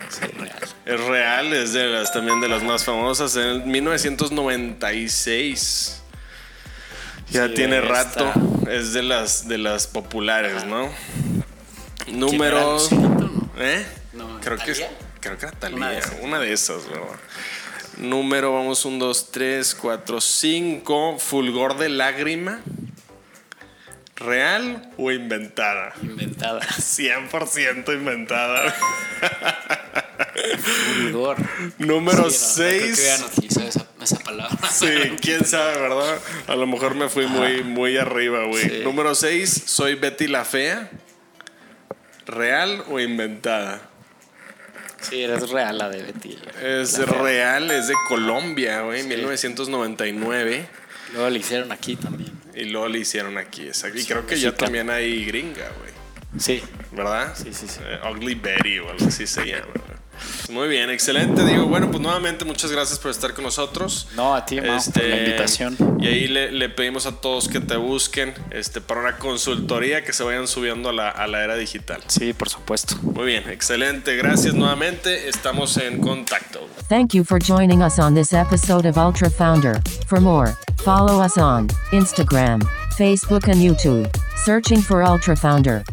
Sí. 0.10 0.26
Es 0.94 1.00
real, 1.06 1.54
es 1.54 1.72
de 1.74 1.86
las, 1.88 2.12
también 2.12 2.42
de 2.42 2.50
las 2.50 2.64
más 2.64 2.84
famosas. 2.84 3.36
En 3.38 3.44
el 3.44 3.64
1996. 3.66 6.02
Ya 7.30 7.48
Sí, 7.48 7.54
tiene 7.54 7.78
está. 7.78 7.88
rato. 7.90 8.34
Es 8.70 8.92
de 8.92 9.04
las, 9.04 9.48
de 9.48 9.58
las 9.58 9.88
populares, 9.88 10.66
¿no? 10.66 10.90
¿Quién 12.04 12.20
Número. 12.20 12.78
¿Eh? 13.58 13.86
No, 14.14 14.38
creo 14.42 14.58
que 14.58 14.74
creo 15.22 15.38
que 15.38 15.46
era 15.46 15.58
Talía. 15.58 15.78
Una 15.78 15.92
Una 16.24 16.40
de 16.40 16.52
esas. 16.52 16.80
esas, 16.80 16.90
¿verdad? 16.92 17.08
Número, 17.98 18.54
vamos, 18.54 18.84
1, 18.84 18.98
2, 19.06 19.32
3, 19.32 19.76
4, 19.76 20.20
5. 20.20 21.20
Fulgor 21.20 21.78
de 21.78 21.88
lágrima. 21.88 22.60
¿Real 24.18 24.90
o 24.98 25.10
inventada? 25.12 25.94
Inventada. 26.02 26.60
100% 26.78 27.94
inventada. 27.94 28.76
Fulgor. 30.62 31.38
Número 31.80 32.30
Sí, 32.30 32.62
no, 32.62 32.70
no 32.70 32.70
creo 32.70 32.80
que 32.80 32.96
6. 32.96 33.00
hubieran 33.00 33.24
utilizado 33.24 33.68
esa, 33.68 33.88
esa 34.02 34.20
palabra. 34.20 34.58
Sí, 34.70 34.88
quién 35.22 35.46
sabe, 35.46 35.80
¿verdad? 35.80 36.20
A 36.48 36.56
lo 36.56 36.68
mejor 36.68 36.96
me 36.96 37.10
fui 37.10 37.28
muy, 37.28 37.64
muy 37.64 37.98
arriba, 37.98 38.46
güey. 38.46 38.64
Sí. 38.64 38.82
Número 38.84 39.16
6, 39.16 39.64
soy 39.66 39.96
Betty 39.96 40.28
la 40.28 40.46
Fea. 40.46 40.90
¿Real 42.26 42.84
o 42.90 43.00
inventada? 43.00 43.82
Sí, 45.02 45.24
eres 45.24 45.50
real 45.50 45.78
la 45.80 45.90
de 45.90 46.04
Betty. 46.04 46.38
Es 46.64 46.98
La 47.00 47.08
fea. 47.08 47.22
real, 47.24 47.72
es 47.72 47.88
de 47.88 47.96
Colombia, 48.08 48.82
güey, 48.82 49.04
1999. 49.04 50.66
Luego 51.14 51.30
le 51.30 51.40
hicieron 51.40 51.72
aquí 51.72 51.96
también. 51.96 52.32
Y 52.54 52.66
luego 52.66 52.88
le 52.88 53.00
hicieron 53.00 53.38
aquí, 53.38 53.66
exacto. 53.68 53.98
Y 53.98 54.02
Sí, 54.02 54.08
creo 54.08 54.28
que 54.28 54.40
ya 54.40 54.54
también 54.54 54.90
hay 54.92 55.26
gringa, 55.26 55.68
güey. 55.80 55.92
Sí. 56.40 56.62
¿Verdad? 56.92 57.34
Sí, 57.36 57.52
sí, 57.54 57.68
sí. 57.68 57.80
Eh, 57.84 58.00
Ugly 58.12 58.36
Betty 58.36 58.80
o 58.80 58.90
algo 58.92 59.08
así 59.08 59.26
se 59.26 59.44
llama. 59.46 59.66
Muy 60.50 60.68
bien, 60.68 60.90
excelente. 60.90 61.44
Digo, 61.46 61.66
bueno, 61.66 61.90
pues 61.90 62.02
nuevamente 62.02 62.46
muchas 62.46 62.72
gracias 62.72 63.00
por 63.00 63.12
estar 63.12 63.34
con 63.34 63.44
nosotros. 63.44 64.08
No, 64.16 64.36
a 64.36 64.46
ti, 64.46 64.60
Mau, 64.60 64.78
por 64.94 65.04
la 65.04 65.18
invitación. 65.18 65.78
Y 66.00 66.08
ahí 66.08 66.28
le, 66.28 66.52
le 66.52 66.70
pedimos 66.70 67.06
a 67.06 67.14
todos 67.14 67.48
que 67.48 67.60
te 67.60 67.78
busquen 67.78 68.34
este, 68.52 68.82
para 68.82 69.02
una 69.02 69.18
consultoría 69.18 70.04
que 70.04 70.14
se 70.14 70.24
vayan 70.24 70.48
subiendo 70.48 70.90
a 70.90 70.94
la, 70.94 71.10
a 71.10 71.28
la 71.28 71.44
era 71.44 71.56
digital. 71.56 72.02
Sí, 72.08 72.34
por 72.34 72.50
supuesto. 72.50 72.96
Muy 73.02 73.26
bien, 73.26 73.50
excelente. 73.50 74.16
Gracias 74.16 74.54
nuevamente. 74.54 75.30
Estamos 75.30 75.78
en 75.78 76.00
contacto. 76.02 76.68
Thank 76.90 77.14
you 77.14 77.24
for 77.24 77.40
joining 77.40 77.82
us 77.82 77.98
on 78.00 78.14
this 78.14 78.34
episode 78.34 78.88
of 78.88 78.98
Ultra 78.98 79.30
Founder. 79.30 79.82
For 80.08 80.20
more, 80.20 80.56
follow 80.84 81.24
us 81.24 81.38
on 81.38 81.70
Instagram, 81.92 82.62
Facebook, 82.98 83.48
and 83.48 83.62
YouTube, 83.62 84.10
searching 84.46 84.82
for 84.82 85.04
Ultra 85.04 85.36
Founder. 85.36 85.84